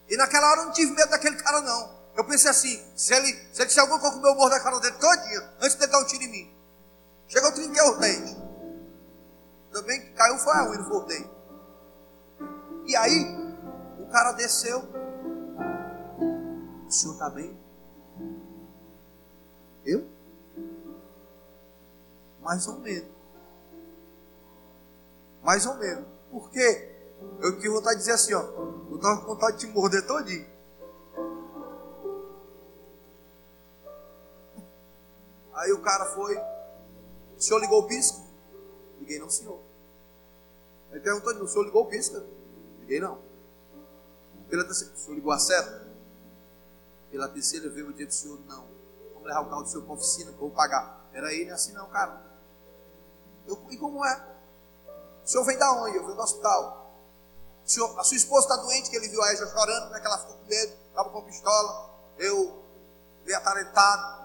E 0.09 0.17
naquela 0.17 0.51
hora 0.51 0.61
eu 0.61 0.65
não 0.65 0.73
tive 0.73 0.91
medo 0.91 1.09
daquele 1.09 1.37
cara, 1.37 1.61
não. 1.61 2.01
Eu 2.15 2.25
pensei 2.25 2.51
assim, 2.51 2.83
se 2.95 3.13
ele, 3.13 3.31
se 3.53 3.61
ele 3.61 3.69
alguma 3.79 3.99
coisa 3.99 4.17
o 4.17 4.21
meu 4.21 4.35
morro 4.35 4.49
da 4.49 4.59
cara 4.59 4.79
dele 4.79 4.97
todinho, 4.97 5.41
antes 5.61 5.75
de 5.75 5.87
dar 5.87 5.99
um 5.99 6.05
tiro 6.05 6.23
em 6.23 6.27
mim. 6.27 6.55
Chegou, 7.27 7.49
eu 7.49 7.55
trinquei 7.55 7.81
os. 7.81 8.37
Também 9.71 10.01
que 10.01 10.09
caiu 10.11 10.37
foi 10.37 10.53
a 10.53 10.63
unha, 10.65 10.79
não 10.79 10.89
o. 10.89 11.29
E 12.85 12.95
aí, 12.95 13.23
o 13.99 14.07
cara 14.11 14.33
desceu. 14.33 14.79
O 16.85 16.91
senhor 16.91 17.13
está 17.13 17.29
bem? 17.29 17.57
Eu? 19.85 20.05
Mais 22.41 22.67
ou 22.67 22.79
menos. 22.79 23.09
Mais 25.43 25.65
ou 25.65 25.75
menos. 25.75 26.05
Por 26.29 26.49
quê? 26.49 26.89
Eu 27.39 27.59
que 27.59 27.69
vontade 27.69 27.95
de 27.95 27.99
dizer 27.99 28.13
assim, 28.13 28.33
ó. 28.33 28.41
Eu 28.89 28.95
estava 28.95 29.21
com 29.21 29.27
vontade 29.27 29.57
de 29.57 29.67
te 29.67 29.73
morder 29.73 30.05
todinho. 30.05 30.49
Aí 35.53 35.71
o 35.71 35.81
cara 35.81 36.05
foi. 36.07 36.35
O 37.37 37.41
senhor 37.41 37.59
ligou 37.59 37.81
o 37.81 37.87
pisca? 37.87 38.19
Liguei 38.99 39.19
não, 39.19 39.29
senhor. 39.29 39.59
Ele 40.91 40.99
perguntou, 40.99 41.33
o 41.43 41.47
senhor 41.47 41.63
ligou 41.63 41.83
o 41.83 41.87
pisca? 41.87 42.23
Liguei 42.79 42.99
não. 42.99 43.19
Pela 44.49 44.63
terceira, 44.63 44.93
o 44.93 44.97
senhor 44.97 45.15
ligou 45.15 45.31
a 45.31 45.39
seta? 45.39 45.87
Pela 47.09 47.27
terceira 47.27 47.69
vez 47.69 47.85
eu 47.85 47.93
disse, 47.93 48.23
senhor, 48.23 48.39
não. 48.47 48.65
Vamos 49.13 49.27
levar 49.27 49.41
o 49.41 49.49
carro 49.49 49.63
do 49.63 49.69
senhor 49.69 49.83
para 49.83 49.91
a 49.91 49.95
oficina, 49.95 50.31
vou 50.31 50.49
pagar. 50.49 51.09
Era 51.13 51.33
ele 51.33 51.51
assim 51.51 51.73
não, 51.73 51.87
cara. 51.89 52.30
Eu, 53.47 53.65
e 53.69 53.77
como 53.77 54.05
é? 54.05 54.31
O 55.23 55.27
senhor 55.27 55.43
vem 55.45 55.57
da 55.57 55.71
onde? 55.73 55.97
Eu 55.97 56.03
venho 56.03 56.15
do 56.15 56.21
hospital. 56.21 56.81
Senhor, 57.63 57.99
a 57.99 58.03
sua 58.03 58.17
esposa 58.17 58.47
está 58.47 58.57
doente, 58.57 58.89
que 58.89 58.95
ele 58.95 59.07
viu 59.07 59.21
a 59.21 59.33
Eja 59.33 59.45
chorando, 59.47 59.91
né, 59.91 59.99
que 59.99 60.05
ela 60.05 60.17
ficou 60.17 60.35
com 60.35 60.45
medo, 60.45 60.73
estava 60.89 61.09
com 61.09 61.21
pistola. 61.23 61.89
Eu 62.17 62.63
veio 63.23 63.37
atarentado. 63.37 64.21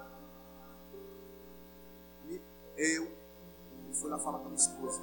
Eu, 2.77 3.05
ele 3.05 3.95
foi 3.95 4.11
lá 4.11 4.19
falar 4.19 4.39
com 4.39 4.47
a 4.47 4.49
minha 4.49 4.61
esposa. 4.61 5.01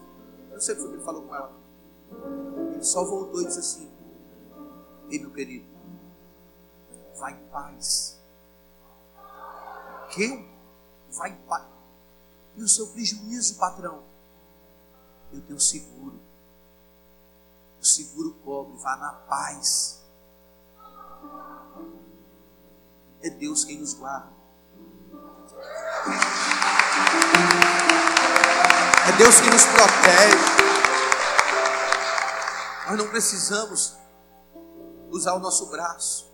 Eu 0.49 0.53
não 0.53 0.61
sei 0.61 0.75
o 0.75 0.77
que 0.77 0.93
ele 0.93 1.03
falou 1.03 1.23
com 1.23 1.35
ela. 1.35 1.53
Ele 2.73 2.83
só 2.83 3.03
voltou 3.05 3.41
e 3.41 3.45
disse 3.45 3.59
assim: 3.59 3.91
Ei, 5.09 5.19
meu 5.19 5.31
querido, 5.31 5.65
vai 7.15 7.33
em 7.33 7.47
paz. 7.47 8.19
Que? 10.11 10.47
Vai 11.09 11.31
em 11.31 11.37
paz. 11.47 11.72
E 12.55 12.63
o 12.63 12.67
seu 12.67 12.87
prejuízo, 12.87 13.55
patrão? 13.55 14.13
eu 15.33 15.41
tenho 15.41 15.59
seguro. 15.59 16.19
O 17.81 17.85
seguro 17.85 18.33
cobre, 18.45 18.77
vá 18.77 18.95
na 18.95 19.11
paz. 19.11 20.01
É 23.21 23.29
Deus 23.29 23.65
quem 23.65 23.79
nos 23.79 23.93
guarda. 23.93 24.31
É 29.07 29.17
Deus 29.17 29.41
que 29.41 29.49
nos 29.49 29.65
protege. 29.65 30.53
Nós 32.87 32.97
não 32.97 33.07
precisamos 33.09 33.95
usar 35.09 35.33
o 35.33 35.39
nosso 35.39 35.67
braço, 35.67 36.31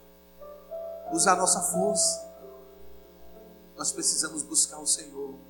usar 1.11 1.33
a 1.33 1.35
nossa 1.35 1.61
força. 1.71 2.27
Nós 3.75 3.91
precisamos 3.91 4.43
buscar 4.43 4.79
o 4.79 4.87
Senhor. 4.87 5.48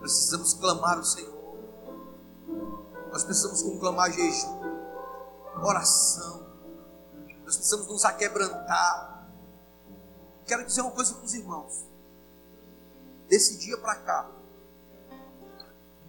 Precisamos 0.00 0.54
clamar 0.54 0.98
o 0.98 1.04
Senhor. 1.04 1.40
Nós 3.12 3.22
precisamos 3.22 3.62
conclamar 3.62 4.10
jejum, 4.10 4.60
oração. 5.62 6.46
Nós 7.44 7.56
precisamos 7.56 7.86
nos 7.86 8.04
aquebrantar. 8.04 9.28
Quero 10.46 10.64
dizer 10.64 10.80
uma 10.80 10.92
coisa 10.92 11.14
para 11.14 11.24
os 11.24 11.34
irmãos. 11.34 11.84
Desse 13.28 13.58
dia 13.58 13.76
para 13.78 13.94
cá, 13.96 14.30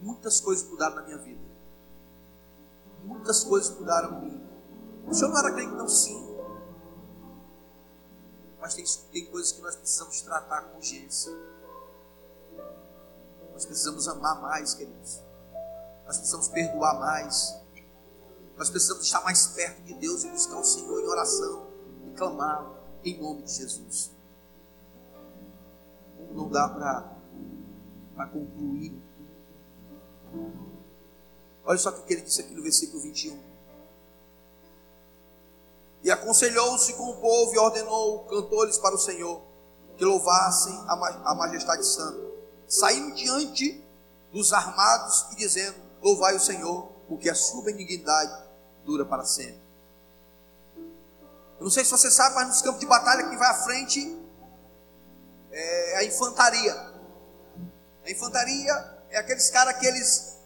muitas 0.02 0.40
coisas 0.40 0.68
mudaram 0.68 0.96
na 0.96 1.04
minha 1.04 1.18
vida. 1.18 1.52
Muitas 3.04 3.44
coisas 3.44 3.78
mudaram 3.78 4.20
em 4.20 4.26
mim. 4.26 4.48
O 5.08 5.14
senhor 5.14 5.30
não 5.30 5.38
era 5.38 5.52
crente, 5.52 5.74
não, 5.74 5.88
sim. 5.88 6.32
Mas 8.60 8.76
tem, 8.76 8.86
tem 9.12 9.26
coisas 9.32 9.52
que 9.52 9.62
nós 9.62 9.76
precisamos 9.76 10.22
tratar 10.22 10.62
com 10.62 10.78
urgência. 10.78 11.32
Nós 13.62 13.68
precisamos 13.68 14.08
amar 14.08 14.42
mais, 14.42 14.74
queridos. 14.74 15.22
Nós 16.08 16.18
precisamos 16.18 16.48
perdoar 16.48 17.00
mais. 17.00 17.56
Nós 18.58 18.72
precisamos 18.72 19.06
estar 19.06 19.22
mais 19.22 19.46
perto 19.50 19.84
de 19.84 19.94
Deus 19.94 20.24
e 20.24 20.30
buscar 20.30 20.58
o 20.58 20.64
Senhor 20.64 21.00
em 21.00 21.06
oração 21.06 21.68
e 22.08 22.18
clamá-lo 22.18 22.76
em 23.04 23.22
nome 23.22 23.44
de 23.44 23.54
Jesus. 23.54 24.10
Não 26.32 26.50
dá 26.50 26.68
para 26.70 28.26
concluir. 28.30 29.00
Olha 31.64 31.78
só 31.78 31.92
o 31.92 32.02
que 32.02 32.14
ele 32.14 32.24
disse 32.24 32.42
aqui 32.42 32.56
no 32.56 32.64
versículo 32.64 33.00
21. 33.04 33.40
E 36.02 36.10
aconselhou-se 36.10 36.94
com 36.94 37.12
o 37.12 37.18
povo 37.18 37.54
e 37.54 37.60
ordenou 37.60 38.24
cantores 38.24 38.80
para 38.80 38.96
o 38.96 38.98
Senhor 38.98 39.44
que 39.98 40.04
louvassem 40.04 40.74
a 40.88 41.36
majestade 41.36 41.86
santa, 41.86 42.31
saindo 42.72 43.14
diante 43.14 43.84
dos 44.32 44.54
armados 44.54 45.28
e 45.34 45.36
dizendo: 45.36 45.76
Louvai 46.02 46.36
o 46.36 46.40
Senhor, 46.40 46.90
porque 47.08 47.30
a 47.30 47.36
sua 47.36 47.64
benignidade 47.64 48.34
dura 48.86 49.06
para 49.06 49.26
sempre. 49.26 49.60
Eu 51.60 51.66
não 51.66 51.70
sei 51.70 51.84
se 51.84 51.92
você 51.92 52.10
sabe, 52.10 52.34
mas 52.34 52.48
nos 52.48 52.62
campos 52.62 52.80
de 52.80 52.88
batalha 52.88 53.30
que 53.30 53.36
vai 53.36 53.50
à 53.50 53.64
frente 53.64 54.18
é 55.52 55.98
a 55.98 56.04
infantaria. 56.06 56.74
A 58.06 58.10
infantaria 58.10 59.02
é 59.10 59.18
aqueles 59.20 59.50
caras 59.50 59.78
que 59.78 59.86
eles, 59.86 60.38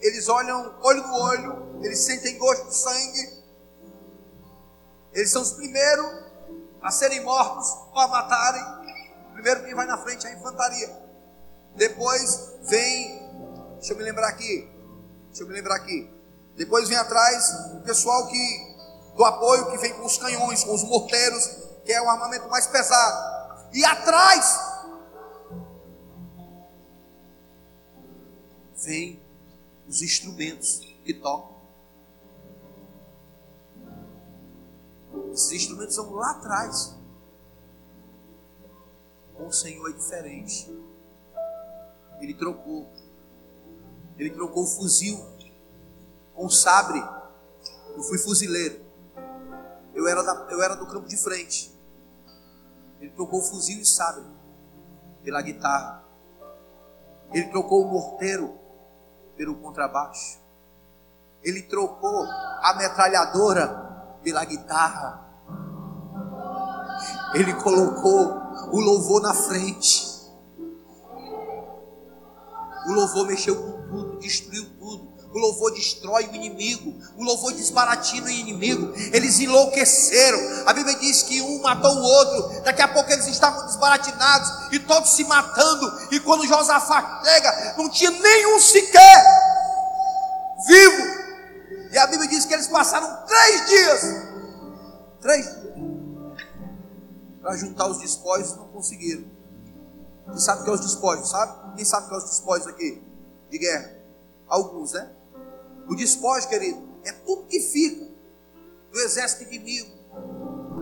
eles 0.00 0.28
olham 0.28 0.78
olho 0.80 1.02
no 1.06 1.14
olho, 1.14 1.80
eles 1.82 1.98
sentem 1.98 2.38
gosto 2.38 2.64
do 2.64 2.72
sangue. 2.72 3.44
Eles 5.12 5.30
são 5.30 5.42
os 5.42 5.52
primeiros 5.52 6.24
a 6.80 6.90
serem 6.90 7.22
mortos 7.24 7.68
ou 7.92 7.98
a 7.98 8.08
matarem. 8.08 8.64
Primeiro 9.34 9.64
quem 9.64 9.74
vai 9.74 9.86
na 9.86 9.98
frente 9.98 10.26
é 10.26 10.30
a 10.30 10.34
infantaria. 10.34 11.05
Depois 11.76 12.54
vem, 12.62 13.22
deixa 13.76 13.92
eu 13.92 13.96
me 13.96 14.02
lembrar 14.02 14.28
aqui, 14.28 14.76
Deixa 15.36 15.44
eu 15.44 15.48
me 15.48 15.54
lembrar 15.54 15.76
aqui. 15.76 16.10
Depois 16.56 16.88
vem 16.88 16.96
atrás 16.96 17.74
o 17.74 17.82
pessoal 17.82 18.26
que 18.26 18.74
do 19.14 19.22
apoio 19.22 19.70
que 19.70 19.76
vem 19.76 19.92
com 19.92 20.06
os 20.06 20.16
canhões, 20.16 20.64
com 20.64 20.74
os 20.74 20.82
morteiros, 20.82 21.46
que 21.84 21.92
é 21.92 22.00
o 22.00 22.08
armamento 22.08 22.48
mais 22.48 22.66
pesado. 22.66 23.68
E 23.74 23.84
atrás 23.84 24.58
vem 28.82 29.22
os 29.86 30.00
instrumentos 30.00 30.80
que 31.04 31.12
tocam. 31.12 31.54
Esses 35.34 35.52
instrumentos 35.52 35.94
são 35.96 36.10
lá 36.14 36.30
atrás. 36.30 36.94
O 39.38 39.52
Senhor 39.52 39.90
é 39.90 39.92
diferente. 39.92 40.85
Ele 42.20 42.34
trocou. 42.34 42.88
Ele 44.18 44.30
trocou 44.30 44.64
o 44.64 44.66
fuzil 44.66 45.24
com 46.34 46.46
o 46.46 46.50
sabre. 46.50 47.02
Eu 47.94 48.02
fui 48.02 48.18
fuzileiro. 48.18 48.80
Eu 49.94 50.06
era, 50.06 50.22
da, 50.22 50.46
eu 50.50 50.62
era 50.62 50.76
do 50.76 50.86
campo 50.86 51.08
de 51.08 51.16
frente. 51.16 51.74
Ele 53.00 53.10
trocou 53.10 53.40
o 53.40 53.42
fuzil 53.42 53.80
e 53.80 53.86
sabre 53.86 54.24
pela 55.22 55.40
guitarra. 55.42 56.04
Ele 57.32 57.48
trocou 57.48 57.82
o 57.82 57.88
morteiro 57.88 58.58
pelo 59.36 59.56
contrabaixo. 59.56 60.38
Ele 61.42 61.62
trocou 61.62 62.24
a 62.24 62.74
metralhadora 62.76 64.18
pela 64.22 64.44
guitarra. 64.44 65.24
Ele 67.34 67.54
colocou 67.54 68.34
o 68.72 68.80
louvor 68.80 69.22
na 69.22 69.34
frente. 69.34 70.15
O 72.86 72.92
louvor 72.92 73.26
mexeu 73.26 73.56
com 73.56 73.88
tudo, 73.88 74.18
destruiu 74.18 74.64
tudo. 74.78 75.16
O 75.36 75.38
louvor 75.38 75.72
destrói 75.74 76.24
o 76.28 76.34
inimigo. 76.34 76.94
O 77.16 77.22
louvor 77.22 77.52
desbaratina 77.52 78.26
o 78.26 78.30
inimigo. 78.30 78.94
Eles 79.12 79.38
enlouqueceram. 79.38 80.38
A 80.66 80.72
Bíblia 80.72 80.96
diz 80.96 81.22
que 81.22 81.42
um 81.42 81.60
matou 81.60 81.94
o 81.94 82.02
outro. 82.02 82.62
Daqui 82.62 82.80
a 82.80 82.88
pouco 82.88 83.12
eles 83.12 83.26
estavam 83.26 83.66
desbaratinados 83.66 84.72
e 84.72 84.78
todos 84.78 85.10
se 85.10 85.24
matando. 85.24 85.92
E 86.10 86.20
quando 86.20 86.46
Josafá 86.46 87.20
chega, 87.22 87.74
não 87.76 87.90
tinha 87.90 88.10
nenhum 88.10 88.58
sequer 88.58 89.24
vivo. 90.66 91.16
E 91.92 91.98
a 91.98 92.06
Bíblia 92.06 92.28
diz 92.28 92.46
que 92.46 92.54
eles 92.54 92.68
passaram 92.68 93.26
três 93.26 93.66
dias. 93.66 94.00
Três 95.20 95.44
dias. 95.44 95.66
Para 97.42 97.56
juntar 97.56 97.88
os 97.88 97.98
despojos, 97.98 98.56
não 98.56 98.68
conseguiram. 98.68 99.35
Quem 100.26 100.38
sabe 100.38 100.60
o 100.60 100.64
que 100.64 100.70
é 100.70 100.72
os 100.72 100.80
despojos, 100.80 101.30
sabe? 101.30 101.76
Quem 101.76 101.84
sabe 101.84 102.06
o 102.06 102.08
que 102.08 102.14
é 102.14 102.18
os 102.18 102.24
despojos 102.24 102.66
aqui? 102.66 103.02
De 103.50 103.58
guerra. 103.58 103.96
Alguns, 104.48 104.92
né? 104.92 105.10
O 105.88 105.94
despojo, 105.94 106.48
querido, 106.48 106.82
é 107.04 107.12
tudo 107.12 107.44
que 107.44 107.60
fica 107.60 108.06
do 108.90 108.98
exército 108.98 109.44
inimigo. 109.44 109.90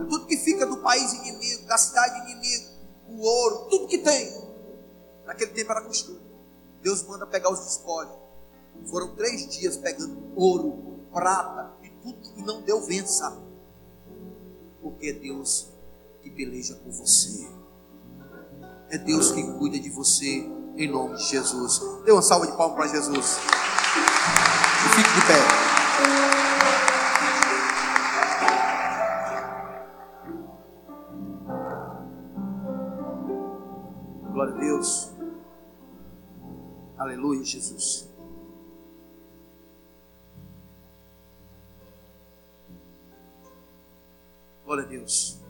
É 0.01 0.05
tudo 0.05 0.25
que 0.25 0.37
fica 0.37 0.65
do 0.65 0.77
país 0.77 1.13
inimigo, 1.13 1.65
da 1.67 1.77
cidade 1.77 2.31
inimiga. 2.31 2.69
O 3.07 3.21
ouro, 3.21 3.69
tudo 3.69 3.87
que 3.87 3.99
tem. 3.99 4.45
Naquele 5.25 5.51
tempo 5.51 5.71
era 5.71 5.81
costume. 5.81 6.19
Deus 6.81 7.03
manda 7.03 7.25
pegar 7.25 7.51
os 7.51 7.59
despojos. 7.59 8.15
Foram 8.85 9.15
três 9.15 9.47
dias 9.47 9.77
pegando 9.77 10.33
ouro, 10.35 10.99
prata 11.13 11.71
e 11.83 11.89
tudo 12.01 12.19
que 12.33 12.41
não 12.43 12.61
deu 12.61 12.81
vença. 12.81 13.37
Porque 14.81 15.09
é 15.09 15.13
Deus 15.13 15.67
que 16.21 16.29
peleja 16.29 16.75
por 16.75 16.91
você. 16.91 17.47
É 18.89 18.97
Deus 18.97 19.31
que 19.31 19.43
cuida 19.57 19.79
de 19.79 19.89
você 19.89 20.49
em 20.77 20.91
nome 20.91 21.15
de 21.17 21.23
Jesus. 21.23 21.81
Dê 22.05 22.11
uma 22.11 22.21
salva 22.21 22.45
de 22.45 22.55
palmas 22.55 22.75
para 22.75 22.87
Jesus. 22.87 23.39
E 24.85 24.89
fique 24.95 25.13
de 25.13 25.25
pé. 25.25 25.65
Glória 34.31 34.53
a 34.53 34.57
Deus. 34.57 35.11
Aleluia, 36.97 37.43
Jesus. 37.43 38.09
Glória 44.65 44.83
a 44.83 44.87
Deus. 44.87 45.44